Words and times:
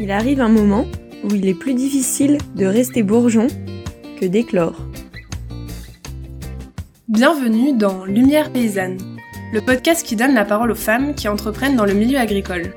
il 0.00 0.10
arrive 0.10 0.40
un 0.40 0.48
moment 0.48 0.86
où 1.22 1.34
il 1.34 1.46
est 1.46 1.54
plus 1.54 1.74
difficile 1.74 2.38
de 2.56 2.64
rester 2.64 3.02
bourgeon 3.02 3.48
que 4.18 4.24
d'éclore. 4.24 4.86
Bienvenue 7.06 7.76
dans 7.76 8.06
Lumière 8.06 8.50
paysanne, 8.50 8.96
le 9.52 9.60
podcast 9.60 10.06
qui 10.06 10.16
donne 10.16 10.32
la 10.32 10.46
parole 10.46 10.70
aux 10.70 10.74
femmes 10.74 11.14
qui 11.14 11.28
entreprennent 11.28 11.76
dans 11.76 11.84
le 11.84 11.92
milieu 11.92 12.18
agricole. 12.18 12.72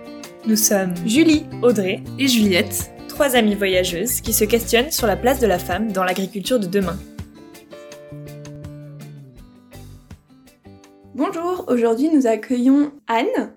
Nous 0.47 0.57
sommes 0.57 0.93
Julie, 1.07 1.45
Audrey 1.61 2.03
et 2.19 2.27
Juliette, 2.27 2.91
trois 3.07 3.37
amies 3.37 3.55
voyageuses 3.55 4.19
qui 4.19 4.33
se 4.33 4.43
questionnent 4.43 4.91
sur 4.91 5.07
la 5.07 5.15
place 5.15 5.39
de 5.39 5.47
la 5.47 5.59
femme 5.59 5.93
dans 5.93 6.03
l'agriculture 6.03 6.59
de 6.59 6.67
demain. 6.67 6.99
Bonjour, 11.15 11.63
aujourd'hui 11.69 12.09
nous 12.13 12.27
accueillons 12.27 12.91
Anne, 13.07 13.53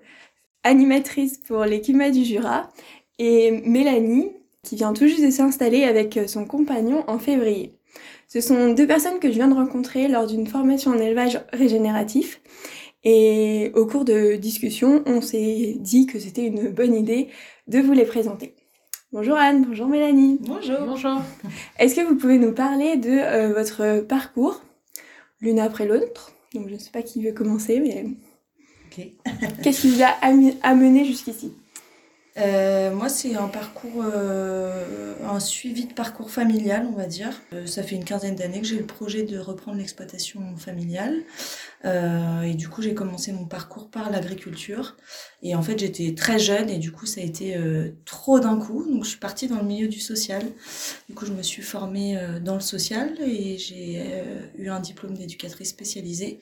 animatrice 0.63 1.37
pour 1.39 1.65
l'équipe 1.65 2.01
du 2.11 2.23
Jura, 2.23 2.69
et 3.19 3.51
Mélanie, 3.65 4.31
qui 4.63 4.75
vient 4.75 4.93
tout 4.93 5.07
juste 5.07 5.23
de 5.23 5.31
s'installer 5.31 5.83
avec 5.83 6.19
son 6.27 6.45
compagnon 6.45 7.03
en 7.07 7.19
février. 7.19 7.73
Ce 8.27 8.41
sont 8.41 8.73
deux 8.73 8.87
personnes 8.87 9.19
que 9.19 9.29
je 9.29 9.35
viens 9.35 9.47
de 9.47 9.53
rencontrer 9.53 10.07
lors 10.07 10.27
d'une 10.27 10.47
formation 10.47 10.91
en 10.91 10.99
élevage 10.99 11.39
régénératif. 11.53 12.41
Et 13.03 13.71
au 13.75 13.85
cours 13.85 14.03
de 14.03 14.35
discussion, 14.35 15.03
on 15.05 15.21
s'est 15.21 15.77
dit 15.79 16.07
que 16.07 16.19
c'était 16.19 16.45
une 16.45 16.69
bonne 16.69 16.93
idée 16.93 17.29
de 17.67 17.79
vous 17.79 17.93
les 17.93 18.03
présenter. 18.03 18.53
Bonjour 19.13 19.37
Anne, 19.37 19.63
bonjour 19.65 19.87
Mélanie. 19.87 20.39
Bonjour. 20.41 20.79
Bonjour. 20.85 21.21
Est-ce 21.79 21.95
que 21.95 22.01
vous 22.01 22.15
pouvez 22.15 22.37
nous 22.37 22.51
parler 22.51 22.97
de 22.97 23.09
euh, 23.09 23.53
votre 23.53 24.01
parcours, 24.01 24.61
l'une 25.39 25.59
après 25.59 25.87
l'autre? 25.87 26.33
Donc 26.53 26.67
je 26.67 26.73
ne 26.73 26.79
sais 26.79 26.91
pas 26.91 27.01
qui 27.01 27.23
veut 27.23 27.31
commencer, 27.31 27.79
mais 27.79 28.05
qu'est-ce 29.63 29.81
qui 29.81 29.89
vous 29.91 30.03
a 30.03 30.09
amené 30.61 31.05
jusqu'ici? 31.05 31.53
Euh, 32.37 32.93
moi, 32.93 33.09
c'est 33.09 33.35
un 33.35 33.47
parcours, 33.47 34.03
euh, 34.03 35.15
un 35.27 35.39
suivi 35.39 35.85
de 35.85 35.93
parcours 35.93 36.29
familial, 36.29 36.87
on 36.91 36.95
va 36.95 37.07
dire. 37.07 37.31
Euh, 37.53 37.65
ça 37.65 37.81
fait 37.81 37.95
une 37.95 38.03
quinzaine 38.03 38.35
d'années 38.35 38.61
que 38.61 38.67
j'ai 38.67 38.77
le 38.77 38.85
projet 38.85 39.23
de 39.23 39.39
reprendre 39.39 39.77
l'exploitation 39.77 40.55
familiale. 40.57 41.23
Et 42.43 42.53
du 42.55 42.67
coup, 42.67 42.81
j'ai 42.81 42.93
commencé 42.93 43.31
mon 43.31 43.45
parcours 43.45 43.89
par 43.89 44.09
l'agriculture. 44.09 44.97
Et 45.41 45.55
en 45.55 45.61
fait, 45.61 45.79
j'étais 45.79 46.13
très 46.15 46.37
jeune 46.37 46.69
et 46.69 46.79
du 46.79 46.91
coup, 46.91 47.05
ça 47.05 47.21
a 47.21 47.23
été 47.23 47.55
trop 48.03 48.41
d'un 48.41 48.57
coup. 48.57 48.83
Donc, 48.83 49.05
je 49.05 49.11
suis 49.11 49.19
partie 49.19 49.47
dans 49.47 49.55
le 49.55 49.63
milieu 49.63 49.87
du 49.87 50.01
social. 50.01 50.43
Du 51.07 51.15
coup, 51.15 51.25
je 51.25 51.31
me 51.31 51.41
suis 51.43 51.61
formée 51.61 52.19
dans 52.43 52.55
le 52.55 52.59
social 52.59 53.15
et 53.21 53.57
j'ai 53.57 54.03
eu 54.57 54.67
un 54.67 54.81
diplôme 54.81 55.13
d'éducatrice 55.13 55.69
spécialisée. 55.69 56.41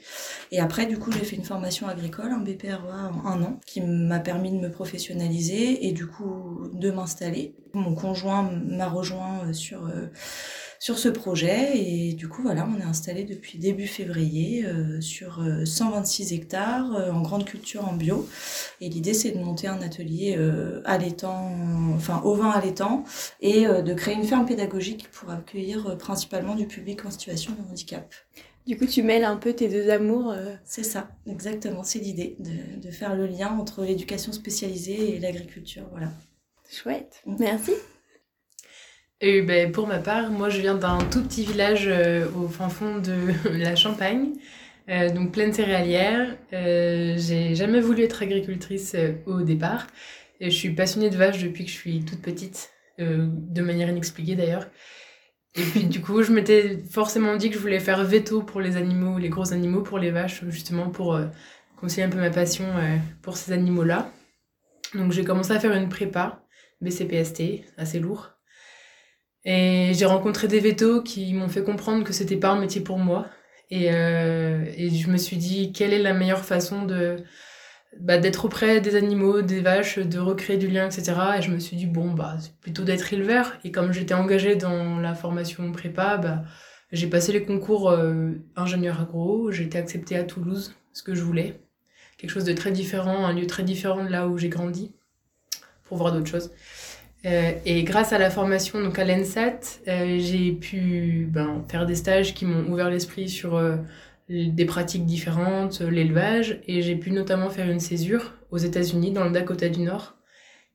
Et 0.51 0.59
après, 0.59 0.87
du 0.87 0.97
coup, 0.97 1.11
j'ai 1.11 1.23
fait 1.23 1.35
une 1.35 1.43
formation 1.43 1.87
agricole, 1.87 2.31
un 2.31 2.39
BPREA 2.39 3.11
en 3.13 3.27
un 3.27 3.43
an, 3.43 3.59
qui 3.67 3.81
m'a 3.81 4.19
permis 4.19 4.51
de 4.51 4.57
me 4.57 4.71
professionnaliser 4.71 5.84
et 5.87 5.91
du 5.91 6.07
coup 6.07 6.69
de 6.73 6.91
m'installer. 6.91 7.55
Mon 7.73 7.93
conjoint 7.93 8.43
m'a 8.43 8.87
rejoint 8.87 9.51
sur 9.53 9.89
sur 10.85 10.99
ce 10.99 11.09
projet. 11.09 11.77
Et 11.77 12.13
du 12.13 12.27
coup, 12.27 12.43
voilà, 12.43 12.67
on 12.69 12.79
est 12.79 12.83
installé 12.83 13.23
depuis 13.23 13.57
début 13.57 13.87
février 13.87 14.65
euh, 14.65 15.01
sur 15.01 15.43
126 15.65 16.31
euh, 16.31 16.35
hectares 16.35 16.95
euh, 16.95 17.11
en 17.11 17.21
grande 17.21 17.45
culture 17.45 17.87
en 17.87 17.93
bio. 17.93 18.27
Et 18.81 18.89
l'idée, 18.89 19.15
c'est 19.15 19.31
de 19.31 19.39
monter 19.39 19.67
un 19.67 19.81
atelier 19.81 20.37
l'étang, 20.99 21.51
enfin 21.95 22.21
au 22.23 22.35
vin 22.35 22.49
à 22.49 22.61
l'étang, 22.61 23.03
et 23.41 23.65
de 23.65 23.93
créer 23.93 24.13
une 24.13 24.23
ferme 24.23 24.45
pédagogique 24.45 25.09
pour 25.11 25.31
accueillir 25.31 25.97
principalement 25.97 26.55
du 26.55 26.67
public 26.67 27.05
en 27.05 27.11
situation 27.11 27.53
de 27.53 27.71
handicap. 27.71 28.13
Du 28.65 28.77
coup, 28.77 28.85
tu 28.85 29.03
mêles 29.03 29.23
un 29.23 29.37
peu 29.37 29.53
tes 29.53 29.69
deux 29.69 29.89
amours. 29.89 30.33
C'est 30.63 30.83
ça, 30.83 31.09
exactement. 31.27 31.83
C'est 31.83 31.99
l'idée 31.99 32.35
de, 32.39 32.81
de, 32.81 32.91
faire 32.91 33.15
le 33.15 33.27
lien 33.27 33.49
entre 33.49 33.83
l'éducation 33.83 34.31
spécialisée 34.31 35.15
et 35.15 35.19
l'agriculture. 35.19 35.83
Voilà. 35.91 36.09
Chouette. 36.71 37.21
Mm. 37.25 37.35
Merci. 37.39 37.71
Et 39.21 39.41
ben, 39.41 39.71
pour 39.71 39.87
ma 39.87 39.99
part, 39.99 40.29
moi 40.29 40.49
je 40.49 40.59
viens 40.59 40.75
d'un 40.75 40.97
tout 40.97 41.23
petit 41.23 41.45
village 41.45 41.87
euh, 41.87 42.27
au 42.31 42.47
fin 42.47 42.69
fond 42.69 42.99
de 42.99 43.31
la 43.49 43.75
Champagne, 43.75 44.33
euh, 44.89 45.09
donc 45.09 45.31
pleine 45.31 45.53
céréalière. 45.53 46.35
Euh, 46.53 47.15
j'ai 47.17 47.55
jamais 47.55 47.79
voulu 47.79 48.03
être 48.03 48.21
agricultrice 48.21 48.93
euh, 48.95 49.13
au 49.25 49.41
départ. 49.41 49.87
Et 50.41 50.49
je 50.49 50.55
suis 50.55 50.71
passionnée 50.71 51.09
de 51.09 51.15
vaches 51.15 51.41
depuis 51.41 51.63
que 51.63 51.71
je 51.71 51.75
suis 51.75 52.03
toute 52.03 52.21
petite, 52.21 52.71
de 52.99 53.61
manière 53.61 53.87
inexpliquée 53.87 54.35
d'ailleurs. 54.35 54.67
Et 55.55 55.63
puis 55.63 55.85
du 55.85 56.01
coup, 56.01 56.21
je 56.21 56.31
m'étais 56.31 56.77
forcément 56.89 57.35
dit 57.37 57.49
que 57.49 57.55
je 57.55 57.61
voulais 57.61 57.79
faire 57.79 58.03
veto 58.03 58.41
pour 58.41 58.61
les 58.61 58.75
animaux, 58.77 59.17
les 59.17 59.29
gros 59.29 59.53
animaux, 59.53 59.81
pour 59.81 59.99
les 59.99 60.11
vaches, 60.11 60.43
justement 60.49 60.89
pour 60.89 61.17
conseiller 61.77 62.03
un 62.03 62.09
peu 62.09 62.17
ma 62.17 62.29
passion 62.29 62.65
pour 63.21 63.37
ces 63.37 63.53
animaux-là. 63.53 64.11
Donc 64.93 65.11
j'ai 65.11 65.23
commencé 65.23 65.51
à 65.51 65.59
faire 65.59 65.73
une 65.73 65.89
prépa, 65.89 66.43
BCPST, 66.81 67.63
assez 67.77 67.99
lourd. 67.99 68.31
Et 69.45 69.91
j'ai 69.93 70.05
rencontré 70.05 70.47
des 70.47 70.59
vétos 70.59 71.03
qui 71.03 71.33
m'ont 71.33 71.49
fait 71.49 71.63
comprendre 71.63 72.03
que 72.03 72.13
c'était 72.13 72.37
pas 72.37 72.49
un 72.49 72.59
métier 72.59 72.81
pour 72.81 72.97
moi. 72.97 73.27
Et, 73.69 73.91
euh, 73.91 74.65
et 74.75 74.89
je 74.89 75.09
me 75.09 75.17
suis 75.17 75.37
dit, 75.37 75.71
quelle 75.71 75.93
est 75.93 76.01
la 76.01 76.13
meilleure 76.13 76.43
façon 76.45 76.83
de 76.83 77.17
bah, 77.99 78.17
d'être 78.17 78.45
auprès 78.45 78.81
des 78.81 78.95
animaux, 78.95 79.41
des 79.41 79.61
vaches, 79.61 79.99
de 79.99 80.19
recréer 80.19 80.57
du 80.57 80.67
lien, 80.67 80.85
etc. 80.85 81.13
Et 81.37 81.41
je 81.41 81.51
me 81.51 81.59
suis 81.59 81.77
dit, 81.77 81.85
bon, 81.85 82.11
bah, 82.11 82.35
c'est 82.39 82.55
plutôt 82.57 82.83
d'être 82.83 83.13
éleveur. 83.13 83.53
Et 83.63 83.71
comme 83.71 83.91
j'étais 83.91 84.13
engagée 84.13 84.55
dans 84.55 84.99
la 84.99 85.13
formation 85.13 85.71
prépa, 85.71 86.17
bah, 86.17 86.43
j'ai 86.91 87.07
passé 87.07 87.31
les 87.31 87.43
concours 87.43 87.89
euh, 87.89 88.31
ingénieur 88.55 89.01
agro, 89.01 89.51
j'ai 89.51 89.63
été 89.63 89.77
acceptée 89.77 90.17
à 90.17 90.23
Toulouse, 90.23 90.75
ce 90.93 91.03
que 91.03 91.15
je 91.15 91.21
voulais. 91.21 91.59
Quelque 92.17 92.29
chose 92.29 92.45
de 92.45 92.53
très 92.53 92.71
différent, 92.71 93.25
un 93.25 93.33
lieu 93.33 93.47
très 93.47 93.63
différent 93.63 94.03
de 94.03 94.09
là 94.09 94.27
où 94.27 94.37
j'ai 94.37 94.49
grandi, 94.49 94.93
pour 95.83 95.97
voir 95.97 96.13
d'autres 96.13 96.29
choses. 96.29 96.51
Euh, 97.25 97.53
et 97.65 97.83
grâce 97.83 98.13
à 98.13 98.19
la 98.19 98.29
formation 98.29 98.81
donc 98.81 98.99
à 98.99 99.03
l'ENSAT, 99.03 99.79
euh, 99.87 100.17
j'ai 100.19 100.51
pu 100.51 101.27
ben, 101.29 101.65
faire 101.69 101.85
des 101.85 101.95
stages 101.95 102.33
qui 102.33 102.45
m'ont 102.45 102.71
ouvert 102.71 102.89
l'esprit 102.89 103.29
sur 103.29 103.59
des 104.27 104.65
pratiques 104.65 105.05
différentes, 105.05 105.81
l'élevage, 105.81 106.59
et 106.67 106.81
j'ai 106.81 106.95
pu 106.95 107.11
notamment 107.11 107.49
faire 107.49 107.69
une 107.69 107.79
césure 107.79 108.33
aux 108.51 108.57
États-Unis, 108.57 109.11
dans 109.11 109.23
le 109.23 109.31
Dakota 109.31 109.69
du 109.69 109.81
Nord, 109.81 110.15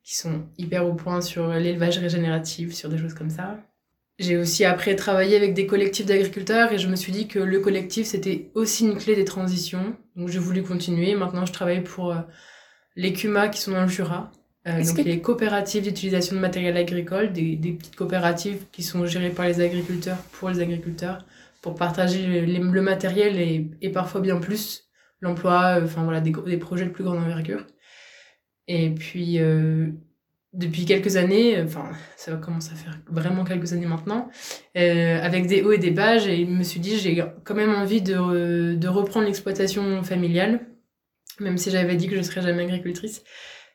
qui 0.04 0.16
sont 0.16 0.46
hyper 0.56 0.86
au 0.86 0.94
point 0.94 1.20
sur 1.20 1.48
l'élevage 1.48 1.98
régénératif, 1.98 2.74
sur 2.74 2.88
des 2.88 2.98
choses 2.98 3.14
comme 3.14 3.30
ça. 3.30 3.58
J'ai 4.18 4.36
aussi 4.36 4.64
après 4.64 4.96
travaillé 4.96 5.36
avec 5.36 5.54
des 5.54 5.66
collectifs 5.66 6.06
d'agriculteurs 6.06 6.72
et 6.72 6.78
je 6.78 6.88
me 6.88 6.96
suis 6.96 7.10
dit 7.10 7.26
que 7.26 7.38
le 7.38 7.58
collectif 7.60 8.06
c'était 8.06 8.50
aussi 8.54 8.84
une 8.84 8.98
clé 8.98 9.16
des 9.16 9.24
transitions. 9.24 9.96
Donc 10.14 10.28
j'ai 10.28 10.38
voulu 10.38 10.62
continuer. 10.62 11.14
Maintenant 11.14 11.46
je 11.46 11.52
travaille 11.54 11.82
pour 11.82 12.14
les 12.96 13.14
CUMA 13.14 13.48
qui 13.48 13.62
sont 13.62 13.70
dans 13.70 13.82
le 13.82 13.88
Jura, 13.88 14.30
euh, 14.66 14.84
donc 14.84 14.98
les 14.98 15.20
coopératives 15.20 15.84
d'utilisation 15.84 16.36
de 16.36 16.40
matériel 16.40 16.76
agricole, 16.76 17.32
des, 17.32 17.56
des, 17.56 17.72
petites 17.72 17.96
coopératives 17.96 18.66
qui 18.72 18.82
sont 18.82 19.06
gérées 19.06 19.30
par 19.30 19.46
les 19.46 19.60
agriculteurs 19.60 20.18
pour 20.32 20.50
les 20.50 20.60
agriculteurs, 20.60 21.24
pour 21.60 21.74
partager 21.74 22.40
le 22.46 22.82
matériel 22.82 23.38
et, 23.80 23.90
parfois 23.90 24.20
bien 24.20 24.38
plus 24.38 24.90
l'emploi, 25.20 25.78
euh, 25.78 25.84
enfin 25.84 26.04
voilà, 26.04 26.20
des, 26.20 26.56
projets 26.56 26.86
de 26.86 26.90
plus 26.90 27.04
grande 27.04 27.18
envergure. 27.18 27.66
Et 28.66 28.90
puis 28.90 29.38
euh, 29.38 29.88
depuis 30.52 30.84
quelques 30.84 31.16
années, 31.16 31.60
enfin 31.62 31.90
ça 32.16 32.30
va 32.30 32.38
commencer 32.38 32.72
à 32.72 32.76
faire 32.76 32.98
vraiment 33.08 33.44
quelques 33.44 33.72
années 33.72 33.86
maintenant, 33.86 34.30
euh, 34.76 35.20
avec 35.20 35.46
des 35.46 35.62
hauts 35.62 35.72
et 35.72 35.78
des 35.78 35.90
bas, 35.90 36.18
je 36.18 36.44
me 36.44 36.62
suis 36.62 36.80
dit 36.80 36.98
j'ai 36.98 37.22
quand 37.44 37.54
même 37.54 37.74
envie 37.74 38.00
de, 38.00 38.74
de 38.74 38.88
reprendre 38.88 39.26
l'exploitation 39.26 40.02
familiale, 40.02 40.60
même 41.40 41.58
si 41.58 41.70
j'avais 41.70 41.96
dit 41.96 42.08
que 42.08 42.16
je 42.16 42.22
serais 42.22 42.42
jamais 42.42 42.64
agricultrice. 42.64 43.22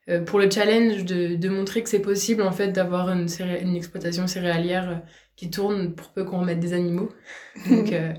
Euh, 0.07 0.23
pour 0.23 0.37
le 0.37 0.49
challenge 0.49 1.03
de, 1.03 1.35
de 1.35 1.49
montrer 1.49 1.81
que 1.81 1.89
c'est 1.89 2.01
possible 2.01 2.43
en 2.43 2.51
fait 2.51 2.67
d'avoir 2.67 3.09
une, 3.09 3.27
une 3.61 3.75
exploitation 3.75 4.27
céréalière 4.27 4.89
euh, 4.89 4.95
qui 5.35 5.49
tourne 5.49 5.95
pour 5.95 6.11
peu 6.11 6.23
qu'on 6.23 6.41
remette 6.41 6.59
des 6.59 6.73
animaux. 6.73 7.11
Donc, 7.69 7.91
euh, 7.91 8.13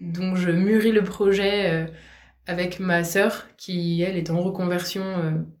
donc 0.00 0.36
je 0.36 0.50
mûris 0.50 0.92
le 0.92 1.02
projet 1.02 1.88
avec 2.46 2.80
ma 2.80 3.02
sœur 3.02 3.46
qui 3.56 4.02
elle 4.02 4.18
est 4.18 4.30
en 4.30 4.42
reconversion. 4.42 5.02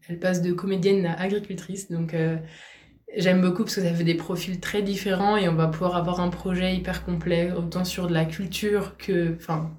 elle 0.08 0.18
passe 0.18 0.42
de 0.42 0.52
comédienne 0.52 1.06
à 1.06 1.18
agricultrice. 1.18 1.90
Donc 1.90 2.14
j'aime 3.16 3.40
beaucoup 3.40 3.62
parce 3.62 3.76
que 3.76 3.80
ça 3.80 3.94
fait 3.94 4.04
des 4.04 4.14
profils 4.14 4.60
très 4.60 4.82
différents 4.82 5.38
et 5.38 5.48
on 5.48 5.54
va 5.54 5.68
pouvoir 5.68 5.96
avoir 5.96 6.20
un 6.20 6.28
projet 6.28 6.76
hyper 6.76 7.02
complet 7.06 7.50
autant 7.52 7.86
sur 7.86 8.08
de 8.08 8.12
la 8.12 8.26
culture 8.26 8.98
que 8.98 9.34
enfin 9.36 9.74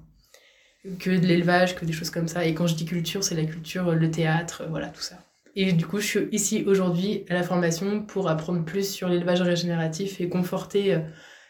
que 0.98 1.10
de 1.10 1.26
l'élevage 1.26 1.76
que 1.76 1.84
des 1.84 1.92
choses 1.92 2.10
comme 2.10 2.26
ça. 2.26 2.44
Et 2.44 2.52
quand 2.52 2.66
je 2.66 2.74
dis 2.74 2.84
culture, 2.84 3.22
c'est 3.22 3.36
la 3.36 3.44
culture, 3.44 3.94
le 3.94 4.10
théâtre, 4.10 4.64
voilà 4.68 4.88
tout 4.88 5.02
ça. 5.02 5.27
Et 5.60 5.72
du 5.72 5.88
coup, 5.88 5.98
je 5.98 6.06
suis 6.06 6.28
ici 6.30 6.62
aujourd'hui 6.68 7.24
à 7.28 7.34
la 7.34 7.42
formation 7.42 8.02
pour 8.02 8.28
apprendre 8.28 8.64
plus 8.64 8.88
sur 8.88 9.08
l'élevage 9.08 9.42
régénératif 9.42 10.20
et 10.20 10.28
conforter 10.28 10.94
euh, 10.94 11.00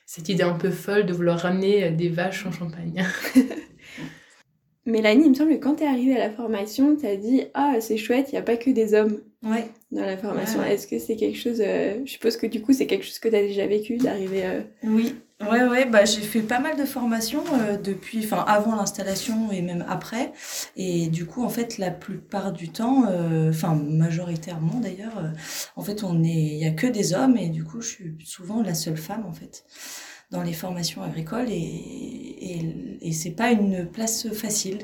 cette 0.06 0.30
idée 0.30 0.44
un 0.44 0.54
peu 0.54 0.70
folle 0.70 1.04
de 1.04 1.12
vouloir 1.12 1.40
ramener 1.40 1.84
euh, 1.84 1.90
des 1.94 2.08
vaches 2.08 2.46
en 2.46 2.50
Champagne. 2.50 3.04
Mélanie, 4.88 5.24
il 5.26 5.30
me 5.30 5.34
semble 5.34 5.50
que 5.58 5.62
quand 5.62 5.76
tu 5.76 5.84
es 5.84 5.86
arrivée 5.86 6.16
à 6.16 6.18
la 6.18 6.30
formation, 6.32 6.96
tu 6.96 7.06
as 7.06 7.16
dit 7.16 7.42
Ah, 7.54 7.74
c'est 7.80 7.96
chouette, 7.98 8.28
il 8.30 8.32
n'y 8.32 8.38
a 8.38 8.42
pas 8.42 8.56
que 8.56 8.70
des 8.70 8.94
hommes 8.94 9.18
Ouais. 9.44 9.68
dans 9.92 10.02
la 10.04 10.16
formation. 10.16 10.60
Ouais. 10.60 10.74
Est-ce 10.74 10.86
que 10.88 10.98
c'est 10.98 11.14
quelque 11.16 11.38
chose. 11.38 11.60
euh, 11.64 12.00
je 12.04 12.10
suppose 12.10 12.36
que 12.36 12.46
du 12.46 12.60
coup, 12.62 12.72
c'est 12.72 12.86
quelque 12.86 13.04
chose 13.04 13.18
que 13.18 13.28
tu 13.28 13.36
as 13.36 13.42
déjà 13.42 13.66
vécu 13.66 13.96
d'arriver. 13.98 14.44
euh, 14.44 14.62
Oui, 14.84 15.14
ouais, 15.42 15.64
ouais, 15.68 15.84
bah, 15.84 16.04
j'ai 16.06 16.22
fait 16.22 16.40
pas 16.40 16.58
mal 16.58 16.76
de 16.76 16.84
formations 16.84 17.44
euh, 17.54 17.76
depuis, 17.76 18.18
enfin, 18.24 18.44
avant 18.48 18.74
l'installation 18.74 19.52
et 19.52 19.60
même 19.62 19.84
après. 19.88 20.32
Et 20.76 21.06
du 21.08 21.26
coup, 21.26 21.44
en 21.44 21.48
fait, 21.50 21.78
la 21.78 21.90
plupart 21.92 22.52
du 22.52 22.70
temps, 22.70 23.04
euh, 23.08 23.50
enfin, 23.50 23.74
majoritairement 23.76 24.80
d'ailleurs, 24.80 25.22
en 25.76 25.82
fait, 25.82 26.02
on 26.02 26.24
est, 26.24 26.28
il 26.30 26.56
y 26.58 26.66
a 26.66 26.70
que 26.72 26.86
des 26.86 27.12
hommes 27.14 27.36
et 27.36 27.48
du 27.50 27.62
coup, 27.62 27.80
je 27.80 27.88
suis 27.88 28.14
souvent 28.24 28.62
la 28.62 28.74
seule 28.74 28.96
femme, 28.96 29.24
en 29.28 29.32
fait, 29.32 29.64
dans 30.30 30.42
les 30.42 30.52
formations 30.52 31.02
agricoles 31.02 31.50
et, 31.50 31.54
et, 31.56 32.98
et 33.00 33.12
c'est 33.12 33.30
pas 33.30 33.50
une 33.50 33.86
place 33.86 34.28
facile 34.32 34.78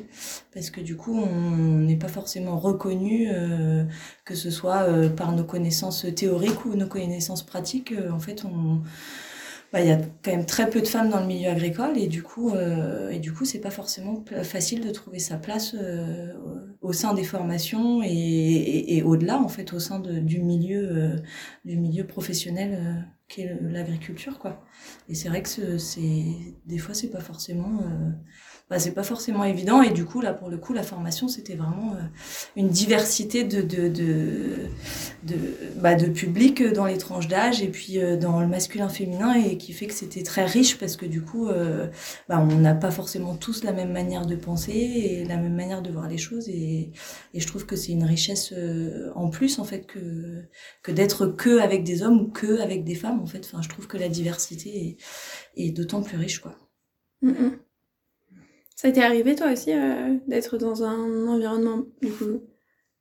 parce 0.53 0.71
que 0.71 0.81
du 0.81 0.97
coup, 0.97 1.19
on 1.19 1.79
n'est 1.81 1.97
pas 1.99 2.09
forcément 2.09 2.59
reconnu, 2.59 3.29
euh, 3.31 3.85
que 4.25 4.35
ce 4.35 4.51
soit 4.51 4.83
euh, 4.83 5.09
par 5.11 5.33
nos 5.33 5.45
connaissances 5.45 6.07
théoriques 6.17 6.65
ou 6.65 6.75
nos 6.77 6.87
connaissances 6.87 7.45
pratiques. 7.45 7.93
Euh, 7.93 8.11
en 8.11 8.21
fait, 8.21 8.45
on, 8.45 8.83
bah, 9.73 9.81
il 9.81 9.89
y 9.89 9.93
a 9.93 9.97
quand 10.23 10.31
même 10.31 10.47
très 10.47 10.71
peu 10.71 10.81
de 10.81 10.87
femmes 10.87 11.11
dans 11.11 11.21
le 11.21 11.27
milieu 11.27 11.51
agricole 11.51 11.99
et 11.99 12.07
du 12.07 12.23
coup, 12.23 12.51
euh, 12.51 13.11
et 13.11 13.19
du 13.19 13.33
coup, 13.33 13.45
c'est 13.45 13.61
pas 13.61 13.71
forcément 13.71 14.25
facile 14.45 14.81
de 14.87 14.91
trouver 14.91 15.19
sa 15.19 15.37
place 15.37 15.75
euh, 15.75 16.33
au 16.81 16.93
sein 16.93 17.13
des 17.13 17.25
formations 17.25 18.03
et, 18.05 18.97
et, 18.97 19.03
au-delà, 19.03 19.39
en 19.41 19.49
fait, 19.49 19.73
au 19.73 19.81
sein 19.81 19.99
de, 19.99 20.21
du 20.21 20.41
milieu, 20.41 21.17
du 21.65 21.77
milieu 21.77 22.07
professionnel 22.07 23.05
qu'est 23.29 23.55
l'agriculture, 23.61 24.39
quoi. 24.39 24.65
Et 25.09 25.15
c'est 25.15 25.29
vrai 25.29 25.43
que 25.43 25.49
ce- 25.49 25.79
c'est, 25.79 26.25
des 26.67 26.79
fois, 26.79 26.95
c'est 26.95 27.11
pas 27.11 27.21
forcément, 27.21 27.81
euh, 27.83 28.11
bah, 28.71 28.79
c'est 28.79 28.93
pas 28.95 29.03
forcément 29.03 29.45
évident. 29.45 29.83
Et 29.83 29.91
du 29.91 30.07
coup, 30.07 30.23
là, 30.23 30.33
pour 30.33 30.49
le 30.49 30.57
coup, 30.57 30.73
la 30.73 30.83
formation, 30.83 31.29
c'était 31.29 31.55
vraiment 31.55 31.93
euh, 31.93 32.03
une 32.57 32.71
diversité 32.71 33.45
de, 33.45 33.61
de, 33.61 33.89
de, 33.89 34.71
de, 35.23 35.37
bah, 35.77 35.95
de 35.95 36.07
public 36.07 36.63
dans 36.73 36.87
les 36.87 36.97
tranches 36.97 37.29
d'âge 37.29 37.61
et 37.63 37.69
puis 37.69 37.99
euh, 37.99 38.17
dans 38.17 38.41
le 38.41 38.47
masculin 38.47 38.89
féminin 38.89 39.35
et 39.35 39.59
qui 39.59 39.75
fait 39.75 39.87
que 39.87 39.93
c'était 39.93 40.23
très 40.23 40.47
riche 40.47 40.79
parce 40.79 40.97
que 40.97 41.05
du 41.05 41.21
coup 41.23 41.49
euh, 41.49 41.89
bah, 42.29 42.41
on 42.41 42.57
n'a 42.59 42.75
pas 42.75 42.91
forcément 42.91 43.37
tous 43.37 43.65
la 43.65 43.73
même 43.73 43.93
manière 43.93 44.25
de 44.25 44.35
penser 44.35 44.73
et 44.73 45.25
la 45.25 45.37
même 45.37 45.55
manière 45.55 45.83
de 45.83 45.91
voir 45.91 46.09
les 46.09 46.19
choses. 46.19 46.49
Et, 46.49 46.93
et 47.35 47.41
je 47.41 47.47
trouve 47.47 47.67
que 47.67 47.77
c'est 47.77 47.93
une 47.93 48.05
richesse 48.05 48.55
en 49.15 49.29
plus 49.29 49.59
en 49.59 49.65
fait 49.65 49.87
que, 49.87 50.43
que 50.83 50.91
d'être 50.91 51.27
que 51.27 51.61
avec 51.61 51.85
des 51.85 52.03
hommes 52.03 52.21
ou 52.21 52.29
que 52.31 52.61
avec 52.61 52.85
des 52.85 52.95
femmes 52.95 53.21
en 53.21 53.27
fait. 53.27 53.45
Enfin 53.45 53.61
je 53.61 53.69
trouve 53.69 53.87
que 53.87 53.99
la 53.99 54.09
diversité 54.09 54.97
est, 55.57 55.67
est 55.67 55.71
d'autant 55.71 56.03
plus 56.03 56.17
riche 56.17 56.39
quoi. 56.39 56.57
Mm, 57.23 57.31
mm. 57.31 57.64
Ça 58.85 58.93
t'est 58.93 59.03
arrivé 59.03 59.35
toi 59.35 59.51
aussi 59.51 59.73
euh, 59.73 60.19
d'être 60.29 60.59
dans 60.59 60.83
un 60.83 61.27
environnement, 61.27 61.87
du 62.03 62.11
coup, 62.11 62.43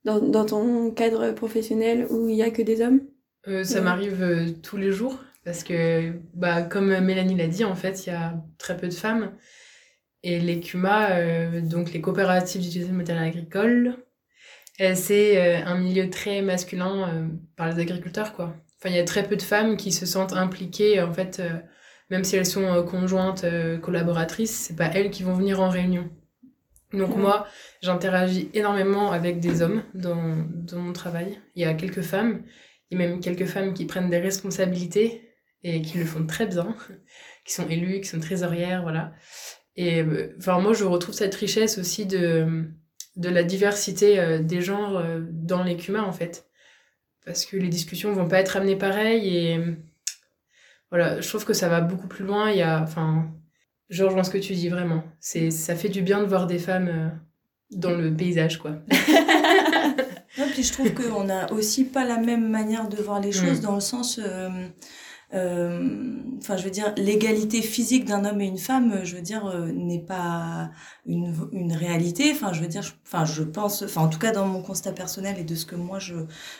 dans, 0.06 0.46
ton 0.46 0.90
cadre 0.90 1.32
professionnel 1.32 2.06
où 2.08 2.30
il 2.30 2.36
y 2.36 2.42
a 2.42 2.50
que 2.50 2.62
des 2.62 2.80
hommes? 2.80 3.02
Euh, 3.48 3.64
ça 3.64 3.82
m'arrive 3.82 4.22
euh, 4.22 4.46
tous 4.62 4.78
les 4.78 4.92
jours 4.92 5.22
parce 5.44 5.62
que, 5.62 6.14
bah, 6.32 6.62
comme 6.62 6.98
Mélanie 7.00 7.36
l'a 7.36 7.48
dit, 7.48 7.64
en 7.64 7.74
fait, 7.74 8.06
il 8.06 8.10
y 8.10 8.12
a 8.14 8.32
très 8.56 8.78
peu 8.78 8.88
de 8.88 8.94
femmes. 8.94 9.34
Et 10.22 10.40
les 10.40 10.58
CUMA, 10.58 11.60
donc 11.60 11.92
les 11.92 12.00
coopératives 12.00 12.62
d'utilisation 12.62 12.94
de 12.94 12.98
matériel 12.98 13.28
agricole, 13.28 13.98
c'est 14.78 15.62
un 15.64 15.76
milieu 15.76 16.08
très 16.08 16.40
masculin 16.40 17.28
par 17.56 17.70
les 17.70 17.78
agriculteurs, 17.78 18.32
quoi. 18.32 18.56
Enfin, 18.78 18.88
il 18.88 18.96
y 18.96 19.00
a 19.00 19.04
très 19.04 19.28
peu 19.28 19.36
de 19.36 19.42
femmes 19.42 19.76
qui 19.76 19.92
se 19.92 20.06
sentent 20.06 20.32
impliquées, 20.32 21.02
en 21.02 21.12
fait, 21.12 21.42
même 22.10 22.24
si 22.24 22.36
elles 22.36 22.46
sont 22.46 22.64
euh, 22.64 22.82
conjointes, 22.82 23.44
euh, 23.44 23.78
collaboratrices, 23.78 24.54
c'est 24.54 24.76
pas 24.76 24.86
elles 24.94 25.10
qui 25.10 25.22
vont 25.22 25.34
venir 25.34 25.60
en 25.60 25.68
réunion. 25.68 26.10
Donc 26.92 27.16
Ouais. 27.16 27.22
moi, 27.22 27.46
j'interagis 27.82 28.50
énormément 28.54 29.10
avec 29.12 29.40
des 29.40 29.62
hommes 29.62 29.82
dans, 29.94 30.46
dans 30.54 30.78
mon 30.78 30.92
travail. 30.92 31.40
Il 31.56 31.62
y 31.62 31.64
a 31.64 31.74
quelques 31.74 32.02
femmes, 32.02 32.42
il 32.90 32.98
y 32.98 33.02
a 33.02 33.08
même 33.08 33.20
quelques 33.20 33.46
femmes 33.46 33.74
qui 33.74 33.84
prennent 33.86 34.10
des 34.10 34.18
responsabilités 34.20 35.28
et 35.64 35.82
qui 35.82 35.98
le 35.98 36.04
font 36.04 36.26
très 36.26 36.46
bien, 36.46 36.76
qui 37.44 37.52
sont 37.52 37.68
élues, 37.68 38.00
qui 38.00 38.08
sont 38.08 38.20
trésorières, 38.20 38.82
voilà. 38.82 39.12
Et 39.76 40.02
euh, 40.02 40.34
enfin, 40.38 40.60
moi, 40.60 40.72
je 40.72 40.84
retrouve 40.84 41.14
cette 41.14 41.34
richesse 41.34 41.78
aussi 41.78 42.06
de, 42.06 42.64
de 43.16 43.28
la 43.28 43.42
diversité 43.42 44.20
euh, 44.20 44.38
des 44.38 44.60
genres 44.60 44.98
euh, 44.98 45.20
dans 45.32 45.64
les 45.64 45.76
CUMA, 45.76 46.02
en 46.04 46.12
fait. 46.12 46.46
Parce 47.24 47.44
que 47.46 47.56
les 47.56 47.68
discussions 47.68 48.12
vont 48.12 48.28
pas 48.28 48.38
être 48.38 48.56
amenées 48.56 48.76
pareil 48.76 49.36
et 49.36 49.60
voilà, 50.90 51.20
je 51.20 51.28
trouve 51.28 51.44
que 51.44 51.52
ça 51.54 51.68
va 51.68 51.80
beaucoup 51.80 52.06
plus 52.08 52.24
loin. 52.24 52.50
Il 52.50 52.58
y 52.58 52.62
a, 52.62 52.80
enfin, 52.82 53.26
je 53.88 54.04
rejoins 54.04 54.24
ce 54.24 54.30
que 54.30 54.38
tu 54.38 54.54
dis 54.54 54.68
vraiment. 54.68 55.02
C'est, 55.20 55.50
ça 55.50 55.74
fait 55.76 55.88
du 55.88 56.02
bien 56.02 56.20
de 56.20 56.26
voir 56.26 56.46
des 56.46 56.58
femmes 56.58 56.88
euh, 56.88 57.08
dans 57.72 57.90
le 57.90 58.14
paysage, 58.14 58.58
quoi. 58.58 58.76
Non, 60.38 60.46
puis 60.52 60.64
je 60.64 60.72
trouve 60.72 60.92
qu'on 60.94 61.24
n'a 61.24 61.52
aussi 61.52 61.84
pas 61.84 62.04
la 62.04 62.18
même 62.18 62.48
manière 62.50 62.88
de 62.88 62.96
voir 62.96 63.20
les 63.20 63.30
choses 63.32 63.60
Mm. 63.60 63.62
dans 63.64 63.74
le 63.76 63.80
sens. 63.80 64.18
euh, 64.22 64.48
Enfin, 65.32 66.56
je 66.56 66.64
veux 66.64 66.70
dire, 66.70 66.92
l'égalité 66.96 67.62
physique 67.62 68.04
d'un 68.04 68.24
homme 68.24 68.40
et 68.40 68.46
une 68.46 68.58
femme, 68.58 68.92
euh, 68.92 69.04
je 69.04 69.16
veux 69.16 69.22
dire, 69.22 69.46
euh, 69.46 69.70
n'est 69.72 69.98
pas 70.00 70.70
une, 71.06 71.34
une 71.52 71.72
réalité. 71.72 72.30
Enfin, 72.32 72.52
je 72.52 72.60
veux 72.60 72.66
dire, 72.68 72.82
je- 72.82 72.92
enfin, 73.06 73.24
je 73.24 73.42
pense, 73.42 73.82
enfin, 73.82 74.02
en 74.02 74.08
tout 74.08 74.18
cas, 74.18 74.30
dans 74.32 74.46
mon 74.46 74.62
constat 74.62 74.92
personnel 74.92 75.36
et 75.38 75.44
de 75.44 75.54
ce 75.54 75.64
que 75.66 75.76
moi 75.76 75.98
je, 75.98 76.14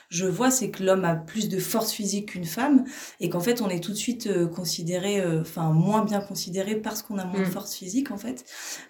je 0.09 0.27
vois, 0.27 0.51
c'est 0.51 0.71
que 0.71 0.83
l'homme 0.83 1.05
a 1.05 1.15
plus 1.15 1.49
de 1.49 1.59
force 1.59 1.93
physique 1.93 2.31
qu'une 2.31 2.45
femme 2.45 2.85
et 3.21 3.29
qu'en 3.29 3.41
fait, 3.41 3.61
on 3.63 3.69
est 3.69 3.81
tout 3.83 3.93
de 3.93 3.97
suite 3.97 4.27
euh, 4.27 4.47
considéré, 4.47 5.21
euh, 5.21 5.43
enfin, 5.43 5.71
moins 5.73 6.05
bien 6.05 6.21
considéré 6.21 6.77
parce 6.77 7.03
qu'on 7.03 7.19
a 7.19 7.25
moins 7.25 7.41
de 7.41 7.45
Mm. 7.45 7.51
force 7.51 7.75
physique, 7.75 8.11
en 8.11 8.17
fait. 8.19 8.45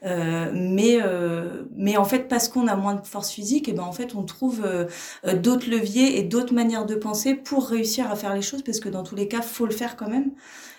Euh, 0.05 0.50
mais, 0.55 0.99
euh, 1.03 1.65
mais 1.77 1.97
en 1.97 2.05
fait, 2.05 2.29
parce 2.29 2.49
qu'on 2.49 2.67
a 2.69 2.77
moins 2.77 2.94
de 2.94 3.06
force 3.06 3.31
physique, 3.31 3.69
et 3.69 3.73
ben, 3.73 3.82
en 3.82 3.93
fait, 3.93 4.15
on 4.15 4.23
trouve 4.25 4.62
euh, 4.65 4.87
euh, 5.27 5.35
d'autres 5.37 5.69
leviers 5.70 6.19
et 6.19 6.23
d'autres 6.23 6.55
manières 6.55 6.87
de 6.87 6.94
penser 6.94 7.35
pour 7.35 7.67
réussir 7.69 8.11
à 8.11 8.17
faire 8.17 8.35
les 8.35 8.43
choses 8.43 8.62
parce 8.62 8.81
que 8.81 8.88
dans 8.88 9.03
tous 9.03 9.15
les 9.17 9.29
cas, 9.29 9.43
faut 9.43 9.64
le 9.67 9.73
faire 9.73 9.97
quand 9.97 10.09
même. 10.09 10.31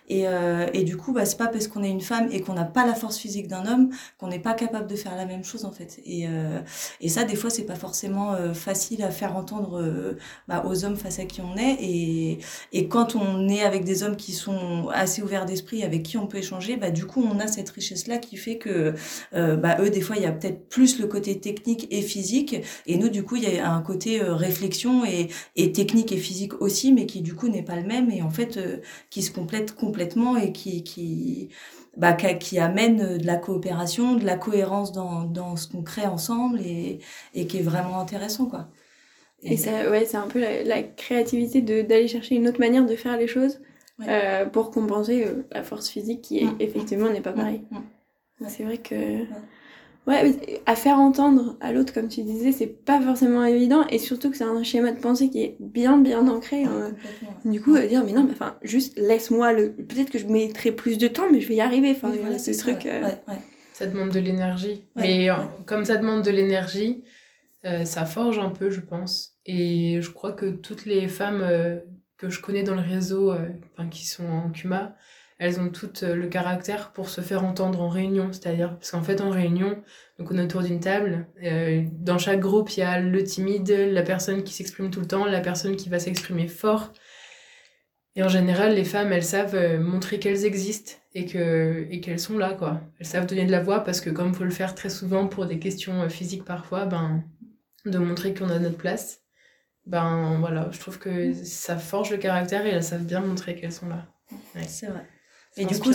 Et, 0.08 0.28
euh, 0.28 0.68
et 0.74 0.84
du 0.84 0.98
coup, 0.98 1.14
bah, 1.14 1.26
c'est 1.26 1.38
pas 1.38 1.48
parce 1.48 1.68
qu'on 1.68 1.84
est 1.84 1.90
une 1.90 2.02
femme 2.02 2.30
et 2.32 2.42
qu'on 2.42 2.54
n'a 2.54 2.66
pas 2.66 2.86
la 2.86 2.94
force 2.94 3.18
physique 3.18 3.48
d'un 3.48 3.66
homme 3.66 3.90
qu'on 4.18 4.28
n'est 4.28 4.40
pas 4.40 4.54
capable 4.54 4.88
de 4.88 4.96
faire 4.96 5.16
la 5.16 5.26
même 5.26 5.44
chose 5.44 5.66
en 5.66 5.72
fait. 5.72 6.00
Et, 6.06 6.28
euh, 6.28 6.60
et 7.02 7.10
ça, 7.10 7.24
des 7.24 7.36
fois, 7.36 7.50
c'est 7.50 7.66
pas 7.66 7.76
forcément 7.76 8.34
euh, 8.34 8.54
facile 8.54 9.04
à 9.04 9.10
faire 9.10 9.36
entendre 9.36 9.82
euh, 9.82 10.18
bah, 10.48 10.64
aux 10.68 10.86
hommes 10.86 10.96
face 10.96 11.20
à 11.20 11.26
qui 11.26 11.42
on 11.42 11.58
est. 11.58 11.78
Et, 11.82 12.40
et 12.72 12.88
quand 12.88 13.16
on 13.16 13.48
est 13.50 13.64
avec 13.64 13.84
des 13.84 14.04
hommes 14.04 14.16
qui 14.16 14.34
sont 14.34 14.90
assez 14.94 15.22
ouverts 15.22 15.46
d'esprit, 15.46 15.84
avec 15.84 16.04
qui 16.04 16.18
on 16.18 16.28
peut 16.28 16.38
échanger, 16.38 16.78
bah, 16.78 16.92
du 16.92 17.06
coup, 17.06 17.24
on 17.24 17.40
a 17.40 17.48
cette 17.48 17.70
richesse-là 17.70 18.20
qui 18.20 18.38
fait 18.38 18.58
que 18.58 18.94
euh, 19.34 19.56
bah, 19.56 19.78
eux, 19.82 19.90
des 19.90 20.02
fois, 20.02 20.18
il 20.18 20.22
y 20.24 20.28
a 20.28 20.32
peut-être 20.32 20.70
plus 20.70 21.00
le 21.00 21.08
côté 21.08 21.40
technique 21.40 21.88
et 21.90 22.02
physique. 22.02 22.56
Et 22.86 22.98
nous, 22.98 23.10
du 23.10 23.24
coup, 23.24 23.38
il 23.38 23.44
y 23.44 23.58
a 23.58 23.72
un 23.72 23.82
côté 23.82 24.22
euh, 24.22 24.36
réflexion 24.36 25.04
et, 25.04 25.30
et 25.56 25.72
technique 25.72 26.12
et 26.12 26.18
physique 26.18 26.62
aussi, 26.62 26.94
mais 26.94 27.06
qui, 27.08 27.22
du 27.22 27.34
coup, 27.34 27.48
n'est 27.48 27.64
pas 27.64 27.76
le 27.76 27.88
même. 27.88 28.12
Et 28.12 28.22
en 28.22 28.30
fait, 28.30 28.60
qui 29.10 29.24
se 29.24 29.32
complète 29.32 29.74
complètement 29.74 29.95
et 30.00 30.52
qui, 30.52 30.84
qui, 30.84 31.50
bah, 31.98 32.14
qui, 32.14 32.60
amène 32.60 33.18
de 33.18 33.26
la 33.26 33.36
coopération, 33.38 34.16
de 34.16 34.26
la 34.26 34.38
cohérence 34.38 34.92
dans, 34.92 35.24
dans 35.24 35.56
ce 35.56 35.68
qu'on 35.68 35.82
crée 35.84 36.06
ensemble 36.08 36.60
et, 36.62 37.00
et 37.34 37.48
qui 37.48 37.58
est 37.60 37.62
vraiment 37.64 38.00
intéressant, 38.00 38.46
quoi. 38.46 38.68
Et 39.44 39.58
ça, 39.58 39.90
ouais, 39.92 40.06
c'est 40.06 40.18
un 40.18 40.28
peu 40.28 40.40
la, 40.40 40.64
la 40.64 40.82
créativité 40.82 41.62
de- 41.62 41.82
d'aller 41.84 42.08
chercher 42.08 42.36
une 42.36 42.48
autre 42.48 42.60
manière 42.60 42.86
de 42.86 42.96
faire 42.96 43.18
les 43.18 43.28
choses 43.28 43.60
Ouais. 44.00 44.08
euh, 44.10 44.46
pour 44.46 44.72
compenser 44.72 45.26
euh, 45.26 45.46
la 45.54 45.64
force 45.64 45.88
physique 45.88 46.22
qui, 46.22 46.44
Mm. 46.44 46.56
effectivement, 46.60 47.10
n'est 47.10 47.22
pas 47.22 47.32
pareille. 47.32 47.62
Mm, 47.72 47.78
mm. 48.42 48.50
C'est 48.50 48.64
vrai 48.64 48.78
que. 48.78 49.24
Ouais, 50.08 50.24
mais 50.24 50.62
à 50.68 50.76
faire 50.76 51.00
entendre 51.00 51.58
à 51.62 51.72
l'autre, 51.74 51.92
comme 51.94 52.08
tu 52.10 52.22
disais, 52.22 52.52
c'est 52.52 52.68
pas 52.68 53.02
forcément 53.02 53.44
évident 53.44 53.88
et 53.90 53.98
surtout 53.98 54.30
que 54.30 54.38
c'est 54.38 54.44
un 54.44 54.62
schéma 54.64 54.92
de 54.92 55.00
pensée 55.00 55.30
qui 55.32 55.42
est 55.42 55.56
bien, 55.60 55.98
bien 55.98 56.28
ancré. 56.28 56.64
hein. 56.66 56.92
Ouais. 57.46 57.52
Du 57.52 57.60
coup, 57.62 57.76
euh, 57.76 57.88
dire, 57.88 58.04
mais 58.06 58.12
non, 58.14 58.24
mais 58.24 58.32
enfin, 58.34 58.56
juste 58.62 58.98
laisse-moi 59.00 59.54
le. 59.54 59.72
Peut-être 59.74 60.12
que 60.12 60.20
je 60.20 60.28
mettrai 60.28 60.72
plus 60.72 60.98
de 61.00 61.08
temps, 61.08 61.24
mais 61.32 61.42
je 61.42 61.48
vais 61.48 61.56
y 61.56 61.62
arriver. 61.62 61.92
Enfin, 61.92 62.12
Oui, 62.12 62.20
voilà, 62.22 62.38
c'est 62.38 62.54
ce 62.54 62.60
ça, 62.64 62.72
truc. 62.74 62.86
ouais. 62.86 62.92
euh, 62.92 63.02
Ouais, 63.08 63.18
ouais. 63.30 63.40
Ça 63.74 63.88
demande 63.88 64.10
de 64.12 64.20
l'énergie. 64.20 64.84
Ouais, 64.96 65.02
Mais 65.02 65.30
euh, 65.30 65.36
ouais. 65.38 65.44
comme 65.66 65.86
ça 65.86 65.98
demande 65.98 66.22
de 66.24 66.32
l'énergie, 66.32 67.04
euh, 67.66 67.84
ça 67.84 68.06
forge 68.06 68.38
un 68.38 68.50
peu, 68.52 68.70
je 68.70 68.82
pense. 68.82 69.34
Et 69.48 70.00
je 70.02 70.12
crois 70.12 70.34
que 70.34 70.46
toutes 70.52 70.86
les 70.86 71.08
femmes 71.08 71.42
euh, 71.42 71.80
que 72.18 72.30
je 72.30 72.40
connais 72.42 72.62
dans 72.64 72.76
le 72.76 72.82
réseau, 72.82 73.32
euh, 73.32 73.48
enfin, 73.74 73.90
qui 73.90 74.06
sont 74.06 74.28
en 74.28 74.52
CUMA, 74.52 74.96
elles 75.38 75.60
ont 75.60 75.70
toutes 75.70 76.04
euh, 76.04 76.16
le 76.16 76.28
caractère 76.28 76.92
pour 76.92 77.10
se 77.10 77.22
faire 77.22 77.44
entendre 77.44 77.82
en 77.82 77.90
réunion. 77.90 78.32
C'est-à-dire, 78.32 78.76
parce 78.78 78.92
qu'en 78.92 79.04
fait, 79.04 79.22
en 79.22 79.30
réunion, 79.30 79.82
donc 80.18 80.32
on 80.32 80.38
est 80.38 80.44
autour 80.44 80.62
d'une 80.62 80.80
table, 80.80 81.28
euh, 81.44 81.84
dans 81.92 82.18
chaque 82.18 82.40
groupe, 82.40 82.70
il 82.72 82.80
y 82.80 82.84
a 82.84 83.00
le 83.00 83.24
timide, 83.24 83.70
la 83.70 84.04
personne 84.04 84.44
qui 84.44 84.54
s'exprime 84.54 84.90
tout 84.90 85.02
le 85.02 85.08
temps, 85.08 85.26
la 85.26 85.42
personne 85.42 85.76
qui 85.76 85.90
va 85.90 86.00
s'exprimer 86.00 86.48
fort. 86.48 86.94
Et 88.16 88.24
en 88.24 88.30
général, 88.30 88.76
les 88.76 88.86
femmes, 88.86 89.12
elles 89.12 89.26
savent 89.26 89.56
euh, 89.56 89.78
montrer 89.80 90.20
qu'elles 90.20 90.46
existent 90.46 90.94
et 91.14 91.26
que 91.26 91.86
et 91.90 92.00
qu'elles 92.00 92.20
sont 92.20 92.38
là, 92.38 92.54
quoi. 92.54 92.82
Elles 93.00 93.06
savent 93.06 93.26
donner 93.26 93.46
de 93.46 93.52
la 93.52 93.62
voix 93.62 93.84
parce 93.84 94.00
que 94.00 94.10
comme 94.10 94.34
faut 94.34 94.46
le 94.46 94.52
faire 94.52 94.74
très 94.74 94.90
souvent 94.90 95.28
pour 95.28 95.46
des 95.46 95.60
questions 95.60 96.08
physiques 96.10 96.46
parfois, 96.46 96.86
ben 96.86 97.24
de 97.86 97.98
montrer 97.98 98.34
qu'on 98.34 98.50
a 98.50 98.60
notre 98.60 98.78
place. 98.78 99.22
Ben 99.86 100.38
voilà, 100.40 100.70
je 100.72 100.80
trouve 100.80 100.98
que 100.98 101.34
ça 101.34 101.78
forge 101.78 102.12
le 102.12 102.18
caractère 102.18 102.66
et 102.66 102.70
elles 102.70 102.84
savent 102.84 103.06
bien 103.06 103.20
montrer 103.22 103.56
qu'elles 103.56 103.72
sont 103.74 103.90
là. 103.90 104.08
C'est 104.68 104.88
vrai. 104.88 105.06
Et 105.58 105.66
du 105.66 105.80
coup, 105.80 105.92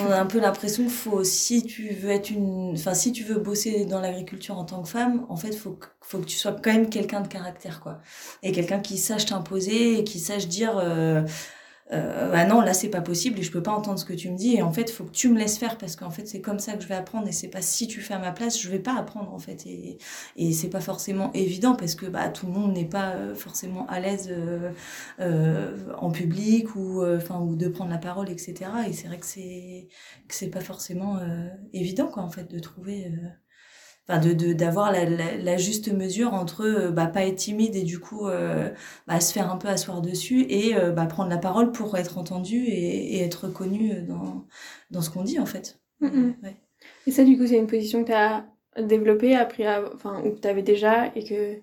on 0.00 0.06
a 0.10 0.18
un 0.20 0.26
peu 0.26 0.40
l'impression 0.40 0.82
qu'il 0.82 0.92
faut, 0.92 1.22
si 1.22 1.62
tu 1.64 1.90
veux 1.90 2.10
être 2.10 2.30
une, 2.30 2.72
enfin, 2.74 2.92
si 2.94 3.12
tu 3.12 3.22
veux 3.22 3.38
bosser 3.38 3.84
dans 3.84 4.00
l'agriculture 4.00 4.58
en 4.58 4.64
tant 4.64 4.82
que 4.82 4.88
femme, 4.88 5.26
en 5.28 5.36
fait, 5.36 5.52
faut, 5.52 5.78
faut 6.00 6.18
que 6.18 6.24
tu 6.24 6.36
sois 6.36 6.52
quand 6.52 6.72
même 6.72 6.88
quelqu'un 6.88 7.20
de 7.20 7.28
caractère, 7.28 7.80
quoi. 7.80 8.00
Et 8.42 8.50
quelqu'un 8.50 8.80
qui 8.80 8.98
sache 8.98 9.26
t'imposer 9.26 10.00
et 10.00 10.04
qui 10.04 10.18
sache 10.18 10.48
dire, 10.48 10.76
euh, 10.78 11.22
euh, 11.92 12.30
ah 12.34 12.44
non 12.44 12.60
là 12.60 12.72
c'est 12.74 12.88
pas 12.88 13.00
possible 13.00 13.38
et 13.40 13.42
je 13.42 13.50
peux 13.50 13.62
pas 13.62 13.72
entendre 13.72 13.98
ce 13.98 14.04
que 14.04 14.12
tu 14.12 14.30
me 14.30 14.36
dis. 14.36 14.54
Et 14.56 14.62
en 14.62 14.72
fait 14.72 14.90
faut 14.90 15.04
que 15.04 15.10
tu 15.10 15.28
me 15.28 15.38
laisses 15.38 15.58
faire 15.58 15.76
parce 15.78 15.96
qu'en 15.96 16.10
fait 16.10 16.26
c'est 16.26 16.40
comme 16.40 16.58
ça 16.58 16.74
que 16.74 16.82
je 16.82 16.88
vais 16.88 16.94
apprendre 16.94 17.26
et 17.28 17.32
c'est 17.32 17.48
pas 17.48 17.62
si 17.62 17.86
tu 17.88 18.00
fais 18.00 18.14
à 18.14 18.18
ma 18.18 18.32
place 18.32 18.60
je 18.60 18.68
vais 18.68 18.78
pas 18.78 18.94
apprendre 18.96 19.32
en 19.34 19.38
fait. 19.38 19.66
Et 19.66 19.98
et 20.36 20.52
c'est 20.52 20.70
pas 20.70 20.80
forcément 20.80 21.32
évident 21.34 21.74
parce 21.74 21.94
que 21.94 22.06
bah 22.06 22.28
tout 22.28 22.46
le 22.46 22.52
monde 22.52 22.72
n'est 22.74 22.84
pas 22.88 23.14
euh, 23.14 23.34
forcément 23.34 23.86
à 23.88 24.00
l'aise 24.00 24.28
euh, 24.30 24.70
euh, 25.20 25.92
en 25.98 26.10
public 26.10 26.74
ou 26.76 27.02
euh, 27.02 27.16
enfin 27.18 27.40
ou 27.40 27.56
de 27.56 27.68
prendre 27.68 27.90
la 27.90 27.98
parole 27.98 28.30
etc 28.30 28.70
et 28.88 28.92
c'est 28.92 29.08
vrai 29.08 29.18
que 29.18 29.26
c'est 29.26 29.88
que 30.28 30.34
c'est 30.34 30.48
pas 30.50 30.60
forcément 30.60 31.18
évident 31.72 32.08
quoi 32.08 32.22
en 32.22 32.30
fait 32.30 32.50
de 32.50 32.58
trouver 32.58 33.10
de 34.18 34.52
d'avoir 34.52 34.92
la, 34.92 35.04
la, 35.04 35.56
juste 35.56 35.92
mesure 35.92 36.34
entre 36.34 36.64
euh, 36.64 36.90
bah, 36.90 37.06
pas 37.06 37.26
être 37.26 37.36
timide 37.36 37.76
et 37.76 37.82
du 37.82 37.98
coup 37.98 38.26
euh, 38.26 38.70
bah, 39.06 39.20
se 39.20 39.32
faire 39.32 39.50
un 39.50 39.56
peu 39.56 39.68
asseoir 39.68 40.02
dessus 40.02 40.46
et 40.48 40.76
euh, 40.76 40.90
bah, 40.90 41.06
prendre 41.06 41.30
la 41.30 41.38
parole 41.38 41.72
pour 41.72 41.96
être 41.96 42.18
entendu 42.18 42.56
et, 42.56 43.16
et 43.16 43.22
être 43.22 43.46
reconnu 43.46 44.02
dans, 44.02 44.46
dans 44.90 45.02
ce 45.02 45.10
qu'on 45.10 45.22
dit 45.22 45.38
en 45.38 45.46
fait. 45.46 45.80
Ouais. 46.00 46.56
Et 47.06 47.10
ça 47.10 47.24
du 47.24 47.36
coup 47.36 47.46
c'est 47.46 47.58
une 47.58 47.66
position 47.66 48.02
que 48.02 48.08
tu 48.08 48.12
as 48.14 48.46
développée, 48.78 49.36
appris 49.36 49.64
enfin, 49.68 50.22
ou 50.24 50.30
que 50.30 50.40
tu 50.40 50.48
avais 50.48 50.62
déjà 50.62 51.06
et 51.14 51.24
que 51.24 51.60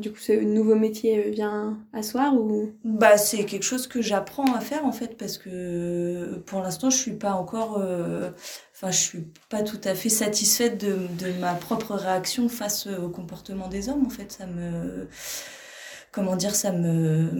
Du 0.00 0.12
coup, 0.12 0.18
ce 0.18 0.32
nouveau 0.32 0.74
métier 0.74 1.30
vient 1.30 1.78
asseoir 1.92 2.34
ou? 2.34 2.72
Bah, 2.84 3.16
c'est 3.16 3.44
quelque 3.44 3.62
chose 3.62 3.86
que 3.86 4.02
j'apprends 4.02 4.54
à 4.54 4.60
faire 4.60 4.84
en 4.84 4.92
fait 4.92 5.16
parce 5.16 5.38
que 5.38 6.42
pour 6.46 6.60
l'instant, 6.60 6.90
je 6.90 6.96
suis 6.96 7.14
pas 7.16 7.32
encore 7.32 7.82
enfin 8.74 8.90
je 8.90 8.98
suis 8.98 9.26
pas 9.48 9.62
tout 9.62 9.80
à 9.84 9.94
fait 9.94 10.10
satisfaite 10.10 10.78
de, 10.84 10.98
de 11.18 11.32
ma 11.40 11.54
propre 11.54 11.94
réaction 11.94 12.48
face 12.48 12.86
au 12.86 13.08
comportement 13.08 13.68
des 13.68 13.88
hommes 13.88 14.04
en 14.06 14.10
fait. 14.10 14.32
Ça 14.32 14.46
me 14.46 15.08
comment 16.12 16.36
dire 16.36 16.54
ça 16.54 16.72
me 16.72 17.30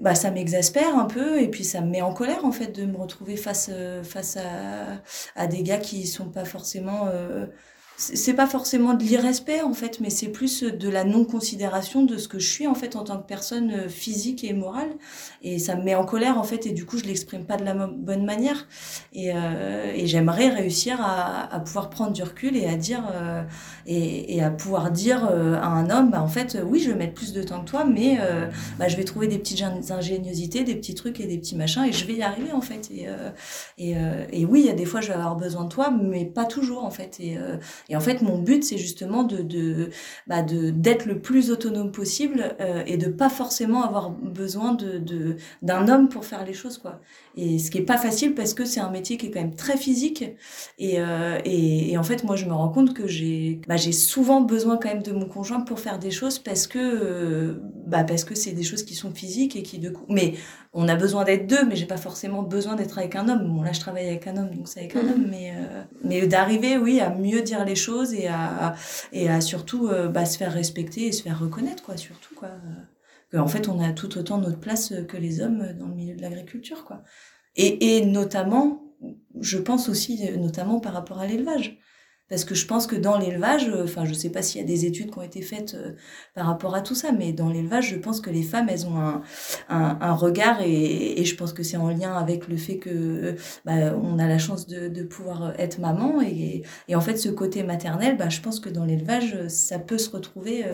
bah 0.00 0.14
ça 0.14 0.30
m'exaspère 0.30 0.96
un 0.96 1.06
peu 1.06 1.40
et 1.40 1.48
puis 1.48 1.64
ça 1.64 1.80
me 1.80 1.88
met 1.90 2.02
en 2.02 2.12
colère 2.12 2.44
en 2.44 2.52
fait 2.52 2.68
de 2.68 2.84
me 2.84 2.96
retrouver 2.96 3.36
face 3.36 3.70
face 4.02 4.36
à, 4.36 5.00
à 5.34 5.46
des 5.46 5.62
gars 5.62 5.78
qui 5.78 6.06
sont 6.06 6.28
pas 6.28 6.44
forcément 6.44 7.08
euh, 7.08 7.46
c'est 7.96 8.34
pas 8.34 8.46
forcément 8.46 8.92
de 8.92 9.02
l'irrespect 9.02 9.62
en 9.62 9.72
fait, 9.72 10.00
mais 10.00 10.10
c'est 10.10 10.28
plus 10.28 10.62
de 10.62 10.88
la 10.88 11.04
non-considération 11.04 12.04
de 12.04 12.18
ce 12.18 12.28
que 12.28 12.38
je 12.38 12.48
suis 12.48 12.66
en 12.66 12.74
fait 12.74 12.94
en 12.94 13.04
tant 13.04 13.16
que 13.16 13.26
personne 13.26 13.70
euh, 13.70 13.88
physique 13.88 14.44
et 14.44 14.52
morale. 14.52 14.90
Et 15.42 15.58
ça 15.58 15.76
me 15.76 15.82
met 15.82 15.94
en 15.94 16.04
colère 16.04 16.38
en 16.38 16.42
fait, 16.42 16.66
et 16.66 16.72
du 16.72 16.84
coup 16.84 16.98
je 16.98 17.04
l'exprime 17.04 17.44
pas 17.46 17.56
de 17.56 17.64
la 17.64 17.74
bonne 17.74 18.24
manière. 18.24 18.68
Et, 19.14 19.32
euh, 19.34 19.92
et 19.94 20.06
j'aimerais 20.06 20.50
réussir 20.50 21.00
à, 21.00 21.54
à, 21.54 21.60
pouvoir 21.60 21.88
prendre 21.88 22.12
du 22.12 22.22
recul 22.22 22.56
et 22.56 22.66
à 22.66 22.76
dire 22.76 23.04
euh, 23.14 23.42
et, 23.86 24.36
et, 24.36 24.42
à 24.42 24.50
pouvoir 24.50 24.90
dire 24.90 25.26
euh, 25.30 25.54
à 25.54 25.66
un 25.66 25.88
homme, 25.88 26.10
bah 26.10 26.22
en 26.22 26.28
fait 26.28 26.58
oui 26.64 26.80
je 26.80 26.90
vais 26.90 26.96
mettre 26.96 27.14
plus 27.14 27.32
de 27.32 27.42
temps 27.42 27.60
que 27.62 27.70
toi, 27.70 27.84
mais 27.84 28.18
euh, 28.20 28.46
bah, 28.78 28.88
je 28.88 28.96
vais 28.96 29.04
trouver 29.04 29.26
des 29.26 29.38
petites 29.38 29.62
ingéniosités, 29.90 30.64
des 30.64 30.74
petits 30.74 30.94
trucs 30.94 31.18
et 31.20 31.26
des 31.26 31.38
petits 31.38 31.56
machins, 31.56 31.84
et 31.84 31.92
je 31.92 32.04
vais 32.04 32.14
y 32.14 32.22
arriver 32.22 32.52
en 32.52 32.60
fait. 32.60 32.90
Et, 32.90 33.06
et, 33.78 33.94
et 34.32 34.44
oui, 34.44 34.60
il 34.60 34.66
y 34.66 34.70
a 34.70 34.74
des 34.74 34.84
fois 34.84 35.00
je 35.00 35.08
vais 35.08 35.14
avoir 35.14 35.36
besoin 35.36 35.64
de 35.64 35.68
toi, 35.68 35.90
mais 35.90 36.26
pas 36.26 36.44
toujours 36.44 36.84
en 36.84 36.90
fait. 36.90 37.20
Et 37.88 37.96
en 37.96 38.00
fait, 38.00 38.22
mon 38.22 38.38
but, 38.38 38.64
c'est 38.64 38.78
justement 38.78 39.22
de, 39.24 39.38
de, 39.42 39.90
bah 40.26 40.42
de 40.42 40.70
d'être 40.70 41.06
le 41.06 41.20
plus 41.20 41.50
autonome 41.50 41.92
possible 41.92 42.56
euh, 42.60 42.82
et 42.86 42.96
de 42.96 43.08
pas 43.08 43.28
forcément 43.28 43.84
avoir 43.84 44.10
besoin 44.10 44.74
de, 44.74 44.98
de 44.98 45.36
d'un 45.62 45.88
homme 45.88 46.08
pour 46.08 46.24
faire 46.24 46.44
les 46.44 46.54
choses, 46.54 46.78
quoi. 46.78 47.00
Et 47.36 47.58
ce 47.58 47.70
qui 47.70 47.78
est 47.78 47.82
pas 47.82 47.98
facile 47.98 48.34
parce 48.34 48.54
que 48.54 48.64
c'est 48.64 48.80
un 48.80 48.90
métier 48.90 49.16
qui 49.18 49.26
est 49.26 49.30
quand 49.30 49.40
même 49.40 49.54
très 49.54 49.76
physique. 49.76 50.24
Et, 50.78 51.00
euh, 51.00 51.38
et, 51.44 51.92
et, 51.92 51.98
en 51.98 52.02
fait, 52.02 52.24
moi, 52.24 52.36
je 52.36 52.46
me 52.46 52.52
rends 52.52 52.70
compte 52.70 52.94
que 52.94 53.06
j'ai, 53.06 53.60
bah, 53.68 53.76
j'ai 53.76 53.92
souvent 53.92 54.40
besoin 54.40 54.76
quand 54.78 54.88
même 54.88 55.02
de 55.02 55.12
mon 55.12 55.26
conjoint 55.26 55.60
pour 55.60 55.80
faire 55.80 55.98
des 55.98 56.10
choses 56.10 56.38
parce 56.38 56.66
que, 56.66 56.78
euh, 56.78 57.60
bah, 57.86 58.04
parce 58.04 58.24
que 58.24 58.34
c'est 58.34 58.52
des 58.52 58.62
choses 58.62 58.82
qui 58.82 58.94
sont 58.94 59.12
physiques 59.12 59.56
et 59.56 59.62
qui 59.62 59.78
de 59.78 59.90
coup, 59.90 60.06
mais 60.08 60.34
on 60.72 60.88
a 60.88 60.96
besoin 60.96 61.24
d'être 61.24 61.46
deux, 61.46 61.64
mais 61.64 61.76
j'ai 61.76 61.86
pas 61.86 61.96
forcément 61.96 62.42
besoin 62.42 62.74
d'être 62.74 62.98
avec 62.98 63.16
un 63.16 63.28
homme. 63.28 63.48
Bon, 63.48 63.62
là, 63.62 63.72
je 63.72 63.80
travaille 63.80 64.06
avec 64.06 64.26
un 64.26 64.36
homme, 64.36 64.54
donc 64.54 64.68
c'est 64.68 64.80
avec 64.80 64.96
un 64.96 65.02
mmh. 65.02 65.08
homme, 65.12 65.26
mais, 65.30 65.52
euh, 65.56 65.82
mais 66.04 66.26
d'arriver, 66.26 66.76
oui, 66.76 67.00
à 67.00 67.10
mieux 67.10 67.42
dire 67.42 67.64
les 67.64 67.76
choses 67.76 68.12
et 68.12 68.26
à, 68.26 68.74
et 69.12 69.28
à 69.28 69.40
surtout, 69.40 69.88
euh, 69.88 70.08
bah, 70.08 70.26
se 70.26 70.36
faire 70.36 70.52
respecter 70.52 71.06
et 71.06 71.12
se 71.12 71.22
faire 71.22 71.38
reconnaître, 71.38 71.82
quoi, 71.82 71.96
surtout, 71.96 72.34
quoi 72.34 72.50
en 73.34 73.48
fait 73.48 73.68
on 73.68 73.80
a 73.80 73.92
tout 73.92 74.16
autant 74.18 74.38
notre 74.38 74.60
place 74.60 74.94
que 75.08 75.16
les 75.16 75.40
hommes 75.40 75.74
dans 75.78 75.88
le 75.88 75.94
milieu 75.94 76.14
de 76.14 76.22
l'agriculture 76.22 76.84
quoi. 76.84 77.02
Et, 77.56 77.96
et 77.96 78.06
notamment, 78.06 78.94
je 79.40 79.58
pense 79.58 79.88
aussi 79.88 80.30
notamment 80.38 80.80
par 80.80 80.92
rapport 80.92 81.18
à 81.18 81.26
l'élevage. 81.26 81.78
Parce 82.28 82.44
que 82.44 82.54
je 82.54 82.66
pense 82.66 82.86
que 82.86 82.96
dans 82.96 83.18
l'élevage, 83.18 83.68
euh, 83.68 83.84
enfin, 83.84 84.04
je 84.04 84.12
sais 84.12 84.30
pas 84.30 84.42
s'il 84.42 84.60
y 84.60 84.64
a 84.64 84.66
des 84.66 84.84
études 84.84 85.12
qui 85.12 85.18
ont 85.18 85.22
été 85.22 85.42
faites 85.42 85.74
euh, 85.74 85.92
par 86.34 86.46
rapport 86.46 86.74
à 86.74 86.80
tout 86.80 86.94
ça, 86.94 87.12
mais 87.12 87.32
dans 87.32 87.50
l'élevage, 87.50 87.90
je 87.90 87.96
pense 87.96 88.20
que 88.20 88.30
les 88.30 88.42
femmes, 88.42 88.68
elles 88.68 88.86
ont 88.86 88.98
un, 88.98 89.22
un, 89.68 90.12
regard 90.14 90.60
et, 90.60 91.24
je 91.24 91.34
pense 91.36 91.52
que 91.52 91.62
c'est 91.62 91.76
en 91.76 91.90
lien 91.90 92.16
avec 92.16 92.48
le 92.48 92.56
fait 92.56 92.78
que 92.78 93.36
bah, 93.64 93.94
on 94.02 94.18
a 94.18 94.26
la 94.26 94.38
chance 94.38 94.66
de, 94.66 95.02
pouvoir 95.02 95.54
être 95.58 95.78
maman 95.78 96.20
et, 96.20 96.62
et 96.88 96.96
en 96.96 97.00
fait, 97.00 97.16
ce 97.16 97.28
côté 97.28 97.62
maternel, 97.62 98.16
bah, 98.16 98.28
je 98.28 98.40
pense 98.40 98.60
que 98.60 98.68
dans 98.68 98.84
l'élevage, 98.84 99.46
ça 99.48 99.78
peut 99.78 99.98
se 99.98 100.10
retrouver 100.10 100.64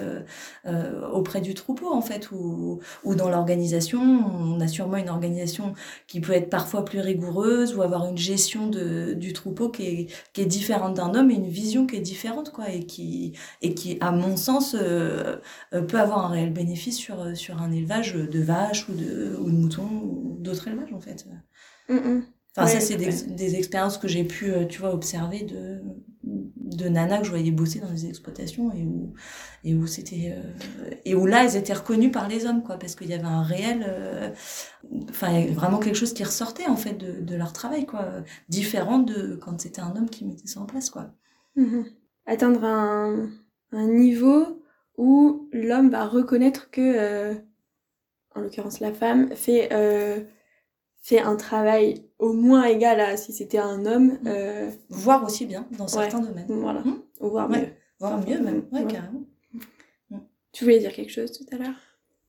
euh, 0.66 1.08
auprès 1.10 1.40
du 1.40 1.54
troupeau, 1.54 1.92
en 1.92 2.00
fait, 2.00 2.30
ou, 2.30 2.80
ou 3.04 3.14
dans 3.14 3.28
l'organisation. 3.28 4.00
On 4.00 4.60
a 4.60 4.68
sûrement 4.68 4.96
une 4.96 5.08
organisation 5.08 5.74
qui 6.06 6.20
peut 6.20 6.32
être 6.32 6.50
parfois 6.50 6.84
plus 6.84 7.00
rigoureuse 7.00 7.74
ou 7.76 7.82
avoir 7.82 8.06
une 8.06 8.18
gestion 8.18 8.68
de, 8.68 9.12
du 9.14 9.32
troupeau 9.32 9.68
qui 9.68 9.82
est, 9.86 10.06
qui 10.32 10.40
est 10.40 10.46
différente 10.46 10.94
d'un 10.94 11.14
homme 11.14 11.30
et 11.30 11.38
une 11.42 11.50
vision 11.50 11.86
qui 11.86 11.96
est 11.96 12.00
différente 12.00 12.52
quoi 12.52 12.70
et 12.70 12.86
qui 12.86 13.32
et 13.60 13.74
qui 13.74 13.98
à 14.00 14.12
mon 14.12 14.36
sens 14.36 14.74
euh, 14.78 15.36
euh, 15.72 15.82
peut 15.82 15.98
avoir 15.98 16.24
un 16.24 16.28
réel 16.28 16.52
bénéfice 16.52 16.96
sur 16.96 17.20
euh, 17.20 17.34
sur 17.34 17.60
un 17.60 17.72
élevage 17.72 18.14
de 18.14 18.40
vaches 18.40 18.88
ou 18.88 18.94
de 18.94 19.36
ou 19.40 19.50
de 19.50 19.56
moutons 19.56 19.88
ou 20.04 20.36
d'autres 20.40 20.68
élevages 20.68 20.92
en 20.92 21.00
fait. 21.00 21.26
Mm, 21.88 21.94
mm. 21.94 22.24
Enfin, 22.54 22.66
ça, 22.66 22.80
c'est 22.80 22.96
des, 22.96 23.34
des, 23.34 23.56
expériences 23.56 23.96
que 23.96 24.08
j'ai 24.08 24.24
pu, 24.24 24.52
tu 24.68 24.78
vois, 24.80 24.92
observer 24.92 25.42
de, 25.42 25.80
de 26.22 26.86
nanas 26.86 27.20
que 27.20 27.24
je 27.24 27.30
voyais 27.30 27.50
bosser 27.50 27.80
dans 27.80 27.90
des 27.90 28.06
exploitations 28.06 28.70
et 28.74 28.82
où, 28.82 29.14
et 29.64 29.74
où 29.74 29.86
c'était, 29.86 30.36
et 31.06 31.14
où 31.14 31.24
là, 31.24 31.44
elles 31.44 31.56
étaient 31.56 31.72
reconnues 31.72 32.10
par 32.10 32.28
les 32.28 32.44
hommes, 32.44 32.62
quoi, 32.62 32.78
parce 32.78 32.94
qu'il 32.94 33.08
y 33.08 33.14
avait 33.14 33.24
un 33.24 33.42
réel, 33.42 34.34
enfin, 35.08 35.30
il 35.30 35.40
y 35.40 35.42
avait 35.44 35.54
vraiment 35.54 35.78
quelque 35.78 35.94
chose 35.96 36.12
qui 36.12 36.24
ressortait, 36.24 36.66
en 36.66 36.76
fait, 36.76 36.92
de, 36.92 37.22
de 37.22 37.36
leur 37.36 37.54
travail, 37.54 37.86
quoi, 37.86 38.06
différent 38.50 38.98
de 38.98 39.34
quand 39.42 39.58
c'était 39.58 39.80
un 39.80 39.96
homme 39.96 40.10
qui 40.10 40.26
mettait 40.26 40.46
ça 40.46 40.60
en 40.60 40.66
place, 40.66 40.90
quoi. 40.90 41.14
Mhm. 41.56 41.84
Atteindre 42.26 42.64
un, 42.64 43.30
un, 43.72 43.86
niveau 43.88 44.62
où 44.96 45.48
l'homme 45.52 45.90
va 45.90 46.06
reconnaître 46.06 46.70
que, 46.70 46.80
euh, 46.80 47.34
en 48.34 48.40
l'occurrence 48.40 48.80
la 48.80 48.92
femme, 48.92 49.34
fait, 49.34 49.72
euh, 49.72 50.20
fait 51.02 51.18
un 51.20 51.36
travail 51.36 52.06
au 52.18 52.32
moins 52.32 52.64
égal 52.64 53.00
à 53.00 53.16
si 53.16 53.32
c'était 53.32 53.58
un 53.58 53.84
homme. 53.86 54.18
Mhm. 54.22 54.26
Euh... 54.26 54.70
Voire 54.88 55.24
aussi 55.24 55.46
bien 55.46 55.66
dans 55.76 55.88
certains 55.88 56.20
domaines. 56.20 56.46
Voilà. 56.48 56.80
Mmh. 56.80 57.02
Voire 57.20 57.48
mieux. 57.48 57.68
Voire 57.98 58.18
mieux 58.26 58.40
même, 58.40 58.64
ouais, 58.72 58.86
carrément. 58.86 59.24
Mmh. 60.10 60.16
Tu 60.52 60.64
voulais 60.64 60.78
dire 60.78 60.92
quelque 60.92 61.12
chose 61.12 61.32
tout 61.32 61.44
à 61.52 61.58
l'heure? 61.58 61.74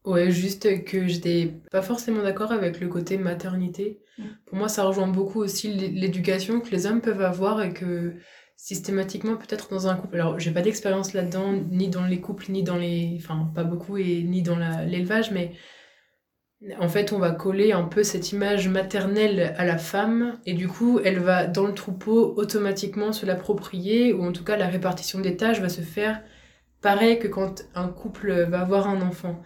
Ouais, 0.06 0.32
juste 0.32 0.84
que 0.84 1.08
j'étais 1.08 1.54
pas 1.72 1.82
forcément 1.82 2.24
d'accord 2.24 2.52
avec 2.52 2.80
le 2.80 2.90
côté 2.90 3.18
maternité. 3.18 4.02
Mmh. 4.18 4.24
Pour 4.46 4.58
moi, 4.58 4.68
ça 4.68 4.84
rejoint 4.84 5.08
beaucoup 5.08 5.40
aussi 5.40 5.70
l'éducation 5.70 6.60
que 6.60 6.72
les 6.72 6.86
hommes 6.86 7.02
peuvent 7.02 7.22
avoir 7.22 7.62
et 7.62 7.74
que 7.74 8.14
systématiquement 8.64 9.36
peut-être 9.36 9.70
dans 9.70 9.88
un 9.90 9.96
couple. 9.96 10.16
Alors, 10.16 10.40
j'ai 10.40 10.52
pas 10.52 10.62
d'expérience 10.62 11.12
là-dedans, 11.12 11.52
ni 11.70 11.90
dans 11.90 12.06
les 12.06 12.22
couples, 12.22 12.50
ni 12.50 12.64
dans 12.64 12.78
les. 12.78 13.18
Enfin, 13.20 13.52
pas 13.54 13.66
beaucoup, 13.66 13.98
et 13.98 14.24
ni 14.24 14.42
dans 14.42 14.58
l'élevage, 14.86 15.32
mais 15.32 15.52
en 16.80 16.88
fait, 16.88 17.12
on 17.12 17.20
va 17.20 17.32
coller 17.32 17.74
un 17.74 17.84
peu 17.84 18.04
cette 18.04 18.32
image 18.32 18.70
maternelle 18.70 19.54
à 19.58 19.66
la 19.66 19.78
femme, 19.78 20.40
et 20.46 20.54
du 20.54 20.70
coup, 20.70 21.02
elle 21.04 21.20
va, 21.20 21.46
dans 21.46 21.68
le 21.68 21.74
troupeau, 21.74 22.36
automatiquement 22.38 23.12
se 23.12 23.26
l'approprier, 23.26 24.14
ou 24.14 24.24
en 24.24 24.32
tout 24.32 24.46
cas, 24.46 24.56
la 24.56 24.68
répartition 24.68 25.20
des 25.20 25.36
tâches 25.36 25.60
va 25.60 25.68
se 25.68 25.82
faire 25.82 26.24
pareil 26.80 27.20
que 27.20 27.28
quand 27.28 27.66
un 27.76 27.90
couple 27.90 28.32
va 28.44 28.62
avoir 28.62 28.88
un 28.88 29.02
enfant. 29.02 29.42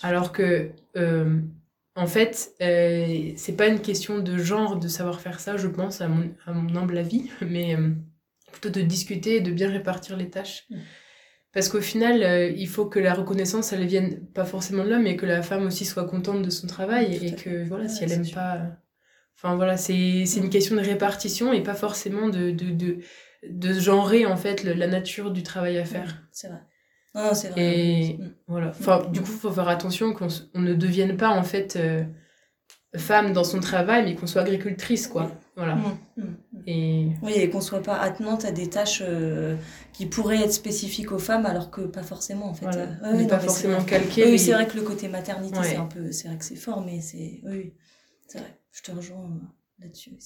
Alors 0.00 0.30
que. 0.30 0.70
Euh, 0.96 1.40
en 1.96 2.06
fait, 2.06 2.52
euh, 2.62 3.32
c'est 3.34 3.56
pas 3.56 3.66
une 3.66 3.80
question 3.80 4.20
de 4.20 4.38
genre 4.38 4.78
de 4.78 4.86
savoir 4.86 5.20
faire 5.20 5.40
ça, 5.40 5.56
je 5.56 5.66
pense, 5.66 6.00
à 6.00 6.06
mon, 6.06 6.30
à 6.46 6.52
mon 6.52 6.74
humble 6.76 6.98
avis, 6.98 7.30
mais 7.42 7.74
euh, 7.74 7.90
plutôt 8.52 8.70
de 8.70 8.80
discuter 8.80 9.36
et 9.36 9.40
de 9.40 9.50
bien 9.50 9.70
répartir 9.70 10.16
les 10.16 10.30
tâches. 10.30 10.64
Mm. 10.70 10.76
Parce 11.52 11.68
qu'au 11.68 11.80
final, 11.80 12.22
euh, 12.22 12.48
il 12.48 12.68
faut 12.68 12.86
que 12.86 13.00
la 13.00 13.12
reconnaissance, 13.12 13.72
elle 13.72 13.84
vienne 13.86 14.24
pas 14.34 14.44
forcément 14.44 14.84
de 14.84 14.90
l'homme, 14.90 15.02
mais 15.02 15.16
que 15.16 15.26
la 15.26 15.42
femme 15.42 15.66
aussi 15.66 15.84
soit 15.84 16.04
contente 16.04 16.42
de 16.42 16.50
son 16.50 16.66
travail 16.68 17.18
et 17.26 17.34
que 17.34 17.66
voilà, 17.66 17.88
si 17.88 18.04
elle 18.04 18.12
aime 18.12 18.30
pas. 18.30 18.62
Enfin 19.36 19.56
voilà, 19.56 19.76
c'est 19.76 19.94
une 19.94 20.46
mm. 20.46 20.50
question 20.50 20.76
de 20.76 20.80
répartition 20.80 21.52
et 21.52 21.62
pas 21.62 21.74
forcément 21.74 22.28
de, 22.28 22.50
de, 22.50 22.70
de, 22.70 22.98
de 23.48 23.72
genrer 23.72 24.26
en 24.26 24.36
fait 24.36 24.62
la 24.62 24.86
nature 24.86 25.32
du 25.32 25.42
travail 25.42 25.78
à 25.78 25.84
faire. 25.84 26.08
Mm. 26.08 26.28
C'est 26.32 26.48
vrai. 26.48 26.60
Non, 27.14 27.34
c'est 27.34 27.48
vrai. 27.48 27.60
Et 27.60 28.18
voilà. 28.46 28.68
Enfin, 28.68 29.02
du 29.10 29.20
coup, 29.20 29.30
il 29.32 29.38
faut 29.38 29.50
faire 29.50 29.68
attention 29.68 30.12
qu'on 30.12 30.28
ne 30.54 30.74
devienne 30.74 31.16
pas 31.16 31.30
en 31.30 31.42
fait. 31.42 31.76
Euh, 31.76 32.04
femme 32.96 33.32
dans 33.32 33.44
son 33.44 33.60
travail, 33.60 34.04
mais 34.04 34.14
qu'on 34.14 34.26
soit 34.26 34.42
agricultrice, 34.42 35.06
quoi. 35.06 35.30
Voilà. 35.60 35.74
Mm. 36.16 36.22
Et 36.66 37.06
Oui, 37.22 37.32
et 37.36 37.50
qu'on 37.50 37.60
soit 37.60 37.82
pas 37.82 37.96
attenante 37.98 38.44
à 38.46 38.50
des 38.50 38.68
tâches 38.70 39.02
euh, 39.06 39.56
qui 39.92 40.06
pourraient 40.06 40.42
être 40.42 40.52
spécifiques 40.54 41.12
aux 41.12 41.18
femmes, 41.18 41.44
alors 41.44 41.70
que 41.70 41.82
pas 41.82 42.02
forcément, 42.02 42.46
en 42.46 42.54
fait. 42.54 42.64
voilà. 42.64 42.88
Euh, 43.04 43.12
non, 43.12 43.26
pas 43.26 43.38
forcément 43.40 43.76
vrai. 43.78 43.84
calqué. 43.90 44.24
Oui, 44.24 44.30
mais- 44.32 44.38
c'est 44.38 44.52
vrai 44.52 44.66
que 44.66 44.76
le 44.76 44.82
côté 44.82 45.08
maternité, 45.08 45.58
Ouais. 45.58 45.64
c'est 45.66 45.76
un 45.76 45.84
peu, 45.84 46.12
c'est 46.12 46.28
vrai 46.28 46.38
que 46.38 46.44
c'est 46.44 46.56
fort, 46.56 46.80
mais 46.84 47.00
c'est, 47.02 47.40
oui, 47.44 47.50
oui, 47.52 47.72
c'est 48.26 48.38
vrai. 48.38 48.58
Je 48.72 48.82
te 48.82 48.90
rejoins 48.92 49.18
euh, 49.24 49.84
là-dessus. 49.84 50.10
oui, 50.12 50.18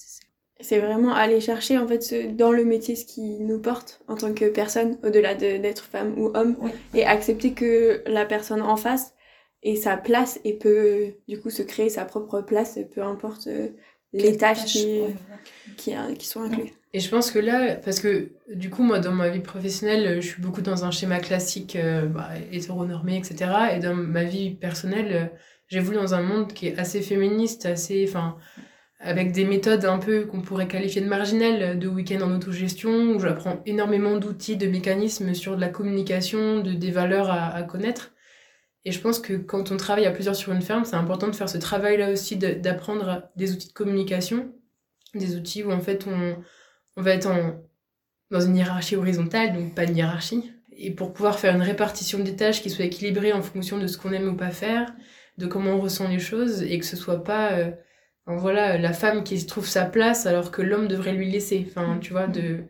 c'est 0.61 0.79
vraiment 0.79 1.13
aller 1.13 1.41
chercher 1.41 1.79
en 1.79 1.89
fait 1.89 2.01
ce- 2.01 2.31
dans 2.31 2.53
le 2.53 2.65
métier 2.65 2.95
ce 2.95 3.05
qui 3.05 3.41
nous 3.41 3.59
porte 3.61 4.01
en 4.07 4.15
tant 4.15 4.33
que 4.33 4.45
personne, 4.49 4.99
au-delà 5.03 5.35
de- 5.35 5.57
d'être 5.59 5.83
femme 5.85 6.17
ou 6.17 6.31
homme, 6.35 6.57
Oui. 6.61 6.71
et 6.95 7.05
accepter 7.05 7.55
que 7.55 8.05
la 8.07 8.25
personne 8.25 8.63
en 8.63 8.77
face 8.77 9.15
ait 9.65 9.75
sa 9.77 9.97
place 9.97 10.39
et 10.45 10.53
peut 10.53 11.15
du 11.27 11.41
coup 11.41 11.51
se 11.51 11.63
créer 11.63 11.89
sa 11.89 12.05
propre 12.05 12.41
place, 12.43 12.79
peu 12.95 13.03
importe 13.03 13.47
euh, 13.49 13.71
les 14.15 14.37
tâches 14.37 14.65
qui, 14.65 15.95
euh, 15.95 16.15
qui 16.15 16.27
sont 16.27 16.43
incluses. 16.43 16.71
Et 16.93 17.01
je 17.01 17.11
pense 17.11 17.31
que 17.31 17.41
là, 17.41 17.75
parce 17.75 17.99
que 17.99 18.31
du 18.55 18.71
coup, 18.71 18.83
moi, 18.85 19.01
dans 19.01 19.13
ma 19.13 19.29
vie 19.29 19.41
professionnelle, 19.41 20.21
je 20.23 20.27
suis 20.27 20.41
beaucoup 20.41 20.63
dans 20.63 20.85
un 20.85 20.93
schéma 20.93 21.19
classique, 21.19 21.75
euh, 21.77 22.07
bah, 22.07 22.31
hétéronormé, 22.53 23.17
etc. 23.17 23.51
Et 23.75 23.81
dans 23.81 23.95
ma 23.95 24.23
vie 24.23 24.55
personnelle, 24.55 25.11
euh, 25.13 25.37
j'évolue 25.69 25.97
dans 25.97 26.15
un 26.15 26.23
monde 26.23 26.53
qui 26.53 26.69
est 26.69 26.79
assez 26.79 27.03
féministe, 27.03 27.67
assez, 27.67 28.07
enfin, 28.09 28.37
avec 29.01 29.33
des 29.33 29.45
méthodes 29.45 29.85
un 29.85 29.99
peu 29.99 30.25
qu'on 30.25 30.41
pourrait 30.41 30.69
qualifier 30.69 31.01
de 31.01 31.09
marginales, 31.09 31.79
de 31.79 31.89
week-end 31.89 32.21
en 32.23 32.33
autogestion, 32.35 33.11
où 33.11 33.19
j'apprends 33.19 33.61
énormément 33.67 34.17
d'outils, 34.17 34.57
de 34.57 34.69
mécanismes 34.69 35.35
sur 35.35 35.57
de 35.57 35.61
la 35.61 35.69
communication, 35.69 36.61
de, 36.61 36.73
des 36.73 36.93
valeurs 36.93 37.29
à, 37.29 37.49
à 37.49 37.63
connaître. 37.65 38.14
Et 38.85 38.93
je 38.93 39.01
pense 39.01 39.19
que 39.19 39.35
quand 39.35 39.73
on 39.73 39.77
travaille 39.77 40.07
à 40.07 40.11
plusieurs 40.11 40.37
sur 40.37 40.53
une 40.53 40.63
ferme, 40.63 40.85
c'est 40.85 40.97
important 40.97 41.29
de 41.29 41.35
faire 41.37 41.49
ce 41.49 41.59
travail-là 41.59 42.11
aussi, 42.11 42.37
de- 42.37 42.55
d'apprendre 42.55 43.29
des 43.37 43.53
outils 43.53 43.69
de 43.69 43.73
communication, 43.73 44.53
des 45.15 45.37
outils 45.37 45.63
où 45.65 45.73
en 45.73 45.81
fait 45.81 46.07
on, 46.07 46.37
on 46.97 47.03
va 47.03 47.13
être 47.13 47.27
en, 47.29 47.63
dans 48.31 48.41
une 48.41 48.57
hiérarchie 48.57 48.97
horizontale, 48.97 49.55
donc 49.55 49.75
pas 49.75 49.85
une 49.85 49.97
hiérarchie. 49.97 50.53
Et 50.77 50.91
pour 50.91 51.13
pouvoir 51.13 51.39
faire 51.39 51.55
une 51.55 51.63
répartition 51.63 52.19
des 52.19 52.37
tâches 52.37 52.63
qui 52.63 52.71
soit 52.71 52.85
équilibrée 52.87 53.33
en 53.33 53.43
fonction 53.43 53.79
de 53.79 53.87
ce 53.87 53.99
qu'on 53.99 54.13
aime 54.13 54.29
ou 54.29 54.37
pas 54.37 54.51
faire, 54.51 54.93
de 55.39 55.47
comment 55.47 55.73
on 55.73 55.81
ressent 55.81 56.09
les 56.09 56.19
choses, 56.19 56.63
et 56.63 56.79
que 56.79 56.85
ce 56.87 56.97
soit 56.97 57.25
pas 57.25 57.53
euh, 57.53 57.71
voilà, 58.27 58.79
la 58.79 58.93
femme 58.93 59.25
qui 59.25 59.39
se 59.41 59.47
trouve 59.47 59.69
sa 59.69 59.85
place 59.85 60.27
alors 60.27 60.51
que 60.51 60.63
l'homme 60.63 60.89
devrait 60.89 61.13
lui 61.13 61.31
laisser. 61.31 61.67
Enfin, 61.69 61.99
tu 62.01 62.13
vois, 62.13 62.27
de... 62.27 62.65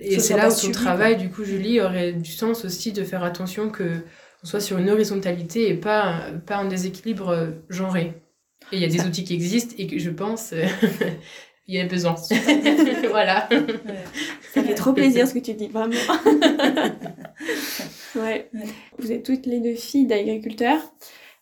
Et 0.00 0.18
Ce 0.18 0.20
c'est 0.20 0.36
là 0.36 0.48
où 0.50 0.54
ton 0.54 0.70
travail, 0.72 1.16
du 1.16 1.30
coup, 1.30 1.44
Julie, 1.44 1.80
aurait 1.80 2.12
du 2.12 2.30
sens 2.30 2.64
aussi 2.64 2.92
de 2.92 3.04
faire 3.04 3.24
attention 3.24 3.70
que 3.70 4.04
soit 4.42 4.60
sur 4.60 4.78
une 4.78 4.90
horizontalité 4.90 5.68
et 5.68 5.74
pas, 5.74 6.30
pas 6.46 6.56
un 6.56 6.66
déséquilibre 6.66 7.28
euh, 7.28 7.50
genré. 7.68 8.14
Et 8.72 8.76
il 8.76 8.80
y 8.80 8.84
a 8.84 8.88
des 8.88 9.04
outils 9.06 9.24
qui 9.24 9.34
existent 9.34 9.74
et 9.78 9.86
que 9.86 9.98
je 9.98 10.10
pense, 10.10 10.52
euh, 10.52 10.64
il 11.66 11.74
y 11.74 11.80
a 11.80 11.86
besoin. 11.86 12.14
voilà. 13.10 13.48
Ouais. 13.50 14.04
Ça 14.54 14.62
fait 14.62 14.74
trop 14.74 14.92
plaisir 14.92 15.26
ce 15.26 15.34
que 15.34 15.38
tu 15.38 15.54
dis, 15.54 15.68
vraiment. 15.68 15.94
ouais. 16.24 16.90
Ouais. 18.16 18.50
Vous 18.98 19.12
êtes 19.12 19.24
toutes 19.24 19.46
les 19.46 19.60
deux 19.60 19.76
filles 19.76 20.06
d'agriculteurs. 20.06 20.80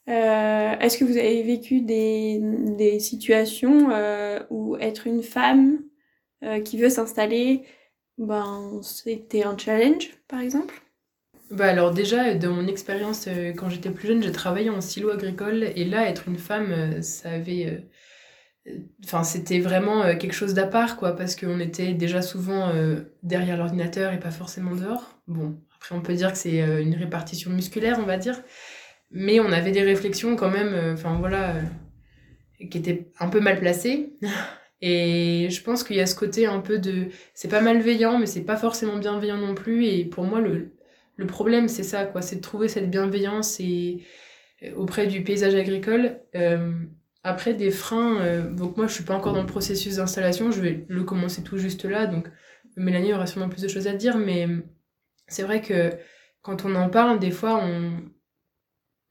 Euh, 0.08 0.78
Est-ce 0.78 0.98
que 0.98 1.04
vous 1.04 1.16
avez 1.16 1.42
vécu 1.42 1.80
des, 1.80 2.38
des 2.40 3.00
situations 3.00 3.90
euh, 3.90 4.40
où 4.50 4.76
être 4.76 5.06
une 5.06 5.22
femme 5.22 5.82
euh, 6.44 6.60
qui 6.60 6.78
veut 6.78 6.90
s'installer, 6.90 7.64
ben, 8.16 8.80
c'était 8.82 9.44
un 9.44 9.56
challenge, 9.56 10.10
par 10.28 10.40
exemple? 10.40 10.74
Bah 11.50 11.66
alors 11.66 11.92
déjà, 11.92 12.34
dans 12.34 12.52
mon 12.52 12.66
expérience, 12.66 13.26
euh, 13.26 13.52
quand 13.52 13.70
j'étais 13.70 13.90
plus 13.90 14.08
jeune, 14.08 14.22
j'ai 14.22 14.32
travaillé 14.32 14.68
en 14.68 14.80
silo 14.82 15.10
agricole 15.10 15.64
et 15.64 15.84
là, 15.86 16.08
être 16.08 16.28
une 16.28 16.36
femme, 16.38 16.70
euh, 16.72 17.00
ça 17.02 17.30
avait... 17.30 17.66
euh, 17.66 18.70
euh, 18.72 18.78
Enfin, 19.04 19.24
c'était 19.24 19.60
vraiment 19.60 20.02
euh, 20.04 20.16
quelque 20.16 20.34
chose 20.34 20.54
d'à 20.54 20.66
part, 20.66 20.96
quoi, 20.96 21.16
parce 21.16 21.36
qu'on 21.36 21.60
était 21.60 21.94
déjà 21.94 22.22
souvent 22.22 22.70
euh, 22.70 23.00
derrière 23.22 23.56
l'ordinateur 23.58 24.12
et 24.14 24.20
pas 24.20 24.30
forcément 24.32 24.74
dehors. 24.76 25.20
Bon, 25.28 25.60
après, 25.76 25.94
on 25.96 26.02
peut 26.02 26.14
dire 26.14 26.32
que 26.32 26.38
c'est 26.38 26.62
euh, 26.62 26.82
une 26.82 26.94
répartition 26.96 27.50
musculaire, 27.52 27.98
on 28.00 28.04
va 28.06 28.18
dire, 28.18 28.42
mais 29.10 29.40
on 29.40 29.52
avait 29.52 29.72
des 29.72 29.82
réflexions 29.82 30.36
quand 30.36 30.50
même, 30.50 30.74
euh, 30.74 30.94
enfin 30.94 31.18
voilà, 31.18 31.56
euh, 31.56 31.62
qui 32.70 32.78
étaient 32.78 33.10
un 33.20 33.28
peu 33.28 33.40
mal 33.40 33.58
placées. 33.58 34.14
Et 34.80 35.48
je 35.50 35.62
pense 35.62 35.82
qu'il 35.82 35.96
y 35.96 36.00
a 36.00 36.06
ce 36.06 36.14
côté 36.14 36.46
un 36.46 36.60
peu 36.60 36.78
de... 36.78 37.08
C'est 37.34 37.48
pas 37.48 37.60
malveillant, 37.60 38.18
mais 38.18 38.26
c'est 38.26 38.44
pas 38.44 38.56
forcément 38.56 38.96
bienveillant 38.98 39.38
non 39.38 39.54
plus. 39.54 39.86
Et 39.86 40.04
pour 40.04 40.24
moi, 40.24 40.40
le, 40.40 40.76
le 41.18 41.26
problème, 41.26 41.68
c'est 41.68 41.82
ça, 41.82 42.06
quoi. 42.06 42.22
C'est 42.22 42.36
de 42.36 42.40
trouver 42.40 42.68
cette 42.68 42.90
bienveillance 42.90 43.60
et, 43.60 44.04
euh, 44.62 44.74
auprès 44.76 45.06
du 45.08 45.24
paysage 45.24 45.54
agricole. 45.56 46.20
Euh, 46.36 46.72
après, 47.24 47.54
des 47.54 47.70
freins... 47.72 48.20
euh, 48.22 48.50
donc 48.50 48.76
moi, 48.78 48.86
je 48.86 48.94
suis 48.94 49.04
pas 49.04 49.14
encore 49.16 49.34
dans 49.34 49.42
le 49.42 49.46
processus 49.46 49.96
d'installation. 49.96 50.50
Je 50.52 50.60
vais 50.62 50.86
le 50.88 51.04
commencer 51.04 51.42
tout 51.44 51.58
juste 51.58 51.84
là. 51.84 52.06
Donc 52.06 52.28
Mélanie 52.76 53.12
aura 53.14 53.26
sûrement 53.26 53.48
plus 53.50 53.62
de 53.62 53.68
choses 53.68 53.88
à 53.88 53.94
dire. 53.94 54.18
Mais 54.18 54.48
c'est 55.28 55.42
vrai 55.42 55.60
que 55.62 55.92
quand 56.42 56.64
on 56.64 56.74
en 56.76 56.88
parle, 56.90 57.18
des 57.20 57.32
fois, 57.32 57.60
on, 57.64 58.00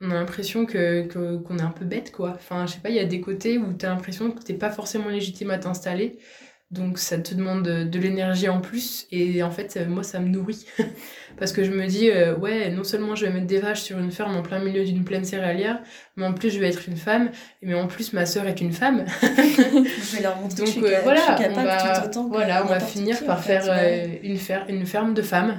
a 0.02 0.14
l'impression 0.14 0.66
que- 0.66 1.08
qu'on 1.40 1.58
est 1.58 1.62
un 1.62 1.72
peu 1.72 1.86
bête, 1.86 2.12
quoi. 2.12 2.32
Enfin, 2.36 2.66
je 2.68 2.74
sais 2.74 2.80
pas, 2.80 2.90
il 2.90 2.96
y 2.96 3.00
a 3.00 3.06
des 3.06 3.22
côtés 3.22 3.58
où 3.58 3.74
t'as 3.74 3.90
l'impression 3.90 4.32
que 4.32 4.44
t'es 4.44 4.54
pas 4.54 4.72
forcément 4.72 5.10
légitime 5.10 5.50
à 5.52 5.58
t'installer. 5.58 6.20
Donc 6.70 6.98
ça 6.98 7.18
te 7.18 7.34
demande 7.34 7.64
de, 7.64 7.84
de 7.86 8.00
l'énergie 8.00 8.50
en 8.50 8.60
plus. 8.60 9.08
Et 9.12 9.42
en 9.42 9.52
fait, 9.52 9.78
euh, 9.78 9.86
moi, 9.88 10.04
ça 10.04 10.20
me 10.20 10.28
nourrit. 10.28 10.66
Parce 11.38 11.54
que 11.54 11.64
je 11.64 11.72
me 11.72 11.86
dis, 11.86 12.10
euh, 12.10 12.36
ouais, 12.36 12.70
non 12.72 12.84
seulement 12.84 13.16
je 13.16 13.26
vais 13.26 13.32
mettre 13.32 13.46
des 13.46 13.60
vaches 13.60 13.82
sur 13.84 13.98
une 14.00 14.12
ferme 14.12 14.36
en 14.36 14.42
plein 14.42 14.60
milieu 14.60 14.84
d'une 14.84 15.04
plaine 15.06 15.24
céréalière, 15.24 15.80
mais 16.18 16.26
en 16.26 16.34
plus 16.34 16.50
je 16.50 16.60
vais 16.60 16.68
être 16.68 16.90
une 16.90 16.98
femme. 16.98 17.30
Mais 17.62 17.74
en 17.76 17.88
plus, 17.88 18.12
ma 18.12 18.26
sœur 18.26 18.48
est 18.48 18.60
une 18.60 18.74
femme. 18.74 19.06
Je 19.22 20.16
vais 20.18 20.24
leur 20.24 20.36
montrer 20.42 20.64
que 20.64 20.66
je 20.70 20.76
Donc 20.80 20.86
suis, 20.86 20.94
euh, 20.96 21.00
voilà, 21.04 21.38
je 21.38 21.44
suis 21.44 21.52
on 21.56 21.64
va, 21.64 22.08
tout 22.12 22.28
voilà, 22.30 22.64
on 22.66 22.68
va 22.68 22.80
finir 22.80 23.18
qui, 23.18 23.24
par 23.26 23.42
fait, 23.44 23.62
faire 23.62 23.66
euh, 23.70 24.08
une, 24.24 24.38
fer- 24.38 24.66
une 24.68 24.86
ferme 24.86 25.14
de 25.14 25.22
femmes. 25.22 25.58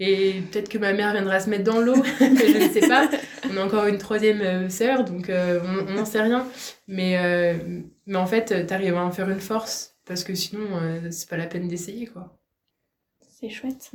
et 0.00 0.42
peut-être 0.50 0.68
que 0.68 0.78
ma 0.78 0.92
mère 0.92 1.12
viendra 1.12 1.40
se 1.40 1.50
mettre 1.50 1.64
dans 1.64 1.80
l'eau, 1.80 2.02
je 2.20 2.64
ne 2.64 2.68
sais 2.70 2.88
pas. 2.88 3.08
On 3.52 3.56
a 3.56 3.64
encore 3.64 3.86
une 3.86 3.98
troisième 3.98 4.68
sœur, 4.70 5.04
donc 5.04 5.30
on 5.30 5.92
n'en 5.92 6.04
sait 6.04 6.22
rien. 6.22 6.46
Mais, 6.88 7.54
mais 8.06 8.16
en 8.16 8.26
fait, 8.26 8.66
t'arrives 8.66 8.96
à 8.96 9.04
en 9.04 9.10
faire 9.10 9.28
une 9.30 9.40
force, 9.40 9.96
parce 10.08 10.24
que 10.24 10.34
sinon, 10.34 10.66
euh, 10.72 11.10
c'est 11.10 11.28
pas 11.28 11.36
la 11.36 11.46
peine 11.46 11.68
d'essayer, 11.68 12.06
quoi. 12.06 12.34
C'est 13.38 13.50
chouette. 13.50 13.92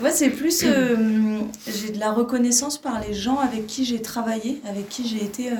Ouais, 0.00 0.10
c'est 0.12 0.30
plus. 0.30 0.62
euh, 0.64 1.40
j'ai 1.66 1.90
de 1.90 1.98
la 1.98 2.12
reconnaissance 2.12 2.78
par 2.78 3.00
les 3.00 3.12
gens 3.12 3.38
avec 3.38 3.66
qui 3.66 3.84
j'ai 3.84 4.00
travaillé, 4.00 4.62
avec 4.64 4.88
qui 4.88 5.06
j'ai 5.06 5.22
été. 5.22 5.50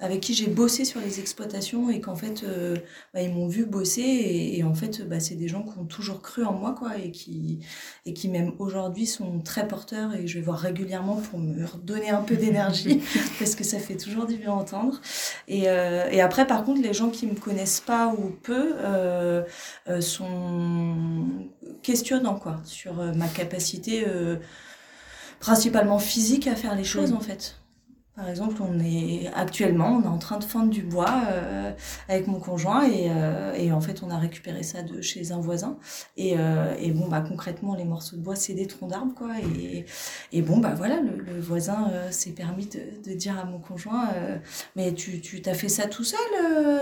Avec 0.00 0.20
qui 0.20 0.34
j'ai 0.34 0.48
bossé 0.48 0.84
sur 0.84 1.00
les 1.00 1.20
exploitations 1.20 1.90
et 1.90 2.00
qu'en 2.00 2.16
fait, 2.16 2.42
euh, 2.42 2.76
bah, 3.14 3.22
ils 3.22 3.32
m'ont 3.32 3.46
vu 3.48 3.66
bosser 3.66 4.00
et, 4.02 4.58
et 4.58 4.64
en 4.64 4.74
fait, 4.74 5.06
bah, 5.06 5.20
c'est 5.20 5.36
des 5.36 5.46
gens 5.48 5.62
qui 5.62 5.78
ont 5.78 5.84
toujours 5.84 6.22
cru 6.22 6.44
en 6.44 6.52
moi, 6.54 6.74
quoi, 6.76 6.96
et 6.98 7.10
qui, 7.12 7.60
et 8.06 8.14
qui 8.14 8.28
même 8.28 8.52
aujourd'hui 8.58 9.06
sont 9.06 9.40
très 9.40 9.68
porteurs 9.68 10.14
et 10.14 10.26
je 10.26 10.38
vais 10.38 10.44
voir 10.44 10.58
régulièrement 10.58 11.16
pour 11.16 11.38
me 11.38 11.64
redonner 11.64 12.10
un 12.10 12.22
peu 12.22 12.36
d'énergie 12.36 13.00
parce 13.38 13.54
que 13.54 13.64
ça 13.64 13.78
fait 13.78 13.96
toujours 13.96 14.26
du 14.26 14.36
bien 14.36 14.52
entendre. 14.52 15.00
Et, 15.48 15.68
euh, 15.68 16.08
et 16.10 16.20
après, 16.20 16.46
par 16.46 16.64
contre, 16.64 16.80
les 16.82 16.94
gens 16.94 17.10
qui 17.10 17.26
me 17.26 17.34
connaissent 17.34 17.80
pas 17.80 18.08
ou 18.16 18.30
peu 18.42 18.74
euh, 18.78 19.42
euh, 19.88 20.00
sont 20.00 20.96
questionnants, 21.82 22.36
quoi, 22.38 22.60
sur 22.64 23.00
euh, 23.00 23.12
ma 23.14 23.28
capacité 23.28 24.04
euh, 24.06 24.36
principalement 25.40 25.98
physique 25.98 26.46
à 26.46 26.56
faire 26.56 26.74
les 26.76 26.84
choses, 26.84 27.12
Mm. 27.12 27.16
en 27.16 27.20
fait. 27.20 27.59
Par 28.20 28.28
exemple, 28.28 28.60
on 28.60 28.78
est 28.80 29.30
actuellement, 29.34 29.96
on 29.96 30.02
est 30.02 30.06
en 30.06 30.18
train 30.18 30.36
de 30.36 30.44
fendre 30.44 30.68
du 30.68 30.82
bois 30.82 31.22
euh, 31.30 31.72
avec 32.06 32.26
mon 32.26 32.38
conjoint 32.38 32.82
et, 32.86 33.06
euh, 33.08 33.54
et 33.54 33.72
en 33.72 33.80
fait, 33.80 34.02
on 34.02 34.10
a 34.10 34.18
récupéré 34.18 34.62
ça 34.62 34.82
de 34.82 35.00
chez 35.00 35.32
un 35.32 35.40
voisin. 35.40 35.78
Et, 36.18 36.34
euh, 36.36 36.74
et 36.78 36.90
bon, 36.90 37.08
bah 37.08 37.24
concrètement, 37.26 37.74
les 37.74 37.84
morceaux 37.84 38.16
de 38.16 38.20
bois, 38.20 38.36
c'est 38.36 38.52
des 38.52 38.66
troncs 38.66 38.90
d'arbres, 38.90 39.14
quoi. 39.14 39.30
Et, 40.32 40.42
bon, 40.42 40.58
bah 40.58 40.74
voilà, 40.76 41.00
le, 41.00 41.40
voisin 41.40 41.90
s'est 42.10 42.32
permis 42.32 42.66
de, 42.66 43.14
dire 43.14 43.38
à 43.38 43.44
mon 43.44 43.58
conjoint, 43.58 44.10
mais 44.76 44.92
tu, 44.92 45.40
t'as 45.40 45.54
fait 45.54 45.70
ça 45.70 45.86
tout 45.86 46.04
seul 46.04 46.18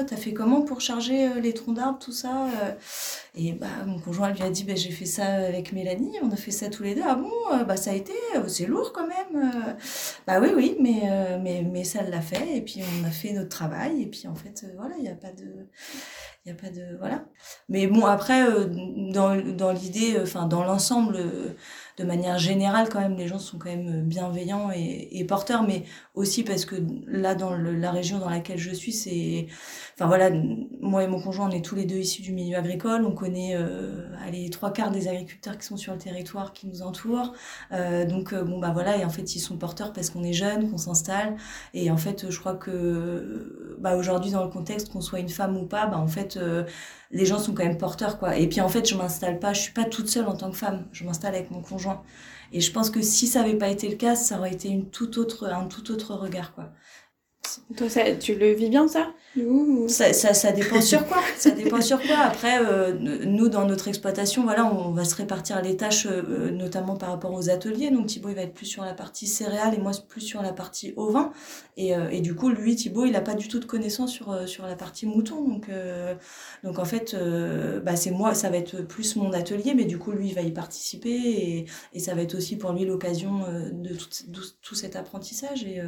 T'as 0.09 0.17
fait 0.17 0.33
comment 0.33 0.63
pour 0.63 0.81
charger 0.81 1.41
les 1.41 1.55
troncs 1.55 1.77
d'arbres, 1.77 2.01
tout 2.01 2.13
ça 2.13 2.49
Et 3.35 3.53
bah 3.53 3.67
mon 3.87 3.99
conjoint 4.01 4.31
lui 4.33 4.43
a 4.43 4.51
dit, 4.51 4.65
bah, 4.65 4.75
j'ai 4.75 4.91
fait 4.91 5.05
ça 5.07 5.27
avec 5.27 5.73
Mélanie, 5.73 6.17
on 6.23 6.31
a 6.31 6.37
fait 6.37 6.51
ça 6.51 6.69
tous 6.71 6.83
les 6.83 6.95
deux. 6.95 7.03
Ah 7.07 7.15
bon, 7.15 7.31
Euh, 7.53 7.65
bah 7.65 7.77
ça 7.77 7.91
a 7.93 7.95
été, 7.95 8.13
euh, 8.37 8.49
c'est 8.49 8.67
lourd 8.67 8.93
quand 8.93 9.07
même. 9.07 9.51
euh. 9.55 9.73
Bah 10.27 10.41
oui, 10.41 10.49
oui, 10.57 10.77
mais, 10.81 11.39
mais, 11.41 11.63
mais 11.63 11.85
ça 11.85 12.03
l'a 12.03 12.21
fait. 12.21 12.57
Et 12.57 12.63
puis 12.63 12.83
on 13.01 13.07
a 13.07 13.11
fait 13.11 13.33
notre 13.33 13.49
travail. 13.51 14.03
Et 14.03 14.07
puis 14.07 14.27
en 14.29 14.35
fait, 14.35 14.65
voilà, 14.77 14.95
il 14.99 15.03
n'y 15.03 15.09
a 15.11 15.15
pas 15.15 15.33
de. 15.33 15.69
Il 16.47 16.53
a 16.53 16.55
pas 16.55 16.71
de 16.71 16.97
voilà. 16.99 17.25
Mais 17.69 17.87
bon 17.87 18.07
après 18.07 18.43
dans 19.13 19.37
dans 19.57 19.73
l'idée 19.73 20.17
enfin 20.23 20.47
dans 20.47 20.65
l'ensemble 20.65 21.19
de 21.99 22.05
manière 22.05 22.39
générale, 22.39 22.89
quand 22.89 23.01
même, 23.01 23.17
les 23.17 23.27
gens 23.27 23.39
sont 23.41 23.59
quand 23.59 23.71
même 23.71 24.03
bienveillants 24.03 24.71
et, 24.71 25.25
porteurs, 25.25 25.65
mais 25.65 25.83
aussi 26.15 26.45
parce 26.45 26.65
que 26.65 26.77
là, 27.07 27.35
dans 27.35 27.55
la 27.57 27.91
région 27.91 28.19
dans 28.19 28.31
laquelle 28.31 28.59
je 28.59 28.71
suis, 28.71 28.93
c'est, 28.93 29.49
enfin 29.95 30.07
voilà, 30.07 30.31
moi 30.81 31.03
et 31.03 31.09
mon 31.09 31.21
conjoint, 31.21 31.49
on 31.49 31.51
est 31.51 31.65
tous 31.65 31.75
les 31.75 31.85
deux 31.85 31.97
issus 31.97 32.23
du 32.23 32.33
milieu 32.33 32.57
agricole, 32.57 33.05
on 33.05 33.13
connaît, 33.13 33.57
euh, 33.57 34.07
trois 34.53 34.73
quarts 34.73 34.91
des 34.91 35.09
agriculteurs 35.09 35.59
qui 35.59 35.67
sont 35.67 35.77
sur 35.77 35.93
le 35.93 35.99
territoire, 35.99 36.53
qui 36.53 36.69
nous 36.69 36.83
entourent, 36.83 37.35
euh, 37.73 38.07
donc 38.07 38.33
euh, 38.33 38.43
bon 38.43 38.59
bah 38.59 38.71
voilà, 38.73 38.97
et 38.97 39.05
en 39.05 39.11
fait, 39.11 39.35
ils 39.35 39.41
sont 39.41 39.57
porteurs 39.57 39.93
parce 39.93 40.11
qu'on 40.11 40.23
est 40.23 40.33
jeunes, 40.33 40.71
qu'on 40.71 40.79
s'installe, 40.79 41.37
et 41.75 41.91
en 41.91 41.97
fait, 41.97 42.31
je 42.31 42.39
crois 42.39 42.55
que, 42.55 43.77
bah 43.81 43.97
aujourd'hui, 43.97 44.31
dans 44.31 44.45
le 44.45 44.51
contexte, 44.51 44.91
qu'on 44.93 45.01
soit 45.01 45.19
une 45.19 45.29
femme 45.29 45.57
ou 45.57 45.67
pas, 45.67 45.87
bah 45.87 45.99
en 45.99 46.07
fait, 46.09 46.37
euh, 46.37 46.65
les 47.11 47.27
gens 47.27 47.39
sont 47.39 47.55
quand 47.55 47.65
même 47.65 47.79
porteurs 47.79 48.19
quoi. 48.19 48.37
Et 48.37 48.49
puis 48.49 48.61
en 48.61 48.69
fait, 48.69 48.89
je 48.89 48.95
m'installe 48.97 49.39
pas, 49.39 49.53
je 49.53 49.61
suis 49.63 49.73
pas 49.73 49.85
toute 49.85 50.09
seule 50.09 50.27
en 50.27 50.37
tant 50.37 50.51
que 50.51 50.57
femme, 50.57 50.87
je 50.93 51.05
m'installe 51.05 51.35
avec 51.35 51.51
mon 51.51 51.63
conjoint. 51.63 52.03
Et 52.53 52.61
je 52.61 52.73
pense 52.73 52.91
que 52.91 53.03
si 53.03 53.27
ça 53.27 53.41
avait 53.43 53.57
pas 53.59 53.69
été 53.69 53.89
le 53.89 53.97
cas, 53.97 54.17
ça 54.17 54.39
aurait 54.39 54.53
été 54.53 54.69
une 54.69 54.91
toute 54.91 55.19
autre 55.19 55.47
un 55.47 55.67
tout 55.67 55.91
autre 55.91 56.15
regard 56.15 56.55
quoi. 56.55 56.73
Toi, 57.77 57.89
ça, 57.89 58.13
tu 58.17 58.35
le 58.35 58.53
vis 58.53 58.69
bien 58.69 58.89
ça? 58.89 59.09
Ça, 59.89 60.13
ça, 60.13 60.35
ça, 60.35 60.53
dépend 60.53 60.81
sur 60.81 61.07
quoi 61.07 61.19
Ça 61.37 61.51
dépend 61.51 61.81
sur 61.81 62.01
quoi. 62.01 62.17
Après, 62.19 62.59
euh, 62.61 62.95
nous, 63.25 63.49
dans 63.49 63.67
notre 63.67 63.89
exploitation, 63.89 64.43
voilà, 64.43 64.65
on 64.65 64.93
va 64.93 65.05
se 65.05 65.15
répartir 65.15 65.63
les 65.63 65.77
tâches, 65.77 66.07
euh, 66.07 66.51
notamment 66.51 66.97
par 66.97 67.11
rapport 67.11 67.33
aux 67.33 67.51
ateliers. 67.51 67.91
Donc 67.91 68.07
Thibaut, 68.07 68.31
il 68.31 68.35
va 68.35 68.43
être 68.43 68.55
plus 68.55 68.67
sur 68.67 68.85
la 68.85 68.95
partie 68.95 69.27
céréales 69.27 69.75
et 69.75 69.79
moi, 69.79 69.93
plus 70.09 70.23
sur 70.23 70.43
la 70.43 70.53
partie 70.53 70.93
ovin. 70.97 71.33
Et, 71.77 71.95
euh, 71.95 72.09
et 72.11 72.21
du 72.21 72.35
coup, 72.35 72.49
lui, 72.49 72.75
Thibaut, 72.75 73.05
il 73.05 73.13
n'a 73.13 73.21
pas 73.21 73.35
du 73.35 73.49
tout 73.49 73.61
de 73.61 73.65
connaissances 73.65 74.13
sur, 74.13 74.49
sur 74.49 74.67
la 74.67 74.75
partie 74.75 75.07
mouton. 75.07 75.47
Donc, 75.47 75.71
donc 76.65 76.79
en 76.79 76.85
fait, 76.85 77.17
bah, 77.85 77.97
c'est 77.97 78.11
moi, 78.11 78.35
ça 78.35 78.51
va 78.51 78.57
être 78.57 78.83
plus 78.83 79.17
mon 79.17 79.33
atelier, 79.33 79.75
mais 79.75 79.85
du 79.85 79.99
coup, 79.99 80.13
lui, 80.13 80.29
il 80.29 80.35
va 80.35 80.43
y 80.43 80.53
participer. 80.53 81.11
Et, 81.11 81.67
et 81.93 82.01
ça 82.01 82.15
va 82.15 82.23
être 82.23 82.35
aussi 82.35 82.57
pour 82.57 82.73
lui 82.73 82.85
l'occasion 82.85 83.45
de 83.73 83.95
tout, 83.95 84.09
tout, 84.33 84.43
tout, 84.63 84.75
cet 84.75 84.97
apprentissage. 84.97 85.65
Et, 85.65 85.81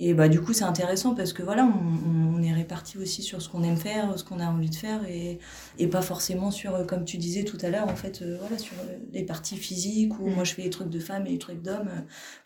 et 0.00 0.14
bah 0.14 0.28
du 0.28 0.40
coup 0.40 0.54
c'est 0.54 0.64
intéressant 0.64 1.14
parce 1.14 1.32
que 1.32 1.42
voilà, 1.42 1.64
on, 1.66 2.40
on 2.40 2.42
est 2.42 2.52
réparti 2.52 2.98
aussi 2.98 3.22
sur 3.22 3.42
ce 3.42 3.48
qu'on 3.48 3.62
aime 3.62 3.76
faire, 3.76 4.18
ce 4.18 4.24
qu'on 4.24 4.40
a 4.40 4.46
envie 4.46 4.70
de 4.70 4.74
faire 4.74 5.04
et, 5.06 5.38
et 5.78 5.86
pas 5.86 6.02
forcément 6.02 6.50
sur, 6.50 6.74
euh, 6.74 6.84
comme 6.84 7.04
tu 7.04 7.18
disais 7.18 7.44
tout 7.44 7.58
à 7.62 7.68
l'heure, 7.68 7.88
en 7.88 7.96
fait, 7.96 8.22
euh, 8.22 8.38
voilà, 8.40 8.58
sur 8.58 8.74
euh, 8.80 8.96
les 9.12 9.24
parties 9.24 9.56
physiques 9.56 10.18
où 10.18 10.28
mm. 10.28 10.34
moi 10.34 10.44
je 10.44 10.54
fais 10.54 10.62
les 10.62 10.70
trucs 10.70 10.88
de 10.88 10.98
femmes 10.98 11.26
et 11.26 11.30
les 11.30 11.38
trucs 11.38 11.62
d'hommes. 11.62 11.90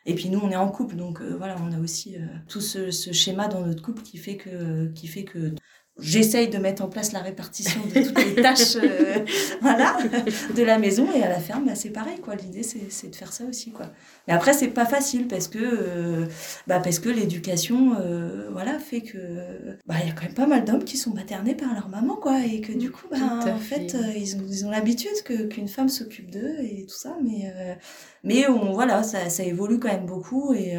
Et 0.04 0.14
puis 0.14 0.28
nous 0.30 0.40
on 0.40 0.50
est 0.50 0.56
en 0.56 0.68
couple, 0.68 0.96
donc 0.96 1.22
voilà, 1.22 1.56
on 1.62 1.72
a 1.72 1.78
aussi 1.78 2.16
tout 2.48 2.60
ce, 2.60 2.90
ce, 2.90 3.12
schéma 3.12 3.48
dans 3.48 3.64
notre 3.64 3.82
couple 3.82 4.02
qui 4.02 4.18
fait 4.18 4.36
que, 4.36 4.88
qui 4.88 5.06
fait 5.06 5.24
que 5.24 5.54
j'essaye 6.00 6.48
de 6.48 6.58
mettre 6.58 6.82
en 6.82 6.88
place 6.88 7.12
la 7.12 7.20
répartition 7.20 7.80
de 7.94 8.02
toutes 8.02 8.24
les 8.24 8.42
tâches 8.42 8.76
euh, 8.76 9.24
voilà 9.62 9.96
de 10.54 10.62
la 10.62 10.78
maison. 10.78 11.06
Et 11.14 11.22
à 11.22 11.28
la 11.28 11.38
ferme 11.38 11.66
bah, 11.66 11.74
c'est 11.74 11.90
pareil 11.90 12.18
quoi. 12.20 12.34
L'idée 12.34 12.62
c'est 12.62 13.10
de 13.10 13.14
faire 13.16 13.32
ça 13.32 13.44
aussi 13.44 13.70
quoi. 13.70 13.86
Mais 14.26 14.34
après 14.34 14.52
c'est 14.52 14.68
pas 14.68 14.86
facile 14.86 15.28
parce 15.28 15.46
que 15.46 15.58
euh, 15.60 16.26
bah 16.66 16.80
parce 16.80 16.98
que 16.98 17.08
l'éducation 17.08 17.94
euh, 18.00 18.48
voilà 18.52 18.78
fait 18.78 19.02
que 19.02 19.18
bah 19.86 19.94
il 20.02 20.08
y 20.08 20.10
a 20.10 20.14
quand 20.14 20.24
même 20.24 20.34
pas 20.34 20.46
mal 20.46 20.64
d'hommes 20.64 20.84
qui 20.84 20.96
sont 20.96 21.14
maternés 21.14 21.54
par 21.54 21.72
leur 21.74 21.88
maman 21.88 22.16
quoi. 22.16 22.40
Et 22.44 22.60
que 22.60 22.72
du 22.72 22.90
coup 22.90 23.06
bah 23.10 23.18
en 23.46 23.58
fait, 23.58 23.96
ils 24.16 24.36
ont 24.36 24.44
ils 24.48 24.66
ont 24.66 24.70
l'habitude 24.70 25.22
que 25.24 25.44
qu'une 25.44 25.68
femme 25.68 25.88
s'occupe 25.88 26.30
d'eux 26.30 26.56
et 26.60 26.86
tout 26.88 26.96
ça. 26.96 27.16
Mais 27.22 27.52
mais 28.26 28.48
on, 28.48 28.72
voilà, 28.72 29.02
ça, 29.02 29.28
ça 29.28 29.42
évolue 29.42 29.78
quand 29.78 29.88
même 29.88 30.06
beaucoup. 30.06 30.54
Et, 30.54 30.78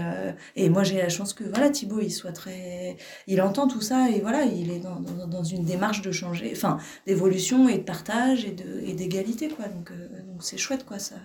et 0.55 0.67
moi, 0.69 0.83
j'ai 0.83 0.97
la 0.97 1.09
chance 1.09 1.31
que 1.33 1.43
voilà, 1.43 1.69
Thibaut, 1.69 2.01
il 2.01 2.09
soit 2.09 2.31
très. 2.31 2.97
Il 3.27 3.39
entend 3.39 3.67
tout 3.67 3.81
ça. 3.81 4.09
Et 4.09 4.19
voilà, 4.19 4.45
il 4.45 4.71
est 4.71 4.79
dans, 4.79 4.99
dans, 5.05 5.27
dans 5.27 5.43
une 5.43 5.63
démarche 5.63 6.01
de 6.01 6.11
changer, 6.11 6.51
enfin, 6.53 6.77
d'évolution 7.05 7.69
et 7.69 7.77
de 7.77 7.83
partage 7.83 8.45
et 8.45 8.51
de 8.51 8.81
et 8.83 8.93
d'égalité, 8.93 9.47
quoi. 9.47 9.67
Donc, 9.67 9.91
euh, 9.91 10.07
donc 10.27 10.43
c'est 10.43 10.57
chouette, 10.57 10.85
quoi, 10.85 10.99
ça. 10.99 11.15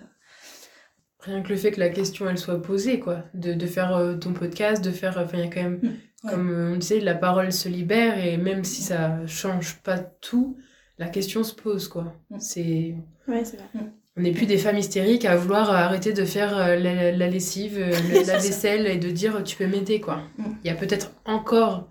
Rien 1.21 1.43
que 1.43 1.51
le 1.51 1.57
fait 1.57 1.73
que 1.73 1.81
la 1.81 1.91
question, 1.91 2.29
elle 2.29 2.39
soit 2.39 2.63
posée, 2.63 2.99
quoi. 2.99 3.25
De, 3.35 3.53
de 3.53 3.67
faire 3.67 3.95
euh, 3.95 4.17
ton 4.17 4.33
podcast, 4.33 4.83
de 4.85 4.91
faire. 4.91 5.19
Enfin, 5.19 5.39
il 5.39 5.45
y 5.45 5.47
a 5.47 5.51
quand 5.51 5.63
même. 5.63 5.81
Mmh, 5.83 6.31
comme 6.31 6.73
on 6.75 6.77
disait, 6.77 7.01
la 7.01 7.15
parole 7.15 7.51
se 7.51 7.69
libère 7.69 8.23
et 8.23 8.37
même 8.37 8.63
si 8.63 8.83
ça 8.83 9.27
change 9.27 9.79
pas 9.83 9.99
tout, 9.99 10.59
la 10.99 11.09
question 11.09 11.43
se 11.43 11.55
pose, 11.55 11.89
quoi. 11.89 12.15
Mmh. 12.31 12.41
C'est. 12.41 12.95
Ouais, 13.27 13.45
c'est 13.45 13.57
vrai. 13.57 13.67
Mmh. 13.75 13.91
On 14.17 14.23
n'est 14.23 14.33
plus 14.33 14.47
des 14.47 14.59
femmes 14.59 14.77
hystériques 14.77 15.25
à 15.25 15.37
vouloir 15.37 15.71
arrêter 15.71 16.13
de 16.13 16.25
faire 16.25 16.59
euh, 16.59 16.77
la, 16.77 17.13
la 17.13 17.29
lessive, 17.29 17.79
euh, 17.79 17.91
la 18.27 18.39
vaisselle 18.39 18.87
et 18.87 18.97
de 18.97 19.11
dire 19.11 19.43
tu 19.45 19.57
peux 19.57 19.67
m'aider 19.67 20.01
quoi. 20.01 20.21
Il 20.39 20.69
y 20.69 20.71
a 20.71 20.75
peut-être 20.75 21.13
encore 21.25 21.89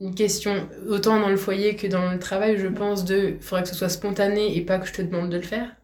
une 0.00 0.14
question, 0.14 0.68
autant 0.88 1.20
dans 1.20 1.28
le 1.28 1.36
foyer 1.36 1.76
que 1.76 1.86
dans 1.86 2.10
le 2.10 2.18
travail, 2.18 2.56
je 2.56 2.68
pense, 2.68 3.04
de 3.04 3.34
il 3.36 3.40
faudrait 3.40 3.62
que 3.62 3.68
ce 3.68 3.74
soit 3.74 3.88
spontané 3.88 4.56
et 4.56 4.60
pas 4.62 4.78
que 4.78 4.86
je 4.86 4.92
te 4.92 5.02
demande 5.02 5.30
de 5.30 5.36
le 5.36 5.42
faire. 5.42 5.76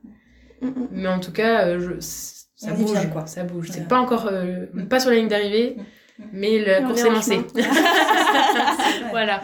Mm, 0.60 0.66
mm. 0.66 0.88
Mais 0.92 1.08
en 1.08 1.20
tout 1.20 1.32
cas, 1.32 1.66
euh, 1.66 1.80
je, 1.80 2.00
ça, 2.00 2.72
bouge, 2.72 3.10
quoi. 3.12 3.26
ça 3.26 3.42
bouge. 3.44 3.68
C'est 3.70 3.88
pas 3.88 3.98
encore, 3.98 4.30
pas 4.88 5.00
sur 5.00 5.10
la 5.10 5.16
ligne 5.16 5.28
d'arrivée, 5.28 5.76
mais 6.32 6.64
la 6.64 6.82
course 6.82 7.02
est 7.02 7.10
lancée. 7.10 7.40
voilà. 9.10 9.42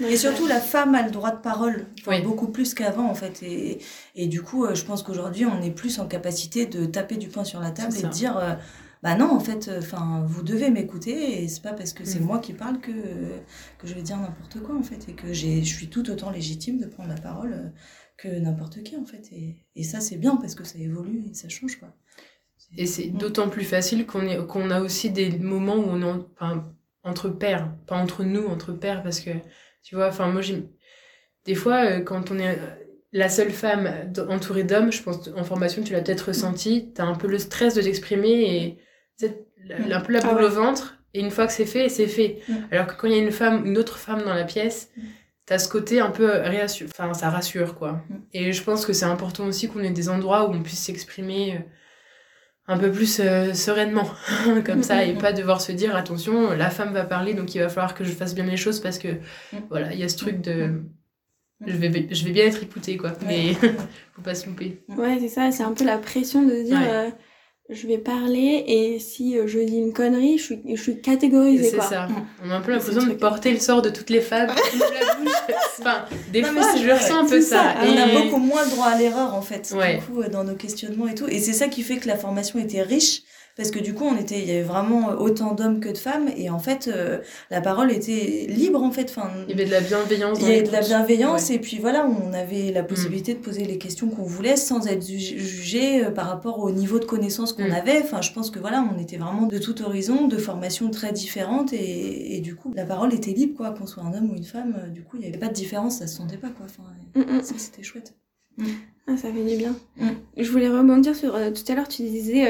Et 0.00 0.16
surtout, 0.16 0.46
la 0.46 0.60
femme 0.60 0.94
a 0.94 1.02
le 1.02 1.10
droit 1.10 1.30
de 1.30 1.40
parole, 1.40 1.86
beaucoup 2.24 2.48
plus 2.48 2.74
qu'avant 2.74 3.08
en 3.08 3.14
fait. 3.14 3.42
Et, 3.42 3.78
et 4.14 4.26
du 4.26 4.42
coup, 4.42 4.64
euh, 4.64 4.74
je 4.74 4.84
pense 4.84 5.02
qu'aujourd'hui, 5.02 5.46
on 5.46 5.62
est 5.62 5.70
plus 5.70 5.98
en 5.98 6.06
capacité 6.06 6.66
de 6.66 6.84
taper 6.84 7.16
du 7.16 7.28
poing 7.28 7.44
sur 7.44 7.60
la 7.60 7.70
table 7.70 7.94
et 7.98 8.02
de 8.02 8.08
dire, 8.08 8.36
euh, 8.36 8.54
bah 9.02 9.14
non, 9.16 9.30
en 9.30 9.40
fait, 9.40 9.68
euh, 9.68 9.78
enfin, 9.78 10.24
vous 10.26 10.42
devez 10.42 10.70
m'écouter 10.70 11.42
et 11.42 11.48
c'est 11.48 11.62
pas 11.62 11.72
parce 11.72 11.92
que 11.92 12.04
c'est 12.04 12.20
mm. 12.20 12.24
moi 12.24 12.38
qui 12.40 12.52
parle 12.52 12.80
que 12.80 12.92
que 13.78 13.86
je 13.86 13.94
vais 13.94 14.02
dire 14.02 14.16
n'importe 14.16 14.60
quoi 14.60 14.76
en 14.76 14.82
fait 14.82 15.08
et 15.08 15.12
que 15.12 15.32
je 15.32 15.62
suis 15.62 15.88
tout 15.88 16.10
autant 16.10 16.30
légitime 16.30 16.78
de 16.80 16.86
prendre 16.86 17.08
la 17.08 17.20
parole 17.20 17.72
que 18.16 18.28
n'importe 18.28 18.82
qui 18.82 18.96
en 18.96 19.04
fait. 19.04 19.28
Et, 19.32 19.56
et 19.76 19.84
ça, 19.84 20.00
c'est 20.00 20.16
bien 20.16 20.36
parce 20.36 20.54
que 20.54 20.64
ça 20.64 20.78
évolue 20.78 21.24
et 21.30 21.34
ça 21.34 21.48
change 21.48 21.78
quoi. 21.78 21.88
Et 22.76 22.86
c'est 22.86 23.08
d'autant 23.08 23.48
plus 23.48 23.64
facile 23.64 24.04
qu'on 24.04 24.70
a 24.70 24.80
aussi 24.80 25.10
des 25.10 25.38
moments 25.38 25.76
où 25.76 25.86
on 25.88 26.02
est 26.02 26.22
enfin, 26.34 26.70
entre 27.02 27.30
pères, 27.30 27.72
pas 27.86 27.96
entre 27.96 28.24
nous, 28.24 28.46
entre 28.46 28.72
pères, 28.72 29.02
parce 29.02 29.20
que 29.20 29.30
tu 29.82 29.94
vois, 29.94 30.08
enfin 30.08 30.30
moi 30.30 30.42
j'ai 30.42 30.68
des 31.44 31.54
fois 31.54 31.84
euh, 31.84 32.00
quand 32.00 32.30
on 32.30 32.38
est 32.38 32.58
la 33.12 33.30
seule 33.30 33.50
femme 33.50 33.88
entourée 34.28 34.64
d'hommes, 34.64 34.92
je 34.92 35.02
pense 35.02 35.30
en 35.34 35.44
formation 35.44 35.82
tu 35.82 35.94
l'as 35.94 36.02
peut-être 36.02 36.28
ressenti, 36.28 36.92
t'as 36.94 37.04
un 37.04 37.14
peu 37.14 37.26
le 37.26 37.38
stress 37.38 37.74
de 37.74 37.80
t'exprimer 37.80 38.56
et 38.56 38.78
un 39.24 40.00
peu 40.00 40.12
la 40.12 40.20
boule 40.20 40.38
ah 40.40 40.44
au 40.44 40.48
ventre. 40.50 40.98
Et 41.14 41.20
une 41.20 41.30
fois 41.30 41.46
que 41.46 41.52
c'est 41.52 41.66
fait, 41.66 41.88
c'est 41.88 42.06
fait. 42.06 42.40
Alors 42.70 42.86
que 42.86 42.94
quand 42.94 43.06
il 43.08 43.14
y 43.14 43.18
a 43.18 43.22
une 43.22 43.32
femme, 43.32 43.66
une 43.66 43.78
autre 43.78 43.98
femme 43.98 44.22
dans 44.22 44.34
la 44.34 44.44
pièce, 44.44 44.90
t'as 45.46 45.58
ce 45.58 45.68
côté 45.68 46.00
un 46.00 46.10
peu 46.10 46.26
réassure, 46.26 46.88
enfin 46.90 47.14
ça 47.14 47.30
rassure 47.30 47.74
quoi. 47.74 48.02
Et 48.34 48.52
je 48.52 48.62
pense 48.62 48.84
que 48.84 48.92
c'est 48.92 49.06
important 49.06 49.46
aussi 49.46 49.68
qu'on 49.68 49.80
ait 49.80 49.90
des 49.90 50.10
endroits 50.10 50.48
où 50.48 50.52
on 50.52 50.62
puisse 50.62 50.80
s'exprimer 50.80 51.54
euh, 51.54 51.60
un 52.66 52.76
peu 52.76 52.92
plus 52.92 53.18
euh, 53.20 53.54
sereinement 53.54 54.08
comme 54.66 54.82
ça 54.82 55.04
et 55.04 55.14
pas 55.14 55.32
devoir 55.32 55.62
se 55.62 55.72
dire 55.72 55.96
attention 55.96 56.50
la 56.50 56.68
femme 56.68 56.92
va 56.92 57.04
parler 57.04 57.32
donc 57.32 57.54
il 57.54 57.62
va 57.62 57.70
falloir 57.70 57.94
que 57.94 58.04
je 58.04 58.12
fasse 58.12 58.34
bien 58.34 58.44
les 58.44 58.58
choses 58.58 58.80
parce 58.80 58.98
que 58.98 59.08
voilà 59.70 59.94
il 59.94 59.98
y 59.98 60.02
a 60.02 60.08
ce 60.10 60.18
truc 60.18 60.42
de 60.42 60.82
je 61.66 61.76
vais 61.76 62.08
je 62.10 62.24
vais 62.24 62.30
bien 62.30 62.44
être 62.44 62.62
écoutée 62.62 62.98
quoi. 62.98 63.12
Mais 63.26 63.54
faut 64.14 64.22
pas 64.22 64.34
se 64.34 64.46
louper. 64.46 64.82
Ouais 64.88 65.16
c'est 65.18 65.28
ça 65.28 65.50
c'est 65.50 65.62
un 65.62 65.72
peu 65.72 65.84
la 65.84 65.96
pression 65.96 66.42
de 66.42 66.62
dire 66.62 66.78
euh, 66.80 67.10
je 67.70 67.86
vais 67.86 67.98
parler 67.98 68.64
et 68.66 68.98
si 68.98 69.38
euh, 69.38 69.46
je 69.46 69.58
dis 69.58 69.76
une 69.76 69.92
connerie, 69.92 70.38
je 70.38 70.42
suis, 70.42 70.60
je 70.74 70.80
suis 70.80 71.00
catégorisée. 71.00 71.70
C'est 71.70 71.80
ça. 71.80 72.08
On 72.42 72.50
a 72.50 72.54
un 72.54 72.60
peu 72.62 72.72
l'impression 72.72 73.06
de 73.06 73.12
porter 73.12 73.52
le 73.52 73.58
sort 73.58 73.82
de 73.82 73.90
toutes 73.90 74.08
les 74.08 74.22
femmes. 74.22 74.50
enfin, 75.78 76.06
des 76.32 76.42
fois, 76.42 76.62
je 76.76 76.90
ressens 76.90 77.26
un 77.26 77.28
peu 77.28 77.42
ça. 77.42 77.74
On 77.82 77.96
a 77.96 78.22
beaucoup 78.22 78.38
moins 78.38 78.66
droit 78.66 78.86
à 78.86 78.98
l'erreur 78.98 79.34
en 79.34 79.42
fait, 79.42 79.72
du 79.72 80.00
coup, 80.06 80.22
dans 80.30 80.44
nos 80.44 80.54
questionnements 80.54 81.08
et 81.08 81.14
tout. 81.14 81.28
Et 81.28 81.40
c'est 81.40 81.52
ça 81.52 81.68
qui 81.68 81.82
fait 81.82 81.98
que 81.98 82.08
la 82.08 82.16
formation 82.16 82.58
était 82.58 82.82
riche 82.82 83.22
parce 83.58 83.70
que 83.70 83.80
du 83.80 83.92
coup 83.92 84.04
on 84.04 84.16
était 84.16 84.40
il 84.40 84.46
y 84.46 84.52
avait 84.52 84.62
vraiment 84.62 85.10
autant 85.18 85.52
d'hommes 85.52 85.80
que 85.80 85.90
de 85.90 85.98
femmes 85.98 86.28
et 86.36 86.48
en 86.48 86.60
fait 86.60 86.88
euh, 86.88 87.18
la 87.50 87.60
parole 87.60 87.90
était 87.92 88.46
libre 88.48 88.82
en 88.82 88.92
fait 88.92 89.10
enfin 89.10 89.30
il 89.46 89.50
y 89.50 89.52
avait 89.52 89.66
de 89.66 89.70
la 89.70 89.80
bienveillance 89.80 90.38
il 90.40 90.48
y 90.48 90.52
avait 90.52 90.62
de 90.62 90.72
la 90.72 90.80
bienveillance 90.80 91.50
et 91.50 91.58
puis 91.58 91.78
voilà 91.78 92.06
on 92.06 92.32
avait 92.32 92.70
la 92.72 92.82
mm. 92.82 92.86
possibilité 92.86 93.34
de 93.34 93.40
poser 93.40 93.64
les 93.64 93.76
questions 93.76 94.08
qu'on 94.08 94.22
voulait 94.22 94.56
sans 94.56 94.86
être 94.86 95.04
jugé 95.04 96.04
euh, 96.04 96.10
par 96.12 96.28
rapport 96.28 96.60
au 96.60 96.70
niveau 96.70 97.00
de 97.00 97.04
connaissance 97.04 97.52
qu'on 97.52 97.68
mm. 97.68 97.72
avait. 97.72 98.00
Enfin 98.02 98.20
je 98.20 98.32
pense 98.32 98.50
que 98.50 98.60
voilà 98.60 98.88
on 98.94 99.00
était 99.00 99.16
vraiment 99.16 99.46
de 99.46 99.58
tout 99.58 99.82
horizon 99.82 100.28
de 100.28 100.36
formations 100.36 100.90
très 100.90 101.12
différentes 101.12 101.72
et, 101.72 102.36
et 102.36 102.40
du 102.40 102.54
coup 102.54 102.72
la 102.74 102.84
parole 102.84 103.12
était 103.12 103.32
libre 103.32 103.56
quoi. 103.56 103.70
Qu'on 103.70 103.86
soit 103.86 104.04
un 104.04 104.14
homme 104.14 104.30
ou 104.30 104.36
une 104.36 104.44
femme 104.44 104.76
euh, 104.78 104.88
du 104.88 105.02
coup 105.02 105.16
il 105.18 105.24
y 105.24 105.28
avait 105.28 105.38
pas 105.38 105.48
de 105.48 105.52
différence 105.52 105.98
ça 105.98 106.06
se 106.06 106.16
sentait 106.16 106.36
pas 106.36 106.50
quoi. 106.50 106.66
Enfin 106.66 106.84
mm, 107.16 107.42
ça 107.42 107.54
c'était 107.58 107.82
chouette. 107.82 108.14
Ah, 109.06 109.16
ça 109.16 109.32
fait 109.32 109.44
du 109.44 109.56
bien. 109.56 109.74
Je 110.36 110.50
voulais 110.50 110.68
rebondir 110.68 111.16
sur 111.16 111.32
tout 111.32 111.72
à 111.72 111.74
l'heure 111.74 111.88
tu 111.88 112.02
disais 112.02 112.46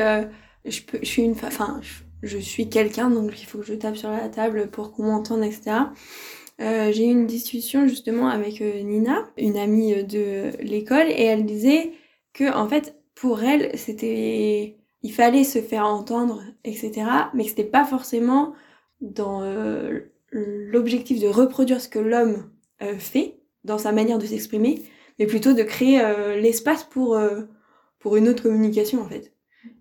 je, 0.64 0.83
peux, 0.83 0.99
je 1.03 1.07
suis 1.07 1.23
une 1.23 1.33
enfin 1.33 1.81
je, 2.23 2.38
suis 2.38 2.68
quelqu'un 2.68 3.11
donc 3.11 3.40
il 3.40 3.47
faut 3.47 3.59
que 3.59 3.64
je 3.64 3.75
tape 3.75 3.97
sur 3.97 4.11
la 4.11 4.29
table 4.29 4.68
pour 4.71 4.92
qu'on 4.92 5.05
m'entende 5.05 5.44
etc 5.44 5.77
euh, 6.61 6.90
j'ai 6.92 7.07
eu 7.07 7.11
une 7.11 7.27
discussion 7.27 7.87
justement 7.87 8.29
avec 8.29 8.61
euh, 8.61 8.83
Nina 8.83 9.29
une 9.37 9.57
amie 9.57 10.05
de 10.05 10.51
l'école 10.61 11.09
et 11.09 11.23
elle 11.23 11.47
disait 11.47 11.92
que 12.33 12.53
en 12.53 12.68
fait 12.68 12.97
pour 13.14 13.42
elle 13.42 13.77
c'était 13.79 14.77
il 15.03 15.12
fallait 15.12 15.44
se 15.44 15.61
faire 15.61 15.87
entendre 15.87 16.42
etc 16.64 17.07
mais 17.35 17.44
que 17.44 17.51
c'était 17.51 17.64
pas 17.64 17.85
forcément 17.85 18.55
dans 19.01 19.42
euh, 19.42 20.01
l'objectif 20.33 21.21
de 21.21 21.29
reproduire 21.29 21.81
ce 21.81 21.88
que 21.88 22.01
l'homme 22.01 22.51
euh, 22.83 22.99
fait 22.99 23.38
dans 23.64 23.79
sa 23.79 23.92
manière 23.92 24.18
de 24.18 24.27
s'exprimer, 24.27 24.83
mais 25.18 25.27
plutôt 25.27 25.53
de 25.53 25.62
créer 25.62 26.01
l'espace 26.40 26.85
pour, 26.85 27.18
pour 27.99 28.16
une 28.16 28.29
autre 28.29 28.44
communication 28.44 29.03
en 29.03 29.09
fait. 29.09 29.33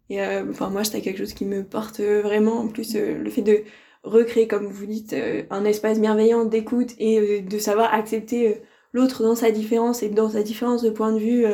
Et 0.09 0.21
enfin 0.21 0.69
moi 0.69 0.83
c'était 0.83 1.01
quelque 1.01 1.17
chose 1.17 1.33
qui 1.33 1.45
me 1.45 1.63
porte 1.63 1.99
vraiment 1.99 2.59
en 2.59 2.67
plus 2.67 2.95
le 2.95 3.29
fait 3.29 3.41
de 3.41 3.63
recréer 4.03 4.47
comme 4.47 4.67
vous 4.67 4.85
dites 4.85 5.13
un 5.49 5.65
espace 5.65 5.99
bienveillant 5.99 6.45
d'écoute 6.45 6.91
et 6.97 7.41
de 7.41 7.59
savoir 7.59 7.93
accepter 7.93 8.61
l'autre 8.93 9.23
dans 9.23 9.35
sa 9.35 9.51
différence 9.51 10.03
et 10.03 10.09
dans 10.09 10.29
sa 10.29 10.43
différence 10.43 10.81
de 10.81 10.91
point 10.91 11.11
de 11.11 11.19
vue 11.19 11.45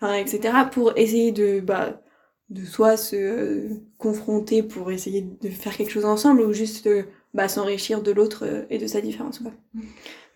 enfin 0.00 0.14
etc 0.14 0.54
pour 0.72 0.96
essayer 0.96 1.30
de 1.30 1.60
bah 1.60 2.02
de 2.50 2.64
soit 2.64 2.96
se 2.96 3.68
confronter 3.98 4.62
pour 4.62 4.90
essayer 4.90 5.22
de 5.22 5.48
faire 5.48 5.76
quelque 5.76 5.90
chose 5.90 6.04
ensemble 6.04 6.42
ou 6.42 6.52
juste 6.52 6.88
bah, 7.32 7.48
s'enrichir 7.48 8.02
de 8.02 8.12
l'autre 8.12 8.44
euh, 8.46 8.64
et 8.70 8.78
de 8.78 8.86
sa 8.86 9.00
différence 9.00 9.38
quoi. 9.38 9.52
Mm. 9.74 9.80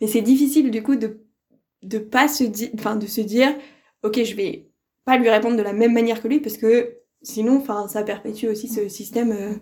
Mais 0.00 0.06
c'est 0.06 0.22
difficile 0.22 0.70
du 0.70 0.82
coup 0.82 0.96
de 0.96 1.20
de 1.82 1.98
pas 1.98 2.28
se 2.28 2.44
dire 2.44 2.70
enfin 2.74 2.96
de 2.96 3.06
se 3.06 3.20
dire 3.20 3.54
OK, 4.02 4.22
je 4.22 4.34
vais 4.34 4.68
pas 5.04 5.16
lui 5.16 5.30
répondre 5.30 5.56
de 5.56 5.62
la 5.62 5.72
même 5.72 5.92
manière 5.92 6.22
que 6.22 6.28
lui 6.28 6.40
parce 6.40 6.56
que 6.56 6.97
sinon 7.22 7.58
enfin 7.58 7.88
ça 7.88 8.02
perpétue 8.02 8.46
aussi 8.46 8.68
ce 8.68 8.88
système 8.88 9.32
euh, 9.32 9.54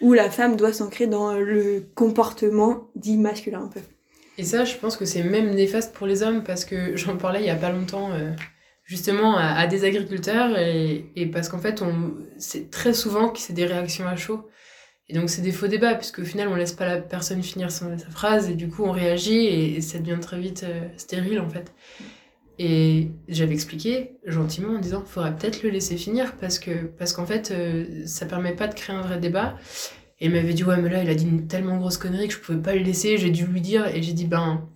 où 0.00 0.12
la 0.12 0.30
femme 0.30 0.56
doit 0.56 0.72
s'ancrer 0.72 1.06
dans 1.06 1.32
le 1.32 1.84
comportement 1.94 2.90
dit 2.94 3.16
masculin 3.16 3.64
un 3.64 3.68
peu. 3.68 3.80
Et 4.38 4.44
ça, 4.44 4.64
je 4.64 4.76
pense 4.76 4.96
que 4.96 5.04
c'est 5.04 5.24
même 5.24 5.50
néfaste 5.50 5.92
pour 5.92 6.06
les 6.06 6.22
hommes 6.22 6.44
parce 6.44 6.64
que 6.64 6.96
j'en 6.96 7.16
parlais 7.16 7.40
il 7.40 7.46
y 7.46 7.50
a 7.50 7.56
pas 7.56 7.72
longtemps 7.72 8.12
euh, 8.12 8.30
justement 8.84 9.36
à, 9.36 9.66
des 9.66 9.84
agriculteurs 9.84 10.56
et, 10.58 11.30
parce 11.32 11.48
qu'en 11.48 11.58
fait, 11.58 11.82
on, 11.82 12.14
c'est 12.38 12.70
très 12.70 12.94
souvent 12.94 13.28
que 13.28 13.38
c'est 13.38 13.52
des 13.52 13.66
réactions 13.66 14.06
à 14.06 14.16
chaud. 14.16 14.48
Et 15.10 15.14
donc 15.14 15.30
c'est 15.30 15.42
des 15.42 15.52
faux 15.52 15.68
débats, 15.68 15.94
puisque 15.94 16.18
au 16.18 16.24
final 16.24 16.48
on 16.48 16.54
laisse 16.54 16.72
pas 16.72 16.86
la 16.86 16.98
personne 16.98 17.42
finir 17.42 17.70
sa 17.70 17.96
phrase 18.10 18.50
et 18.50 18.54
du 18.54 18.68
coup 18.68 18.84
on 18.84 18.90
réagit 18.90 19.46
et, 19.46 19.80
ça 19.80 19.98
devient 19.98 20.20
très 20.20 20.38
vite 20.38 20.64
euh, 20.64 20.86
stérile 20.96 21.40
en 21.40 21.48
fait. 21.48 21.72
Et 22.58 23.12
j'avais 23.28 23.54
expliqué 23.54 24.16
gentiment 24.26 24.74
en 24.74 24.78
disant 24.80 25.04
faudrait 25.04 25.36
peut-être 25.36 25.62
le 25.62 25.70
laisser 25.70 25.96
finir 25.96 26.34
parce 26.36 26.58
que 26.58 26.86
parce 26.98 27.12
qu'en 27.12 27.24
fait 27.24 27.52
euh, 27.52 28.04
ça 28.04 28.26
permet 28.26 28.52
pas 28.52 28.66
de 28.66 28.74
créer 28.74 28.96
un 28.96 29.02
vrai 29.02 29.18
débat. 29.18 29.56
Et 30.20 30.26
il 30.26 30.32
m'avait 30.32 30.54
dit 30.54 30.64
ouais 30.64 30.76
mais 30.78 30.88
là 30.88 31.02
il 31.02 31.10
a 31.10 31.14
dit 31.14 31.24
une 31.24 31.46
tellement 31.46 31.76
grosse 31.76 31.98
connerie 31.98 32.26
que 32.26 32.34
je 32.34 32.40
pouvais 32.40 32.58
pas 32.58 32.74
le 32.74 32.82
laisser, 32.82 33.16
j'ai 33.16 33.30
dû 33.30 33.46
lui 33.46 33.60
dire 33.60 33.86
et 33.94 34.02
j'ai 34.02 34.12
dit 34.12 34.26
ben 34.26 34.68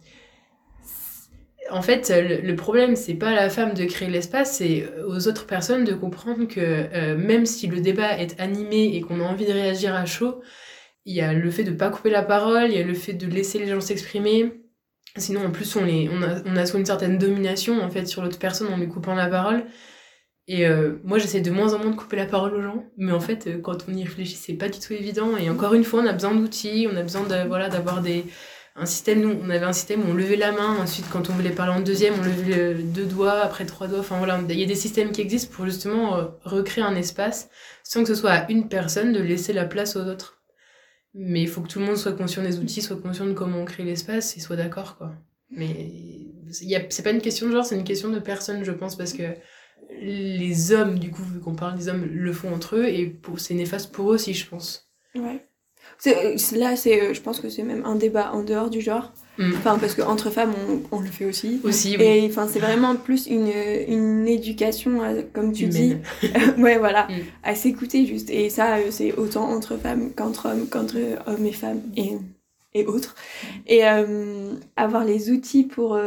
en 1.72 1.80
fait, 1.80 2.12
le, 2.14 2.54
problème, 2.54 2.96
c'est 2.96 3.14
pas 3.14 3.32
la 3.34 3.48
femme 3.48 3.72
de 3.72 3.84
créer 3.84 4.08
l'espace, 4.08 4.58
c'est 4.58 4.86
aux 5.06 5.26
autres 5.26 5.46
personnes 5.46 5.84
de 5.84 5.94
comprendre 5.94 6.46
que 6.46 6.60
euh, 6.60 7.16
même 7.16 7.46
si 7.46 7.66
le 7.66 7.80
débat 7.80 8.18
est 8.18 8.38
animé 8.40 8.94
et 8.94 9.00
qu'on 9.00 9.20
a 9.20 9.24
envie 9.24 9.46
de 9.46 9.52
réagir 9.52 9.94
à 9.94 10.04
chaud, 10.04 10.42
il 11.06 11.14
y 11.14 11.20
a 11.20 11.32
le 11.32 11.50
fait 11.50 11.64
de 11.64 11.72
pas 11.72 11.90
couper 11.90 12.10
la 12.10 12.22
parole, 12.22 12.70
il 12.70 12.76
y 12.76 12.80
a 12.80 12.84
le 12.84 12.94
fait 12.94 13.14
de 13.14 13.26
laisser 13.26 13.58
les 13.58 13.68
gens 13.68 13.80
s'exprimer. 13.80 14.61
Sinon, 15.16 15.44
en 15.44 15.50
plus, 15.50 15.76
on, 15.76 15.84
les, 15.84 16.08
on, 16.10 16.22
a, 16.22 16.42
on 16.46 16.56
a 16.56 16.66
soit 16.66 16.80
une 16.80 16.86
certaine 16.86 17.18
domination 17.18 17.82
en 17.82 17.90
fait 17.90 18.06
sur 18.06 18.22
l'autre 18.22 18.38
personne 18.38 18.72
en 18.72 18.78
lui 18.78 18.88
coupant 18.88 19.14
la 19.14 19.28
parole. 19.28 19.64
Et 20.48 20.66
euh, 20.66 20.98
moi, 21.04 21.18
j'essaie 21.18 21.40
de 21.40 21.50
moins 21.50 21.72
en 21.74 21.78
moins 21.78 21.90
de 21.90 21.96
couper 21.96 22.16
la 22.16 22.26
parole 22.26 22.54
aux 22.54 22.62
gens, 22.62 22.84
mais 22.96 23.12
en 23.12 23.20
fait, 23.20 23.46
euh, 23.46 23.60
quand 23.60 23.86
on 23.88 23.94
y 23.94 24.02
réfléchit, 24.02 24.34
c'est 24.34 24.54
pas 24.54 24.68
du 24.68 24.80
tout 24.80 24.92
évident. 24.92 25.36
Et 25.36 25.48
encore 25.50 25.74
une 25.74 25.84
fois, 25.84 26.02
on 26.02 26.06
a 26.06 26.12
besoin 26.12 26.34
d'outils, 26.34 26.88
on 26.90 26.96
a 26.96 27.02
besoin 27.02 27.22
de 27.22 27.46
voilà 27.46 27.68
d'avoir 27.68 28.02
des 28.02 28.24
un 28.74 28.86
système, 28.86 29.20
nous, 29.20 29.38
on 29.42 29.50
avait 29.50 29.66
un 29.66 29.72
système 29.72 30.02
où 30.02 30.12
on 30.12 30.14
levait 30.14 30.36
la 30.36 30.50
main, 30.52 30.78
ensuite 30.78 31.06
quand 31.10 31.28
on 31.28 31.34
voulait 31.34 31.50
parler 31.50 31.72
en 31.74 31.80
deuxième, 31.80 32.14
on 32.18 32.22
levait 32.22 32.74
deux 32.74 33.04
doigts, 33.04 33.40
après 33.40 33.66
trois 33.66 33.86
doigts, 33.86 34.00
enfin 34.00 34.16
voilà, 34.16 34.40
il 34.48 34.58
y 34.58 34.62
a 34.62 34.66
des 34.66 34.74
systèmes 34.74 35.12
qui 35.12 35.20
existent 35.20 35.54
pour 35.54 35.66
justement 35.66 36.16
euh, 36.16 36.24
recréer 36.44 36.84
un 36.84 36.96
espace 36.96 37.50
sans 37.84 38.02
que 38.02 38.08
ce 38.08 38.14
soit 38.14 38.30
à 38.30 38.50
une 38.50 38.68
personne 38.68 39.12
de 39.12 39.20
laisser 39.20 39.52
la 39.52 39.66
place 39.66 39.96
aux 39.96 40.04
autres. 40.06 40.41
Mais 41.14 41.42
il 41.42 41.48
faut 41.48 41.60
que 41.60 41.68
tout 41.68 41.78
le 41.78 41.84
monde 41.84 41.96
soit 41.96 42.12
conscient 42.12 42.42
des 42.42 42.58
outils, 42.58 42.80
soit 42.80 43.00
conscient 43.00 43.26
de 43.26 43.32
comment 43.32 43.58
on 43.58 43.64
crée 43.64 43.84
l'espace 43.84 44.36
et 44.36 44.40
soit 44.40 44.56
d'accord, 44.56 44.96
quoi. 44.96 45.12
Mais 45.50 45.90
c'est 46.50 47.02
pas 47.02 47.10
une 47.10 47.20
question 47.20 47.46
de 47.46 47.52
genre, 47.52 47.64
c'est 47.64 47.76
une 47.76 47.84
question 47.84 48.08
de 48.08 48.18
personne, 48.18 48.64
je 48.64 48.72
pense, 48.72 48.96
parce 48.96 49.12
que 49.12 49.34
les 50.00 50.72
hommes, 50.72 50.98
du 50.98 51.10
coup, 51.10 51.22
vu 51.22 51.40
qu'on 51.40 51.54
parle 51.54 51.76
des 51.76 51.88
hommes, 51.88 52.04
le 52.04 52.32
font 52.32 52.52
entre 52.54 52.76
eux 52.76 52.86
et 52.86 53.20
c'est 53.36 53.54
néfaste 53.54 53.92
pour 53.92 54.10
eux 54.10 54.14
aussi, 54.14 54.32
je 54.32 54.48
pense. 54.48 54.90
Ouais. 55.14 55.46
Euh, 56.06 56.36
là, 56.52 56.72
euh, 56.72 57.14
je 57.14 57.20
pense 57.20 57.40
que 57.40 57.48
c'est 57.48 57.62
même 57.62 57.84
un 57.84 57.96
débat 57.96 58.32
en 58.32 58.42
dehors 58.42 58.70
du 58.70 58.80
genre. 58.80 59.12
Mm. 59.38 59.52
Enfin, 59.56 59.78
parce 59.78 59.94
qu'entre 59.94 60.30
femmes, 60.30 60.52
on, 60.68 60.96
on, 60.96 61.00
le 61.00 61.06
fait 61.06 61.24
aussi. 61.24 61.60
Aussi, 61.64 61.96
oui. 61.98 62.04
Et 62.04 62.26
enfin, 62.26 62.46
c'est 62.48 62.58
vraiment 62.58 62.96
plus 62.96 63.26
une, 63.26 63.50
une 63.88 64.28
éducation, 64.28 65.00
comme 65.32 65.52
tu 65.52 65.66
dis. 65.66 65.96
ouais, 66.58 66.78
voilà. 66.78 67.08
Mm. 67.08 67.20
À 67.42 67.54
s'écouter 67.54 68.06
juste. 68.06 68.30
Et 68.30 68.50
ça, 68.50 68.76
euh, 68.76 68.90
c'est 68.90 69.12
autant 69.14 69.48
entre 69.48 69.76
femmes 69.76 70.12
qu'entre 70.14 70.50
hommes, 70.50 70.68
qu'entre 70.68 70.96
hommes 71.26 71.46
et 71.46 71.52
femmes 71.52 71.82
et, 71.96 72.12
et 72.74 72.86
autres. 72.86 73.14
Et 73.66 73.82
avoir 74.76 75.04
les 75.04 75.30
outils 75.30 75.64
pour, 75.64 75.98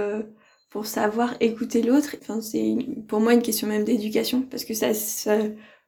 pour 0.70 0.86
savoir 0.86 1.36
écouter 1.40 1.82
l'autre, 1.82 2.16
enfin, 2.22 2.42
c'est 2.42 2.76
pour 3.08 3.20
moi 3.20 3.34
une 3.34 3.42
question 3.42 3.68
même 3.68 3.84
d'éducation. 3.84 4.44
Parce 4.44 4.66
que 4.66 4.74
ça, 4.74 4.94
ça, 4.94 5.38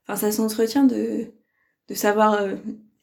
enfin, 0.08 0.15
ça 0.15 0.32
s'entretient 0.32 0.86
de, 0.86 1.28
de 1.89 1.93
savoir 1.93 2.39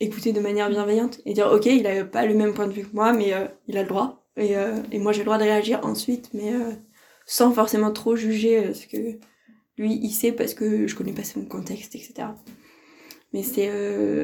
écouter 0.01 0.33
de 0.33 0.41
manière 0.41 0.69
bienveillante 0.71 1.21
et 1.25 1.35
dire 1.35 1.51
ok 1.53 1.67
il 1.67 1.87
a 1.87 2.05
pas 2.05 2.27
le 2.27 2.35
même 2.35 2.55
point 2.55 2.67
de 2.67 2.73
vue 2.73 2.85
que 2.85 2.95
moi 2.95 3.13
mais 3.13 3.33
euh, 3.33 3.47
il 3.69 3.77
a 3.79 3.83
le 3.83 3.89
droit 3.89 4.24
et, 4.37 4.57
euh, 4.57 4.77
et 4.93 4.99
moi 4.99 5.13
j'ai 5.13 5.21
le 5.21 5.27
droit 5.27 5.39
de 5.39 5.45
réagir 5.45 5.81
ensuite 5.85 6.31
mais 6.33 6.53
euh, 6.53 6.73
sans 7.27 7.53
forcément 7.53 7.93
trop 7.93 8.17
juger 8.17 8.75
ce 8.75 8.87
que 8.87 9.19
lui 9.79 9.99
il 10.03 10.11
sait 10.11 10.33
parce 10.33 10.55
que 10.55 10.87
je 10.87 10.95
connais 10.95 11.13
pas 11.13 11.25
son 11.25 11.45
contexte 11.45 11.95
etc 11.95 12.29
mais 13.33 13.43
c'est 13.43 13.71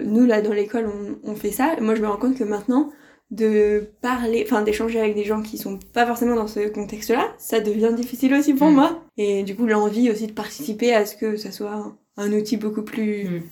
nous 0.05 0.27
là 0.27 0.43
dans 0.43 0.53
l'école 0.53 0.87
on, 0.87 1.31
on, 1.31 1.35
fait 1.35 1.51
ça 1.51 1.75
et 1.77 1.81
moi 1.81 1.95
je 1.95 2.03
me 2.03 2.09
rends 2.09 2.17
compte 2.17 2.37
que 2.37 2.45
maintenant 2.45 2.93
de 3.31 3.89
parler 4.01 4.45
enfin 4.45 4.63
d'échanger 4.63 4.99
avec 4.99 5.15
des 5.15 5.25
gens 5.25 5.43
qui 5.43 5.57
sont 5.57 5.79
pas 5.93 6.07
forcément 6.07 6.35
dans 6.35 6.49
ce 6.49 6.69
contexte 6.69 7.11
là 7.11 7.33
ça 7.39 7.61
devient 7.61 7.93
difficile 7.95 8.35
aussi 8.35 8.55
pour 8.55 8.71
mm. 8.71 8.75
moi 8.75 9.03
et 9.17 9.45
du 9.45 9.55
coup 9.55 9.67
l'envie 9.67 10.11
aussi 10.11 10.27
de 10.27 10.33
participer 10.33 10.93
à 10.93 11.07
ce 11.07 11.17
que 11.17 11.37
ça 11.37 11.53
soit 11.53 11.97
un, 12.17 12.33
outil 12.33 12.57
beaucoup 12.57 12.83
plus 12.83 13.29
mm. 13.29 13.43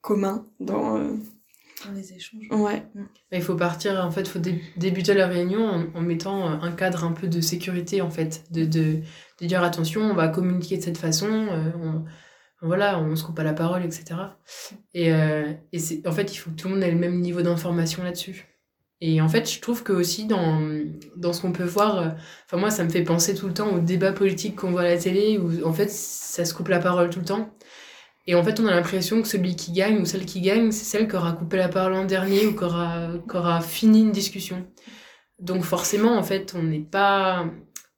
commun 0.00 0.46
dans 0.58 0.98
dans 1.86 1.92
les 1.94 2.12
échanges. 2.12 2.46
Ouais. 2.50 2.86
Bah, 2.94 3.02
il 3.32 3.42
faut 3.42 3.56
partir, 3.56 4.04
en 4.04 4.10
fait, 4.10 4.22
il 4.22 4.28
faut 4.28 4.40
débuter 4.76 5.14
la 5.14 5.26
réunion 5.26 5.90
en, 5.94 6.00
mettant 6.00 6.46
euh, 6.46 6.56
un 6.60 6.72
cadre 6.72 7.04
un 7.04 7.12
peu 7.12 7.28
de 7.28 7.40
sécurité, 7.40 8.00
en 8.00 8.10
fait. 8.10 8.44
De, 8.50 8.64
de, 8.64 9.00
de 9.40 9.46
dire 9.46 9.62
attention, 9.62 10.02
on 10.02 10.14
va 10.14 10.28
communiquer 10.28 10.76
de 10.76 10.82
cette 10.82 10.98
façon, 10.98 11.28
euh, 11.30 11.70
on, 11.80 12.04
voilà, 12.66 13.00
on 13.00 13.16
se 13.16 13.24
coupe 13.24 13.36
pas 13.36 13.44
la 13.44 13.54
parole, 13.54 13.84
etc. 13.84 14.04
Et, 14.94 15.12
euh, 15.12 15.52
et 15.72 15.78
c'est, 15.78 16.06
en 16.06 16.12
fait, 16.12 16.32
il 16.34 16.36
faut 16.36 16.50
que 16.50 16.56
tout 16.56 16.68
le 16.68 16.74
monde 16.74 16.82
ait 16.82 16.90
le 16.90 16.98
même 16.98 17.20
niveau 17.20 17.42
d'information 17.42 18.02
là-dessus. 18.02 18.46
Et 19.00 19.20
en 19.20 19.28
fait, 19.28 19.50
je 19.50 19.60
trouve 19.60 19.82
que 19.82 19.92
aussi 19.92 20.26
dans, 20.26 20.60
dans 21.16 21.32
ce 21.32 21.40
qu'on 21.40 21.50
peut 21.50 21.64
voir, 21.64 22.14
enfin 22.46 22.56
moi, 22.56 22.70
ça 22.70 22.84
me 22.84 22.88
fait 22.88 23.02
penser 23.02 23.34
tout 23.34 23.48
le 23.48 23.54
temps 23.54 23.74
aux 23.74 23.80
débats 23.80 24.12
politiques 24.12 24.54
qu'on 24.54 24.70
voit 24.70 24.82
à 24.82 24.84
la 24.84 24.96
télé, 24.96 25.38
où 25.38 25.66
en 25.66 25.72
fait, 25.72 25.90
ça 25.90 26.44
se 26.44 26.54
coupe 26.54 26.68
la 26.68 26.78
parole 26.78 27.10
tout 27.10 27.18
le 27.18 27.24
temps. 27.24 27.52
Et 28.26 28.34
en 28.34 28.44
fait, 28.44 28.60
on 28.60 28.66
a 28.66 28.70
l'impression 28.70 29.20
que 29.20 29.28
celui 29.28 29.56
qui 29.56 29.72
gagne 29.72 29.98
ou 30.00 30.04
celle 30.04 30.24
qui 30.24 30.40
gagne, 30.40 30.70
c'est 30.70 30.84
celle 30.84 31.08
qui 31.08 31.16
aura 31.16 31.32
coupé 31.32 31.56
la 31.56 31.68
parole 31.68 31.94
en 31.94 32.04
dernier 32.04 32.46
ou 32.46 32.56
qui 32.56 32.64
aura, 32.64 33.08
qui 33.28 33.36
aura 33.36 33.60
fini 33.60 34.02
une 34.02 34.12
discussion. 34.12 34.64
Donc 35.40 35.64
forcément, 35.64 36.16
en 36.16 36.22
fait, 36.22 36.54
on 36.56 36.62
n'est 36.62 36.78
pas... 36.78 37.46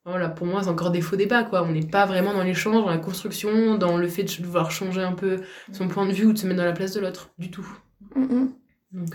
Voilà, 0.03 0.29
pour 0.29 0.45
moi, 0.45 0.61
c'est 0.61 0.69
encore 0.69 0.91
des 0.91 1.01
faux 1.01 1.15
débats, 1.15 1.43
quoi. 1.43 1.63
On 1.63 1.71
n'est 1.71 1.85
pas 1.85 2.05
vraiment 2.05 2.33
dans 2.33 2.43
l'échange, 2.43 2.75
dans 2.75 2.89
la 2.89 2.99
construction, 2.99 3.75
dans 3.75 3.97
le 3.97 4.07
fait 4.07 4.23
de 4.23 4.45
vouloir 4.45 4.69
changer 4.69 5.01
un 5.01 5.13
peu 5.13 5.41
son 5.71 5.87
point 5.87 6.05
de 6.05 6.11
vue 6.11 6.25
ou 6.25 6.33
de 6.33 6.37
se 6.37 6.45
mettre 6.45 6.59
dans 6.59 6.65
la 6.65 6.73
place 6.73 6.93
de 6.93 6.99
l'autre, 6.99 7.31
du 7.39 7.49
tout. 7.49 7.67
Mm-hmm. 8.15 8.49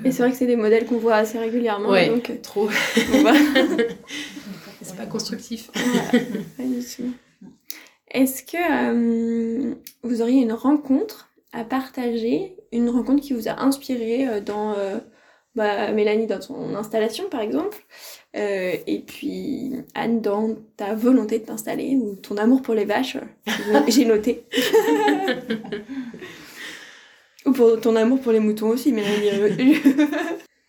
Et 0.05 0.12
c'est 0.12 0.23
vrai 0.23 0.33
que 0.33 0.37
c'est 0.37 0.46
des 0.46 0.57
modèles 0.57 0.87
qu'on 0.87 0.99
voit 0.99 1.14
assez 1.14 1.38
régulièrement. 1.38 1.90
Ouais, 1.90 2.09
donc... 2.09 2.40
trop. 2.42 2.68
c'est 4.83 4.96
pas 4.96 5.07
constructif. 5.07 5.70
pas 5.73 6.64
du 6.64 6.85
tout. 6.85 7.14
Est-ce 8.11 8.42
que 8.42 8.57
euh, 8.57 9.75
vous 10.03 10.23
auriez 10.23 10.42
une 10.42 10.53
rencontre 10.53 11.31
à 11.53 11.64
partager, 11.64 12.57
une 12.73 12.90
rencontre 12.90 13.23
qui 13.23 13.35
vous 13.35 13.49
a 13.49 13.62
inspiré 13.62 14.27
euh, 14.27 14.40
dans 14.40 14.73
euh, 14.73 14.99
bah, 15.55 15.92
Mélanie 15.92 16.27
dans 16.27 16.40
son 16.40 16.75
installation 16.75 17.29
par 17.29 17.40
exemple, 17.40 17.79
et 18.35 19.05
puis 19.07 19.73
Anne 19.94 20.20
dans 20.20 20.57
ta 20.77 20.94
volonté 20.94 21.40
de 21.40 21.44
t'installer 21.44 21.96
ou 21.96 22.14
ton 22.14 22.37
amour 22.37 22.62
pour 22.62 22.75
les 22.75 22.85
vaches, 22.85 23.16
j'ai 23.88 24.05
noté. 24.05 24.44
ou 27.46 27.53
pour 27.53 27.81
ton 27.81 27.96
amour 27.96 28.20
pour 28.20 28.31
les 28.31 28.40
moutons 28.40 28.68
aussi, 28.68 28.92
Mélanie. 28.92 29.75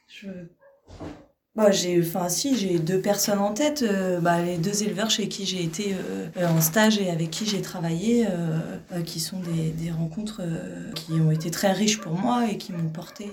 je 0.08 0.28
bah, 1.54 1.70
j'ai, 1.70 2.00
enfin, 2.00 2.30
si, 2.30 2.56
j'ai 2.56 2.80
deux 2.80 3.02
personnes 3.02 3.40
en 3.40 3.54
tête. 3.54 3.84
Euh, 3.84 4.22
bah, 4.22 4.42
les 4.42 4.58
deux 4.58 4.84
éleveurs 4.84 5.10
chez 5.10 5.28
qui 5.28 5.46
j'ai 5.46 5.62
été 5.62 5.94
euh, 6.38 6.48
en 6.48 6.62
stage 6.62 6.98
et 6.98 7.10
avec 7.10 7.30
qui 7.30 7.46
j'ai 7.46 7.62
travaillé, 7.62 8.26
euh, 8.30 9.02
qui 9.02 9.20
sont 9.20 9.42
des, 9.42 9.72
des 9.72 9.92
rencontres 9.92 10.42
qui 10.96 11.14
ont 11.14 11.30
été 11.30 11.52
très 11.52 11.74
riches 11.74 12.00
pour 12.00 12.14
moi 12.14 12.50
et 12.50 12.58
qui 12.58 12.72
m'ont 12.72 12.90
porté 12.90 13.30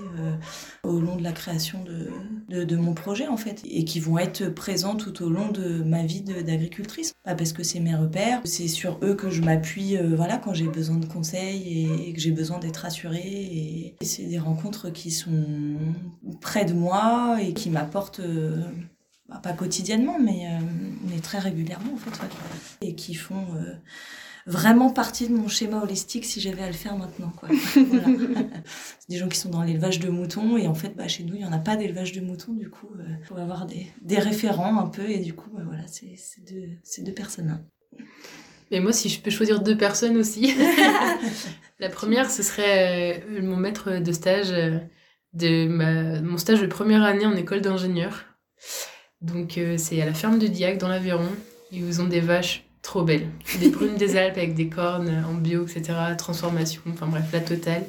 au 0.82 1.00
long 1.00 1.16
de 1.16 1.22
la 1.22 1.32
création 1.32 1.84
de, 1.84 2.64
de, 2.64 2.76
mon 2.76 2.94
projet, 2.94 3.28
en 3.28 3.36
fait, 3.36 3.62
et 3.68 3.84
qui 3.84 4.00
vont 4.00 4.18
être 4.18 4.48
présents 4.48 4.96
tout 4.96 5.22
au 5.22 5.28
long 5.28 5.50
de 5.50 5.82
ma 5.82 6.04
vie 6.04 6.22
d'agricultrice. 6.22 7.12
Bah, 7.24 7.34
parce 7.34 7.52
que 7.52 7.62
c'est 7.62 7.80
mes 7.80 7.94
repères, 7.94 8.40
c'est 8.44 8.68
sur 8.68 8.98
eux 9.02 9.14
que 9.14 9.30
je 9.30 9.42
m'appuie 9.42 9.96
voilà, 10.16 10.38
quand 10.38 10.54
j'ai 10.54 10.68
besoin 10.68 10.96
de 10.96 11.06
conseils 11.06 11.88
et, 12.06 12.12
que 12.12 12.20
j'ai 12.20 12.32
besoin 12.32 12.58
d'être 12.58 12.78
rassurée. 12.78 13.96
Et 14.00 14.04
c'est 14.04 14.24
des 14.24 14.38
rencontres 14.38 14.90
qui 14.90 15.10
sont 15.10 15.44
près 16.40 16.64
de 16.64 16.72
moi 16.72 17.38
et 17.40 17.52
qui 17.52 17.70
m'apportent 17.70 18.07
euh, 18.20 18.62
bah, 19.28 19.40
pas 19.42 19.52
quotidiennement, 19.52 20.18
mais, 20.18 20.46
mais 21.02 21.20
très 21.20 21.38
régulièrement 21.38 21.94
en 21.94 21.96
fait, 21.96 22.18
et 22.80 22.94
qui 22.94 23.14
font 23.14 23.46
vraiment 24.48 24.90
partie 24.90 25.28
de 25.28 25.34
mon 25.34 25.46
schéma 25.46 25.82
holistique 25.82 26.24
si 26.24 26.40
j'avais 26.40 26.62
à 26.62 26.66
le 26.66 26.72
faire 26.72 26.96
maintenant. 26.96 27.30
Quoi. 27.36 27.50
Voilà. 27.76 28.06
c'est 28.98 29.10
des 29.10 29.18
gens 29.18 29.28
qui 29.28 29.38
sont 29.38 29.50
dans 29.50 29.62
l'élevage 29.62 30.00
de 30.00 30.08
moutons 30.08 30.56
et 30.56 30.66
en 30.66 30.74
fait, 30.74 30.96
bah, 30.96 31.06
chez 31.06 31.22
nous, 31.22 31.34
il 31.34 31.40
n'y 31.40 31.44
en 31.44 31.52
a 31.52 31.58
pas 31.58 31.76
d'élevage 31.76 32.12
de 32.12 32.20
moutons. 32.20 32.54
Du 32.54 32.70
coup, 32.70 32.88
il 32.94 33.00
euh, 33.02 33.24
faut 33.24 33.36
avoir 33.36 33.66
des, 33.66 33.86
des, 34.00 34.18
référents 34.18 34.78
un 34.78 34.88
peu 34.88 35.08
et 35.08 35.18
du 35.18 35.34
coup, 35.34 35.50
bah, 35.52 35.62
voilà, 35.66 35.82
c'est 35.86 36.16
deux, 36.50 36.68
ces 36.82 37.02
deux 37.02 37.12
personnes-là. 37.12 37.60
Mais 38.70 38.80
moi, 38.80 38.92
si 38.92 39.08
je 39.08 39.20
peux 39.20 39.30
choisir 39.30 39.60
deux 39.60 39.76
personnes 39.76 40.16
aussi, 40.16 40.54
la 41.78 41.90
première, 41.90 42.30
ce 42.30 42.42
serait 42.42 43.22
euh, 43.28 43.42
mon 43.42 43.56
maître 43.56 43.98
de 43.98 44.12
stage 44.12 44.50
euh, 44.50 44.78
de 45.32 45.66
ma, 45.66 46.20
mon 46.20 46.38
stage 46.38 46.60
de 46.60 46.66
première 46.66 47.02
année 47.02 47.26
en 47.26 47.36
école 47.36 47.60
d'ingénieur. 47.60 48.24
Donc, 49.20 49.58
c'est 49.76 50.00
à 50.00 50.06
la 50.06 50.14
ferme 50.14 50.38
de 50.38 50.46
Diac 50.46 50.78
dans 50.78 50.88
l'Aveyron. 50.88 51.28
Ils 51.72 52.00
ont 52.00 52.06
des 52.06 52.20
vaches 52.20 52.64
trop 52.82 53.02
belle. 53.02 53.28
Des 53.60 53.68
brunes 53.68 53.96
des 53.96 54.16
Alpes 54.18 54.38
avec 54.38 54.54
des 54.54 54.68
cornes 54.68 55.24
en 55.28 55.34
bio, 55.34 55.66
etc. 55.66 55.94
Transformation, 56.16 56.82
enfin 56.88 57.06
bref, 57.06 57.24
la 57.32 57.40
totale. 57.40 57.84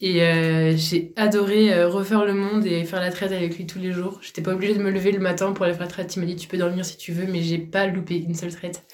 Et 0.00 0.22
euh, 0.22 0.76
j'ai 0.76 1.12
adoré 1.16 1.72
euh, 1.72 1.88
refaire 1.88 2.24
le 2.26 2.34
monde 2.34 2.66
et 2.66 2.84
faire 2.84 3.00
la 3.00 3.10
traite 3.10 3.32
avec 3.32 3.56
lui 3.56 3.66
tous 3.66 3.78
les 3.78 3.92
jours. 3.92 4.18
J'étais 4.22 4.42
pas 4.42 4.52
obligée 4.52 4.74
de 4.74 4.82
me 4.82 4.90
lever 4.90 5.10
le 5.10 5.20
matin 5.20 5.52
pour 5.52 5.64
aller 5.64 5.72
faire 5.72 5.84
la 5.84 5.88
traite. 5.88 6.14
Il 6.16 6.20
m'a 6.20 6.26
dit 6.26 6.36
tu 6.36 6.48
peux 6.48 6.58
dormir 6.58 6.84
si 6.84 6.98
tu 6.98 7.12
veux, 7.12 7.26
mais 7.26 7.42
j'ai 7.42 7.58
pas 7.58 7.86
loupé 7.86 8.18
une 8.18 8.34
seule 8.34 8.54
traite. 8.54 8.84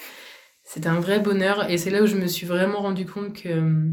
C'était 0.63 0.89
un 0.89 1.01
vrai 1.01 1.19
bonheur 1.19 1.69
et 1.69 1.77
c'est 1.77 1.91
là 1.91 2.03
où 2.03 2.07
je 2.07 2.17
me 2.17 2.29
suis 2.29 2.47
vraiment 2.47 2.81
rendu 2.81 3.05
compte 3.05 3.35
que 3.35 3.49
euh, 3.49 3.91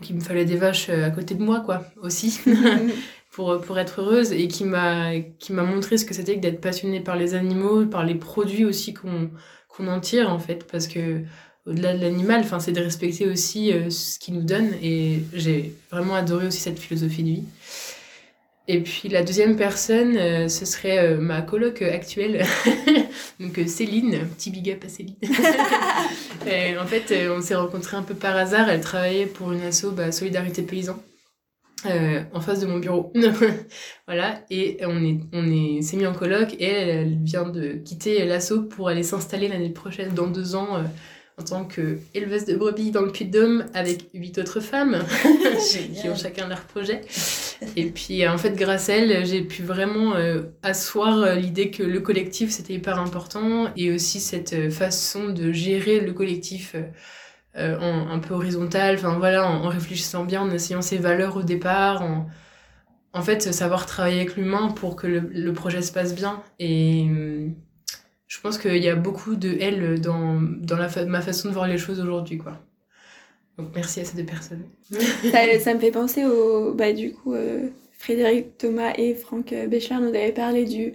qu'il 0.00 0.16
me 0.16 0.20
fallait 0.20 0.44
des 0.44 0.56
vaches 0.56 0.88
à 0.88 1.10
côté 1.10 1.34
de 1.34 1.42
moi 1.42 1.60
quoi 1.60 1.84
aussi 2.02 2.40
pour 3.30 3.60
pour 3.60 3.78
être 3.78 4.00
heureuse 4.00 4.32
et 4.32 4.48
qui 4.48 4.64
m'a 4.64 5.12
montré 5.50 5.98
ce 5.98 6.04
que 6.04 6.14
c'était 6.14 6.34
que 6.36 6.40
d'être 6.40 6.60
passionnée 6.60 7.00
par 7.00 7.16
les 7.16 7.34
animaux, 7.34 7.86
par 7.86 8.04
les 8.04 8.14
produits 8.14 8.64
aussi 8.64 8.94
qu'on 8.94 9.30
qu'on 9.68 9.88
en 9.88 10.00
tire 10.00 10.30
en 10.30 10.38
fait 10.38 10.66
parce 10.70 10.86
que 10.86 11.22
au-delà 11.66 11.96
de 11.96 12.00
l'animal 12.00 12.40
enfin 12.40 12.58
c'est 12.58 12.72
de 12.72 12.80
respecter 12.80 13.28
aussi 13.28 13.72
euh, 13.72 13.90
ce 13.90 14.18
qu'il 14.18 14.34
nous 14.34 14.42
donne 14.42 14.72
et 14.82 15.22
j'ai 15.32 15.74
vraiment 15.90 16.14
adoré 16.14 16.46
aussi 16.46 16.60
cette 16.60 16.78
philosophie 16.78 17.22
de 17.22 17.28
vie 17.28 17.44
et 18.68 18.80
puis 18.80 19.08
la 19.08 19.22
deuxième 19.22 19.56
personne 19.56 20.16
euh, 20.16 20.48
ce 20.48 20.64
serait 20.64 20.98
euh, 20.98 21.16
ma 21.18 21.42
coloc 21.42 21.82
actuelle. 21.82 22.44
Donc 23.40 23.60
Céline 23.66 24.26
petit 24.36 24.50
big 24.50 24.70
up 24.70 24.84
à 24.84 24.88
Céline. 24.88 25.16
Et, 26.46 26.76
en 26.78 26.86
fait 26.86 27.12
on 27.30 27.40
s'est 27.40 27.54
rencontrés 27.54 27.96
un 27.96 28.02
peu 28.02 28.14
par 28.14 28.36
hasard. 28.36 28.68
Elle 28.68 28.80
travaillait 28.80 29.26
pour 29.26 29.52
une 29.52 29.62
asso 29.62 29.86
bah, 29.92 30.12
Solidarité 30.12 30.62
Paysan 30.62 31.00
euh, 31.86 32.22
en 32.34 32.40
face 32.40 32.60
de 32.60 32.66
mon 32.66 32.78
bureau. 32.78 33.12
voilà, 34.06 34.44
et 34.50 34.78
on 34.82 35.02
est, 35.02 35.20
on 35.32 35.50
est, 35.50 35.80
s'est 35.80 35.96
mis 35.96 36.06
en 36.06 36.12
coloc 36.12 36.54
et 36.58 36.64
elle, 36.64 37.18
vient 37.22 37.48
de 37.48 37.72
quitter 37.72 38.26
l'assaut 38.26 38.62
pour 38.62 38.88
aller 38.88 39.02
s'installer 39.02 39.48
l'année 39.48 39.70
prochaine, 39.70 40.12
dans 40.12 40.26
deux 40.26 40.56
ans, 40.56 40.76
euh, 40.76 40.82
en 41.40 41.44
tant 41.44 41.64
qu'éleveuse 41.64 42.44
de 42.44 42.56
brebis 42.56 42.90
dans 42.90 43.02
le 43.02 43.10
Puy-de-Dôme 43.10 43.66
avec 43.74 44.10
huit 44.12 44.36
autres 44.38 44.60
femmes 44.60 44.98
qui 46.00 46.08
ont 46.08 46.16
chacun 46.16 46.48
leur 46.48 46.62
projet. 46.62 47.00
Et 47.76 47.86
puis, 47.86 48.26
en 48.26 48.38
fait, 48.38 48.52
grâce 48.52 48.88
à 48.88 48.94
elle, 48.94 49.26
j'ai 49.26 49.42
pu 49.42 49.62
vraiment 49.62 50.14
euh, 50.14 50.42
asseoir 50.62 51.34
l'idée 51.36 51.70
que 51.70 51.82
le 51.82 52.00
collectif, 52.00 52.50
c'était 52.50 52.74
hyper 52.74 52.98
important 52.98 53.70
et 53.76 53.92
aussi 53.92 54.20
cette 54.20 54.70
façon 54.70 55.28
de 55.28 55.52
gérer 55.52 56.00
le 56.00 56.12
collectif 56.12 56.74
euh, 57.56 57.76
en, 57.80 58.08
un 58.08 58.18
peu 58.20 58.34
horizontal, 58.34 58.94
enfin 58.94 59.18
voilà, 59.18 59.44
en, 59.46 59.68
réfléchissant 59.68 60.24
bien, 60.24 60.42
en 60.42 60.50
essayant 60.50 60.82
ses 60.82 60.98
valeurs 60.98 61.36
au 61.36 61.42
départ, 61.42 62.02
en, 62.02 62.28
en 63.12 63.22
fait, 63.22 63.52
savoir 63.52 63.86
travailler 63.86 64.20
avec 64.20 64.36
l'humain 64.36 64.68
pour 64.68 64.94
que 64.94 65.08
le, 65.08 65.20
le, 65.32 65.52
projet 65.52 65.82
se 65.82 65.92
passe 65.92 66.14
bien. 66.14 66.42
Et 66.60 67.02
hum, 67.08 67.54
je 68.30 68.40
pense 68.40 68.58
qu'il 68.58 68.76
y 68.76 68.88
a 68.88 68.94
beaucoup 68.94 69.34
de 69.34 69.56
elle 69.60 70.00
dans, 70.00 70.40
dans 70.40 70.76
la 70.76 70.88
ma 71.06 71.20
façon 71.20 71.48
de 71.48 71.52
voir 71.52 71.66
les 71.66 71.78
choses 71.78 71.98
aujourd'hui, 71.98 72.38
quoi. 72.38 72.52
Donc 73.58 73.70
merci 73.74 73.98
à 74.00 74.04
ces 74.04 74.16
deux 74.16 74.24
personnes. 74.24 74.62
ça, 74.90 75.58
ça, 75.58 75.74
me 75.74 75.80
fait 75.80 75.90
penser 75.90 76.24
au, 76.24 76.72
bah, 76.72 76.92
du 76.92 77.12
coup, 77.12 77.34
euh, 77.34 77.68
Frédéric 77.98 78.56
Thomas 78.56 78.92
et 78.96 79.16
Franck 79.16 79.52
Béchard 79.68 80.00
nous 80.00 80.10
avaient 80.10 80.30
parlé 80.30 80.64
du 80.64 80.94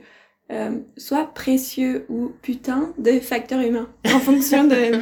euh, 0.50 0.78
soit 0.96 1.34
précieux 1.34 2.06
ou 2.08 2.32
putain 2.42 2.94
de 2.98 3.20
facteurs 3.20 3.62
humains 3.62 3.90
en 4.06 4.20
fonction 4.20 4.64
de 4.64 5.02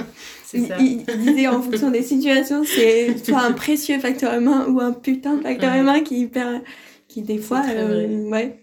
il, 0.54 1.06
disait 1.06 1.48
en 1.48 1.62
fonction 1.62 1.92
des 1.92 2.02
situations, 2.02 2.64
c'est 2.64 3.24
soit 3.24 3.42
un 3.42 3.52
précieux 3.52 4.00
facteur 4.00 4.34
humain 4.34 4.66
ou 4.70 4.80
un 4.80 4.92
putain 4.92 5.36
de 5.36 5.44
facteur 5.44 5.76
humain 5.76 6.02
qui, 6.02 6.32
qui 7.08 7.22
des 7.22 7.38
fois 7.38 7.62
euh, 7.70 8.28
ouais, 8.30 8.63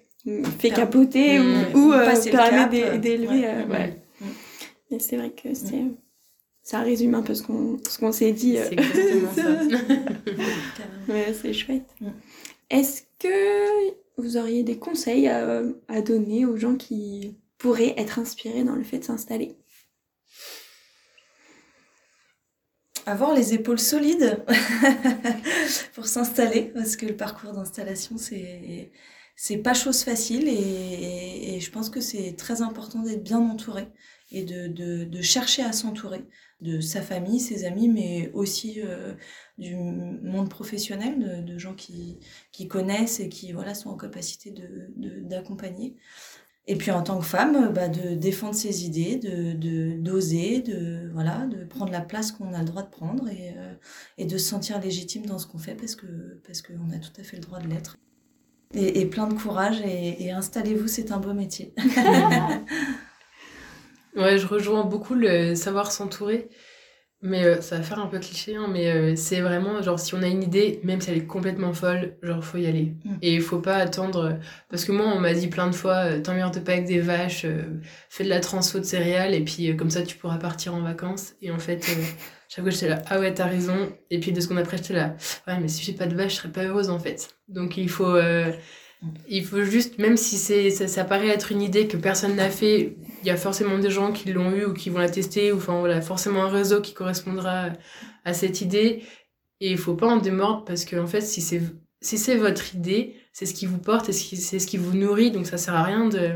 fait 0.59 0.71
capoter 0.71 1.41
ou, 1.41 1.79
ou 1.79 1.93
euh, 1.93 2.15
permet 2.31 2.99
d'élever. 2.99 3.47
Euh, 3.47 3.67
ouais. 3.67 4.03
Mais 4.91 4.99
c'est 4.99 5.17
vrai 5.17 5.31
que 5.31 5.55
c'est 5.55 5.85
ça 6.63 6.81
résume 6.81 7.15
un 7.15 7.23
peu 7.23 7.35
ce 7.35 7.43
qu'on 7.43 7.79
ce 7.89 7.99
qu'on 7.99 8.13
s'est 8.13 8.33
dit. 8.33 8.57
C'est 8.57 8.73
exactement 8.73 9.35
ça. 9.35 9.53
ouais, 11.13 11.35
c'est 11.41 11.53
chouette. 11.53 11.89
Est-ce 12.69 13.03
que 13.19 13.95
vous 14.19 14.37
auriez 14.37 14.63
des 14.63 14.79
conseils 14.79 15.27
à, 15.29 15.63
à 15.89 16.01
donner 16.03 16.45
aux 16.45 16.57
gens 16.57 16.77
qui 16.77 17.37
pourraient 17.59 17.95
être 17.97 18.19
inspirés 18.19 18.63
dans 18.63 18.77
le 18.77 18.85
fait 18.85 18.99
de 18.99 19.05
s'installer? 19.05 19.57
Avoir 23.07 23.35
les 23.35 23.55
épaules 23.55 23.79
solides 23.79 24.45
pour 25.95 26.07
s'installer 26.07 26.71
parce 26.75 26.97
que 26.97 27.07
le 27.07 27.17
parcours 27.17 27.53
d'installation 27.53 28.19
c'est 28.19 28.93
c'est 29.43 29.57
pas 29.57 29.73
chose 29.73 30.03
facile 30.03 30.49
et, 30.49 31.59
je 31.61 31.71
pense 31.71 31.89
que 31.89 32.01
c'est 32.01 32.37
très 32.37 32.61
important 32.61 33.03
d'être 33.03 33.23
bien 33.23 33.39
entouré 33.39 33.89
et 34.31 34.45
de, 34.45 35.23
chercher 35.23 35.63
à 35.63 35.73
s'entourer 35.73 36.27
de 36.61 36.81
sa 36.81 37.01
famille, 37.01 37.41
ses 37.41 37.65
amis, 37.65 37.89
mais 37.89 38.31
aussi 38.35 38.83
euh, 38.83 39.15
du 39.57 39.77
monde 39.77 40.51
professionnel, 40.51 41.45
de, 41.47 41.59
gens 41.59 41.75
qui, 41.75 42.21
connaissent 42.69 43.19
et 43.19 43.31
qui 43.31 43.53
voilà, 43.53 43.75
sont 43.75 43.89
en 43.89 43.97
capacité 43.97 44.55
d'accompagner. 44.99 45.97
Et 46.67 46.77
puis 46.77 46.91
en 46.91 47.03
tant 47.03 47.19
que 47.19 47.25
femme, 47.25 47.73
bah, 47.73 47.89
de 47.89 48.15
défendre 48.15 48.55
ses 48.55 48.85
idées, 48.85 49.17
de 49.17 49.95
d'oser, 49.95 50.61
de, 50.61 51.11
voilà, 51.15 51.47
de 51.47 51.65
prendre 51.65 51.93
la 51.93 52.03
place 52.03 52.31
qu'on 52.31 52.53
a 52.53 52.59
le 52.59 52.67
droit 52.67 52.83
de 52.83 52.91
prendre 52.91 53.27
et, 53.29 53.55
euh, 53.57 53.75
et 54.19 54.27
de 54.27 54.37
se 54.37 54.51
sentir 54.51 54.79
légitime 54.81 55.25
dans 55.25 55.39
ce 55.39 55.47
qu'on 55.47 55.59
fait 55.59 55.75
parce 55.75 55.97
que 55.97 56.41
parce 56.47 56.61
qu'on 56.61 56.91
a 56.91 56.99
tout 56.99 57.19
à 57.19 57.23
fait 57.23 57.37
le 57.37 57.43
droit 57.43 57.59
de 57.59 57.69
l'être. 57.69 57.97
Et, 58.75 59.01
et, 59.01 59.07
plein 59.07 59.27
de 59.27 59.35
courage 59.35 59.81
et, 59.81 60.25
et 60.25 60.31
installez-vous, 60.31 60.87
c'est 60.87 61.11
un 61.11 61.19
beau 61.19 61.33
métier. 61.33 61.75
ouais, 64.17 64.39
je 64.39 64.47
rejoins 64.47 64.85
beaucoup 64.85 65.15
le 65.15 65.55
savoir 65.55 65.91
s'entourer. 65.91 66.49
Mais 67.23 67.45
euh, 67.45 67.61
ça 67.61 67.77
va 67.77 67.83
faire 67.83 67.99
un 67.99 68.07
peu 68.07 68.19
cliché, 68.19 68.57
hein, 68.57 68.67
mais 68.73 68.91
euh, 68.91 69.15
c'est 69.15 69.43
vraiment 69.43 69.83
genre 69.83 70.01
si 70.01 70.15
on 70.15 70.23
a 70.23 70.27
une 70.27 70.43
idée, 70.43 70.81
même 70.85 71.03
si 71.03 71.11
elle 71.11 71.19
est 71.19 71.27
complètement 71.27 71.75
folle, 71.75 72.17
genre 72.23 72.43
faut 72.43 72.57
y 72.57 72.67
aller. 72.67 72.95
Mm. 73.05 73.17
Et 73.21 73.35
il 73.35 73.43
faut 73.43 73.59
pas 73.59 73.77
attendre. 73.77 74.39
Parce 74.71 74.87
que 74.87 74.93
moi, 74.93 75.05
on 75.15 75.21
m'a 75.21 75.35
dit 75.35 75.49
plein 75.49 75.67
de 75.67 75.75
fois, 75.75 76.07
euh, 76.07 76.23
t'emmerdes 76.23 76.65
pas 76.65 76.73
avec 76.73 76.87
des 76.87 77.01
vaches, 77.01 77.45
fais 78.09 78.25
de 78.25 78.31
la 78.31 78.41
transfo 78.41 78.79
de 78.79 78.85
céréales, 78.85 79.35
et 79.35 79.45
puis 79.45 79.77
comme 79.77 79.91
ça 79.91 80.03
tu 80.03 80.17
pourras 80.17 80.39
partir 80.39 80.75
en 80.75 80.81
vacances. 80.81 81.35
Et 81.43 81.51
en 81.51 81.59
fait, 81.59 81.85
chaque 82.51 82.65
fois 82.65 82.71
j'étais 82.71 82.89
là, 82.89 83.03
ah 83.07 83.21
ouais, 83.21 83.33
t'as 83.33 83.47
raison. 83.47 83.93
Et 84.11 84.21
puis 84.21 84.33
deux 84.33 84.43
secondes 84.43 84.59
après, 84.59 84.77
j'étais 84.77 84.95
là, 84.95 85.17
ouais, 85.47 85.59
mais 85.61 85.69
si 85.69 85.83
j'ai 85.85 85.95
pas 85.95 86.07
de 86.07 86.15
vache, 86.15 86.33
je 86.33 86.37
serais 86.39 86.53
pas 86.53 86.65
heureuse 86.65 86.91
en 86.91 86.99
fait. 86.99 87.31
Donc 87.49 87.77
il 87.79 87.89
faut. 87.89 88.17
Il 89.29 89.45
faut 89.47 89.63
juste, 89.63 89.99
même 89.99 90.17
si 90.19 90.37
c'est 90.37 90.69
ça, 90.71 90.87
ça 90.87 91.05
paraît 91.05 91.29
être 91.29 91.53
une 91.53 91.63
idée 91.63 91.89
que 91.89 91.97
personne 91.97 92.37
n'a 92.37 92.51
fait, 92.51 92.97
il 93.23 93.27
y 93.27 93.31
a 93.31 93.37
forcément 93.37 93.79
des 93.79 93.91
gens 93.91 94.13
qui 94.13 94.31
l'ont 94.31 94.53
eu 94.53 94.67
ou 94.67 94.75
qui 94.75 94.91
vont 94.91 94.99
la 94.99 95.09
tester, 95.09 95.53
ou 95.53 95.57
enfin 95.57 95.79
voilà, 95.79 96.03
forcément 96.03 96.45
un 96.45 96.51
réseau 96.51 96.83
qui 96.83 96.93
correspondra 96.93 97.71
à 98.25 98.35
cette 98.35 98.61
idée. 98.61 99.03
Et 99.61 99.71
il 99.71 99.79
faut 99.79 99.95
pas 99.95 100.09
en 100.09 100.19
démordre 100.19 100.65
parce 100.67 100.85
que 100.85 100.97
en 100.97 101.07
fait, 101.07 101.23
si 101.23 101.41
c'est 101.41 101.63
si 102.03 102.19
c'est 102.19 102.37
votre 102.37 102.75
idée, 102.75 103.17
c'est 103.33 103.47
ce 103.47 103.55
qui 103.55 103.67
vous 103.67 103.79
porte 103.79 104.09
et 104.11 104.13
c'est 104.13 104.59
ce 104.59 104.67
qui 104.67 104.77
vous 104.77 104.95
nourrit, 104.95 105.31
donc 105.31 105.47
ça 105.47 105.57
sert 105.59 105.75
à 105.75 105.83
rien 105.85 106.09
de 106.09 106.33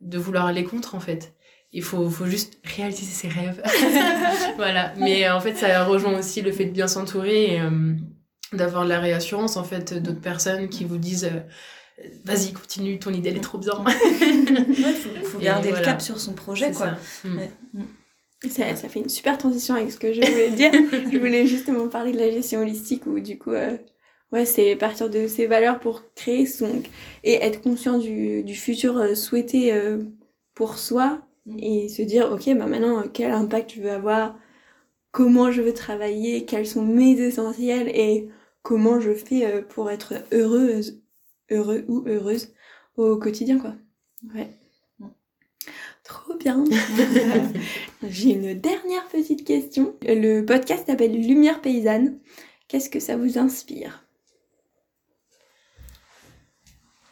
de 0.00 0.18
vouloir 0.18 0.46
aller 0.46 0.64
contre 0.64 0.94
en 0.94 1.00
fait. 1.00 1.34
Il 1.72 1.82
faut, 1.82 2.08
faut 2.08 2.26
juste 2.26 2.58
réaliser 2.64 3.04
ses 3.04 3.28
rêves. 3.28 3.62
voilà. 4.56 4.94
Mais 4.96 5.28
en 5.28 5.40
fait, 5.40 5.54
ça 5.54 5.84
rejoint 5.84 6.18
aussi 6.18 6.40
le 6.40 6.50
fait 6.50 6.64
de 6.64 6.72
bien 6.72 6.88
s'entourer 6.88 7.54
et 7.54 7.60
euh, 7.60 7.94
d'avoir 8.52 8.84
de 8.84 8.88
la 8.88 9.00
réassurance 9.00 9.56
en 9.56 9.64
fait 9.64 9.92
d'autres 9.92 10.20
personnes 10.20 10.70
qui 10.70 10.84
vous 10.84 10.96
disent 10.96 11.26
euh, 11.26 11.40
vas-y, 12.24 12.52
continue, 12.52 12.98
ton 12.98 13.12
idée, 13.12 13.30
elle 13.30 13.36
est 13.36 13.40
trop 13.40 13.58
bien. 13.58 13.72
Il 14.20 14.96
faut, 15.24 15.38
garder 15.38 15.70
le 15.70 15.80
cap 15.80 16.00
sur 16.00 16.18
son 16.18 16.32
projet, 16.32 16.72
quoi. 16.72 16.96
Mm. 17.24 17.38
Ça. 18.48 18.76
Ça, 18.76 18.88
fait 18.88 19.00
une 19.00 19.08
super 19.08 19.36
transition 19.36 19.74
avec 19.74 19.90
ce 19.90 19.98
que 19.98 20.12
je 20.12 20.20
voulais 20.20 20.50
dire. 20.50 20.70
je 21.12 21.18
voulais 21.18 21.46
justement 21.46 21.88
parler 21.88 22.12
de 22.12 22.18
la 22.18 22.30
gestion 22.30 22.60
holistique 22.60 23.06
où, 23.06 23.18
du 23.18 23.36
coup, 23.36 23.52
euh, 23.52 23.76
ouais, 24.32 24.44
c'est 24.44 24.76
partir 24.76 25.10
de 25.10 25.26
ses 25.26 25.46
valeurs 25.46 25.80
pour 25.80 26.02
créer 26.14 26.46
son. 26.46 26.82
et 27.24 27.34
être 27.34 27.60
conscient 27.60 27.98
du, 27.98 28.44
du 28.44 28.54
futur 28.54 28.96
euh, 28.96 29.14
souhaité 29.14 29.72
euh, 29.72 30.04
pour 30.54 30.78
soi 30.78 31.08
mm. 31.14 31.20
Et 31.58 31.88
se 31.88 32.02
dire, 32.02 32.30
ok, 32.32 32.44
bah 32.56 32.66
maintenant, 32.66 33.04
quel 33.12 33.32
impact 33.32 33.74
je 33.74 33.82
veux 33.82 33.90
avoir, 33.90 34.38
comment 35.12 35.50
je 35.50 35.62
veux 35.62 35.74
travailler, 35.74 36.44
quels 36.44 36.66
sont 36.66 36.84
mes 36.84 37.20
essentiels 37.20 37.88
et 37.88 38.28
comment 38.62 39.00
je 39.00 39.14
fais 39.14 39.62
pour 39.62 39.90
être 39.90 40.14
heureuse 40.32 41.00
heureux 41.50 41.84
ou 41.88 42.04
heureuse 42.06 42.52
au 42.96 43.16
quotidien, 43.16 43.58
quoi. 43.58 43.74
Ouais. 44.34 44.50
Trop 46.04 46.34
bien. 46.36 46.64
J'ai 48.08 48.30
une 48.30 48.54
dernière 48.54 49.06
petite 49.08 49.44
question. 49.44 49.94
Le 50.02 50.40
podcast 50.40 50.86
s'appelle 50.86 51.12
Lumière 51.12 51.60
paysanne. 51.60 52.18
Qu'est-ce 52.66 52.88
que 52.88 53.00
ça 53.00 53.16
vous 53.16 53.38
inspire? 53.38 54.04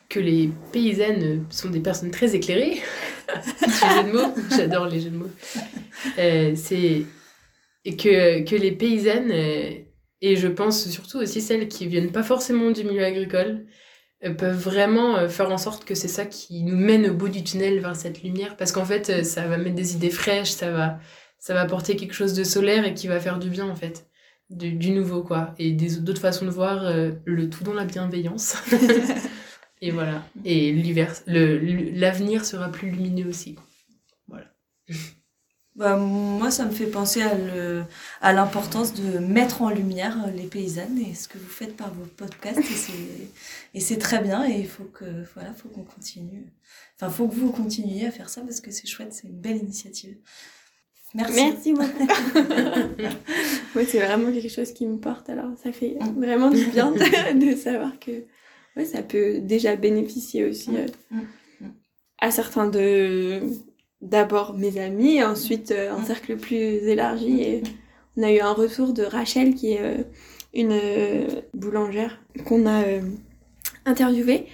Que 0.08 0.18
les 0.18 0.50
paysannes 0.72 1.44
sont 1.50 1.68
des 1.68 1.80
personnes 1.80 2.10
très 2.10 2.34
éclairées. 2.34 2.80
jeu 3.60 4.02
de 4.04 4.12
mots, 4.12 4.34
j'adore 4.56 4.86
les 4.86 5.00
jeux 5.00 5.10
de 5.10 5.16
mots. 5.16 5.30
Euh, 6.18 6.52
c'est 6.54 7.04
que, 7.92 8.42
que 8.42 8.56
les 8.56 8.72
paysannes, 8.72 9.30
euh, 9.30 9.70
et 10.22 10.36
je 10.36 10.48
pense 10.48 10.88
surtout 10.88 11.18
aussi 11.18 11.40
celles 11.40 11.68
qui 11.68 11.86
viennent 11.86 12.12
pas 12.12 12.22
forcément 12.22 12.70
du 12.70 12.84
milieu 12.84 13.04
agricole, 13.04 13.66
euh, 14.24 14.34
peuvent 14.34 14.58
vraiment 14.58 15.16
euh, 15.16 15.28
faire 15.28 15.50
en 15.50 15.58
sorte 15.58 15.84
que 15.84 15.94
c'est 15.94 16.08
ça 16.08 16.24
qui 16.24 16.62
nous 16.64 16.76
mène 16.76 17.10
au 17.10 17.14
bout 17.14 17.28
du 17.28 17.44
tunnel 17.44 17.78
vers 17.80 17.96
cette 17.96 18.22
lumière. 18.22 18.56
Parce 18.56 18.72
qu'en 18.72 18.84
fait 18.84 19.24
ça 19.24 19.46
va 19.46 19.58
mettre 19.58 19.76
des 19.76 19.94
idées 19.94 20.10
fraîches 20.10 20.50
ça 20.50 20.70
va 20.70 20.98
ça 21.38 21.54
va 21.54 21.60
apporter 21.60 21.96
quelque 21.96 22.14
chose 22.14 22.32
de 22.32 22.42
solaire 22.44 22.84
et 22.84 22.94
qui 22.94 23.08
va 23.08 23.20
faire 23.20 23.38
du 23.38 23.50
bien 23.50 23.68
en 23.68 23.76
fait. 23.76 24.06
Du, 24.48 24.90
nouveau 24.90 25.22
quoi. 25.22 25.54
Et 25.58 25.72
d'autres 25.72 26.20
façons 26.20 26.44
de 26.44 26.50
voir 26.50 26.84
le 27.24 27.50
tout 27.50 27.64
dans 27.64 27.74
la 27.74 27.84
bienveillance 27.84 28.56
et 29.82 29.90
voilà 29.90 30.24
et 30.44 30.72
l'hiver 30.72 31.14
le 31.26 31.58
l'avenir 31.92 32.44
sera 32.44 32.70
plus 32.70 32.90
lumineux 32.90 33.28
aussi 33.28 33.56
voilà 34.28 34.46
bah, 35.76 35.96
moi, 35.96 36.50
ça 36.50 36.64
me 36.64 36.70
fait 36.70 36.86
penser 36.86 37.20
à, 37.20 37.34
le, 37.34 37.84
à 38.22 38.32
l'importance 38.32 38.94
de 38.94 39.18
mettre 39.18 39.60
en 39.62 39.68
lumière 39.68 40.16
les 40.34 40.46
paysannes 40.46 40.98
et 40.98 41.14
ce 41.14 41.28
que 41.28 41.36
vous 41.36 41.48
faites 41.48 41.76
par 41.76 41.92
vos 41.92 42.06
podcasts. 42.06 42.58
Et 42.58 42.62
c'est, 42.62 42.92
et 43.74 43.80
c'est 43.80 43.98
très 43.98 44.22
bien 44.22 44.48
et 44.48 44.58
il 44.58 44.66
faut, 44.66 44.84
que, 44.84 45.04
voilà, 45.34 45.52
faut 45.52 45.68
qu'on 45.68 45.84
continue. 45.84 46.46
Enfin, 46.96 47.12
faut 47.12 47.28
que 47.28 47.34
vous 47.34 47.52
continuiez 47.52 48.06
à 48.06 48.10
faire 48.10 48.30
ça 48.30 48.40
parce 48.40 48.60
que 48.60 48.70
c'est 48.70 48.86
chouette, 48.86 49.12
c'est 49.12 49.28
une 49.28 49.38
belle 49.38 49.58
initiative. 49.58 50.16
Merci. 51.14 51.34
Merci 51.34 51.72
beaucoup. 51.72 52.04
ouais, 53.74 53.84
c'est 53.88 54.00
vraiment 54.00 54.32
quelque 54.32 54.48
chose 54.48 54.72
qui 54.72 54.86
me 54.86 54.98
porte. 54.98 55.28
Alors, 55.28 55.56
ça 55.62 55.72
fait 55.72 55.96
mm. 56.00 56.20
vraiment 56.20 56.50
du 56.50 56.64
bien 56.66 56.90
de, 56.90 57.54
savoir 57.56 57.98
que 57.98 58.24
ouais, 58.76 58.84
ça 58.84 59.02
peut 59.02 59.40
déjà 59.40 59.76
bénéficier 59.76 60.44
aussi 60.44 60.70
mm. 60.70 60.76
Euh, 60.76 60.86
mm. 61.66 61.72
à 62.18 62.30
certains 62.30 62.68
de 62.68 63.40
d'abord 64.02 64.54
mes 64.54 64.78
amis, 64.78 65.22
ensuite 65.22 65.70
euh, 65.70 65.92
un 65.92 66.04
cercle 66.04 66.36
plus 66.36 66.56
élargi. 66.56 67.42
Et 67.42 67.62
on 68.16 68.22
a 68.22 68.32
eu 68.32 68.40
un 68.40 68.52
retour 68.52 68.92
de 68.92 69.02
Rachel, 69.02 69.54
qui 69.54 69.72
est 69.72 69.80
euh, 69.80 70.02
une 70.54 70.78
boulangère 71.54 72.20
qu'on 72.46 72.66
a 72.66 72.82
interviewée. 73.84 74.46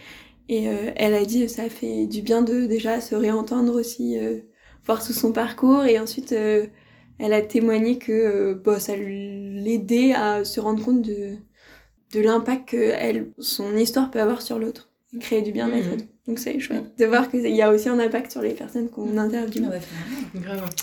Et 0.49 0.65
elle 0.97 1.15
a 1.15 1.25
dit 1.25 1.49
ça 1.49 1.69
fait 1.71 2.07
du 2.07 2.23
bien 2.23 2.43
de 2.43 2.67
déjà 2.67 3.01
se 3.01 3.15
réentendre 3.15 3.79
aussi, 3.79 4.19
voir 4.85 5.05
tout 5.05 5.13
son 5.13 5.33
parcours. 5.33 5.85
Et 5.85 6.01
ensuite, 6.01 6.33
elle 6.33 7.33
a 7.33 7.41
témoigné 7.41 7.99
que 7.99 8.55
bon, 8.55 8.81
ça 8.81 8.97
l'aidait 8.97 10.13
à 10.13 10.45
se 10.45 10.59
rendre 10.59 10.85
compte 10.85 11.03
de, 11.03 11.37
de 12.13 12.21
l'impact 12.21 12.69
que 12.69 12.77
elle, 12.77 13.31
son 13.39 13.77
histoire 13.77 14.11
peut 14.11 14.21
avoir 14.21 14.43
sur 14.43 14.59
l'autre. 14.59 14.91
Créer 15.21 15.43
du 15.43 15.53
bien-être. 15.53 15.97
Mmh. 15.97 16.07
Donc 16.27 16.39
c'est 16.39 16.59
chouette 16.61 16.97
de 16.99 17.05
voir 17.05 17.29
qu'il 17.31 17.47
y 17.47 17.63
a 17.63 17.71
aussi 17.71 17.89
un 17.89 17.99
impact 17.99 18.31
sur 18.31 18.43
les 18.43 18.55
personnes 18.55 18.89
qu'on 18.89 19.19
interviewe. 19.19 19.69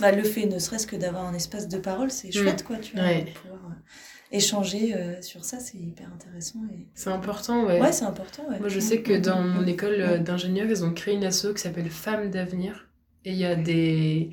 bah, 0.01 0.11
le 0.11 0.23
fait 0.23 0.45
ne 0.45 0.59
serait-ce 0.59 0.86
que 0.86 0.97
d'avoir 0.97 1.25
un 1.25 1.34
espace 1.34 1.67
de 1.69 1.77
parole, 1.77 2.11
c'est 2.11 2.32
chouette 2.32 2.63
quoi, 2.63 2.75
tu 2.77 2.95
vois, 2.95 3.05
pouvoir 3.41 3.61
euh, 3.69 3.73
échanger 4.32 4.93
euh, 4.95 5.21
sur 5.21 5.45
ça, 5.45 5.59
c'est 5.59 5.77
hyper 5.77 6.07
intéressant. 6.13 6.59
Et... 6.73 6.88
C'est 6.93 7.09
important, 7.09 7.65
ouais. 7.65 7.80
Ouais, 7.80 7.93
c'est 7.93 8.03
important, 8.03 8.43
ouais. 8.49 8.59
Moi 8.59 8.67
je 8.67 8.82
sais 8.82 9.01
que 9.01 9.17
dans 9.17 9.41
mon 9.41 9.65
école 9.65 9.95
euh, 9.99 10.17
d'ingénieur, 10.17 10.67
ils 10.69 10.84
ont 10.84 10.93
créé 10.93 11.15
une 11.15 11.23
asso 11.23 11.53
qui 11.55 11.61
s'appelle 11.61 11.89
Femmes 11.89 12.30
d'avenir. 12.30 12.89
Et 13.23 13.32
il 13.32 13.38
y 13.38 13.45
a 13.45 13.55
des... 13.55 14.32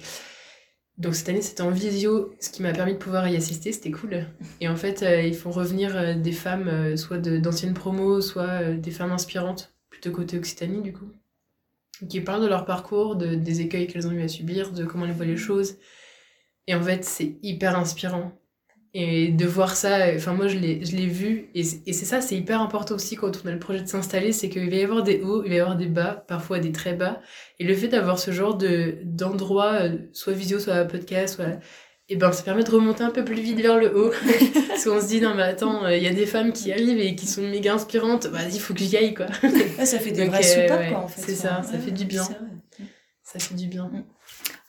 Donc 0.99 1.15
cette 1.15 1.29
année 1.29 1.43
c'était 1.43 1.63
en 1.63 1.71
visio, 1.71 2.35
ce 2.41 2.51
qui 2.51 2.63
m'a 2.63 2.73
permis 2.73 2.95
de 2.95 2.99
pouvoir 2.99 3.29
y 3.29 3.37
assister, 3.37 3.73
c'était 3.73 3.91
cool. 3.91 4.27
Et 4.61 4.69
en 4.69 4.77
fait, 4.77 5.05
ils 5.25 5.35
font 5.35 5.51
revenir 5.51 6.17
des 6.17 6.33
femmes, 6.33 6.97
soit 6.97 7.19
d'anciennes 7.19 7.75
promos, 7.75 8.23
soit 8.23 8.73
des 8.73 8.91
femmes 8.91 9.13
inspirantes 9.13 9.77
plutôt 9.91 10.11
côté 10.11 10.37
Occitanie 10.37 10.83
du 10.83 10.93
coup, 10.93 11.11
qui 12.09 12.21
parlent 12.21 12.43
de 12.43 12.49
leur 12.49 12.67
parcours, 12.67 13.17
de, 13.17 13.35
des 13.35 13.61
écueils 13.63 13.87
qu'elles 13.87 14.07
ont 14.07 14.13
eu 14.13 14.23
à 14.23 14.29
subir, 14.29 14.73
de 14.73 14.85
comment 14.85 15.07
elles 15.07 15.13
voient 15.13 15.25
les 15.25 15.37
choses. 15.37 15.77
Et 16.67 16.75
en 16.75 16.83
fait, 16.83 17.05
c'est 17.05 17.39
hyper 17.43 17.79
inspirant. 17.79 18.33
Et 18.95 19.29
de 19.29 19.45
voir 19.45 19.77
ça, 19.77 20.15
enfin 20.15 20.33
moi 20.33 20.49
je 20.49 20.57
l'ai 20.57 21.07
vu, 21.07 21.51
et 21.55 21.63
c'est 21.63 21.93
ça, 21.93 22.23
c'est 22.23 22.35
hyper 22.35 22.63
important 22.63 22.95
aussi 22.95 23.15
quand 23.15 23.43
on 23.45 23.49
a 23.49 23.53
le 23.53 23.59
projet 23.59 23.83
de 23.83 23.89
s'installer, 23.89 24.33
c'est 24.33 24.49
qu'il 24.49 24.71
va 24.71 24.77
y 24.77 24.83
avoir 24.83 25.03
des 25.03 25.21
hauts, 25.21 25.43
il 25.45 25.51
va 25.51 25.55
y 25.55 25.61
avoir 25.61 25.77
des 25.77 25.87
bas, 25.87 26.25
parfois 26.27 26.61
des 26.61 26.73
très 26.73 26.95
bas. 26.95 27.21
Et 27.59 27.65
le 27.65 27.75
fait 27.75 27.89
d'avoir 27.89 28.19
ce 28.19 28.31
genre 28.31 28.57
d'endroit, 28.57 29.83
euh, 29.83 29.99
soit 30.13 30.33
visio, 30.33 30.59
soit 30.59 30.85
podcast, 30.87 31.35
soit 31.35 31.59
et 32.09 32.17
ben 32.17 32.31
ça 32.31 32.45
permet 32.45 32.63
de 32.63 32.71
remonter 32.71 33.03
un 33.03 33.11
peu 33.11 33.25
plus 33.25 33.41
vite 33.41 33.61
vers 33.61 33.79
le 33.79 33.97
haut. 33.97 34.13
Parce 34.69 34.85
qu'on 34.85 35.01
se 35.01 35.09
dit, 35.09 35.21
non 35.21 35.35
mais 35.35 35.43
attends, 35.43 35.87
il 35.89 35.95
euh, 35.95 35.99
y 35.99 36.07
a 36.07 36.13
des 36.13 36.27
femmes 36.27 36.53
qui 36.53 36.73
arrivent 36.73 37.01
et 37.01 37.17
qui 37.17 37.27
sont 37.27 37.43
méga 37.43 37.75
inspirantes, 37.75 38.27
vas-y, 38.27 38.55
il 38.55 38.61
faut 38.61 38.75
que 38.75 38.81
j'y 38.81 38.97
aille 38.97 39.15
quoi. 39.15 39.27
ça 39.85 39.99
fait 39.99 40.13
des 40.13 40.27
vrais 40.27 40.71
euh, 40.71 40.89
quoi 40.89 40.99
en 41.01 41.09
fait. 41.09 41.21
C'est 41.21 41.35
ça, 41.35 41.63
ça 41.63 41.79
fait 41.79 41.91
du 41.91 42.05
bien. 42.05 42.23
Ça 43.23 43.39
fait 43.41 43.55
du 43.55 43.67
bien. 43.67 43.91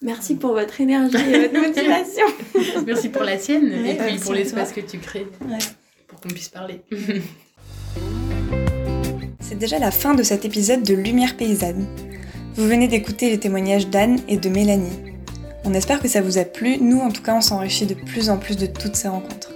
Merci 0.01 0.35
pour 0.35 0.51
votre 0.51 0.79
énergie 0.79 1.17
et 1.17 1.47
votre 1.47 1.59
motivation. 1.59 2.25
Merci 2.85 3.09
pour 3.09 3.23
la 3.23 3.37
tienne 3.37 3.71
et 3.85 3.95
puis 3.95 4.19
pour 4.19 4.33
l'espace 4.33 4.71
que 4.71 4.81
tu 4.81 4.99
crées 4.99 5.25
pour 6.07 6.19
qu'on 6.21 6.29
puisse 6.29 6.49
parler. 6.49 6.81
C'est 9.39 9.57
déjà 9.57 9.79
la 9.79 9.89
fin 9.89 10.13
de 10.13 10.21
cet 10.21 10.45
épisode 10.45 10.83
de 10.83 10.93
Lumière 10.93 11.35
paysanne. 11.35 11.87
Vous 12.55 12.67
venez 12.67 12.87
d'écouter 12.87 13.29
les 13.29 13.39
témoignages 13.39 13.87
d'Anne 13.87 14.19
et 14.27 14.37
de 14.37 14.49
Mélanie. 14.49 15.15
On 15.65 15.73
espère 15.73 15.99
que 15.99 16.07
ça 16.07 16.21
vous 16.21 16.37
a 16.37 16.43
plu, 16.43 16.77
nous 16.79 16.99
en 16.99 17.09
tout 17.09 17.23
cas 17.23 17.35
on 17.35 17.41
s'enrichit 17.41 17.87
de 17.87 17.95
plus 17.95 18.29
en 18.29 18.37
plus 18.37 18.55
de 18.55 18.67
toutes 18.67 18.95
ces 18.95 19.07
rencontres. 19.07 19.51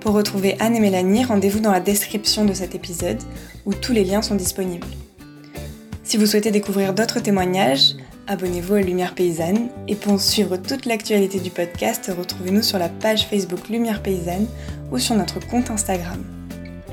Pour 0.00 0.12
retrouver 0.12 0.56
Anne 0.60 0.76
et 0.76 0.80
Mélanie, 0.80 1.24
rendez-vous 1.24 1.60
dans 1.60 1.72
la 1.72 1.80
description 1.80 2.44
de 2.44 2.52
cet 2.52 2.74
épisode 2.74 3.22
où 3.64 3.72
tous 3.72 3.92
les 3.92 4.04
liens 4.04 4.20
sont 4.20 4.34
disponibles. 4.34 4.86
Si 6.02 6.18
vous 6.18 6.26
souhaitez 6.26 6.50
découvrir 6.50 6.92
d'autres 6.92 7.20
témoignages, 7.20 7.96
abonnez-vous 8.26 8.74
à 8.74 8.80
Lumière 8.80 9.14
Paysanne 9.14 9.68
et 9.88 9.94
pour 9.94 10.20
suivre 10.20 10.56
toute 10.56 10.86
l'actualité 10.86 11.40
du 11.40 11.50
podcast, 11.50 12.10
retrouvez-nous 12.16 12.62
sur 12.62 12.78
la 12.78 12.88
page 12.88 13.26
Facebook 13.26 13.68
Lumière 13.68 14.02
Paysanne 14.02 14.46
ou 14.92 14.98
sur 14.98 15.14
notre 15.16 15.40
compte 15.40 15.70
Instagram. 15.70 16.22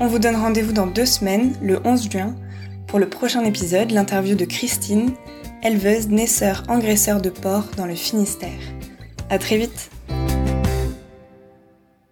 On 0.00 0.06
vous 0.06 0.18
donne 0.18 0.36
rendez-vous 0.36 0.72
dans 0.72 0.86
deux 0.86 1.06
semaines, 1.06 1.54
le 1.62 1.80
11 1.84 2.10
juin, 2.10 2.34
pour 2.86 2.98
le 2.98 3.08
prochain 3.08 3.44
épisode, 3.44 3.92
l'interview 3.92 4.34
de 4.34 4.44
Christine, 4.44 5.12
éleveuse, 5.62 6.08
naisseur, 6.08 6.64
engraisseur 6.68 7.22
de 7.22 7.30
porc 7.30 7.66
dans 7.76 7.86
le 7.86 7.94
Finistère. 7.94 8.50
À 9.30 9.38
très 9.38 9.56
vite 9.56 9.91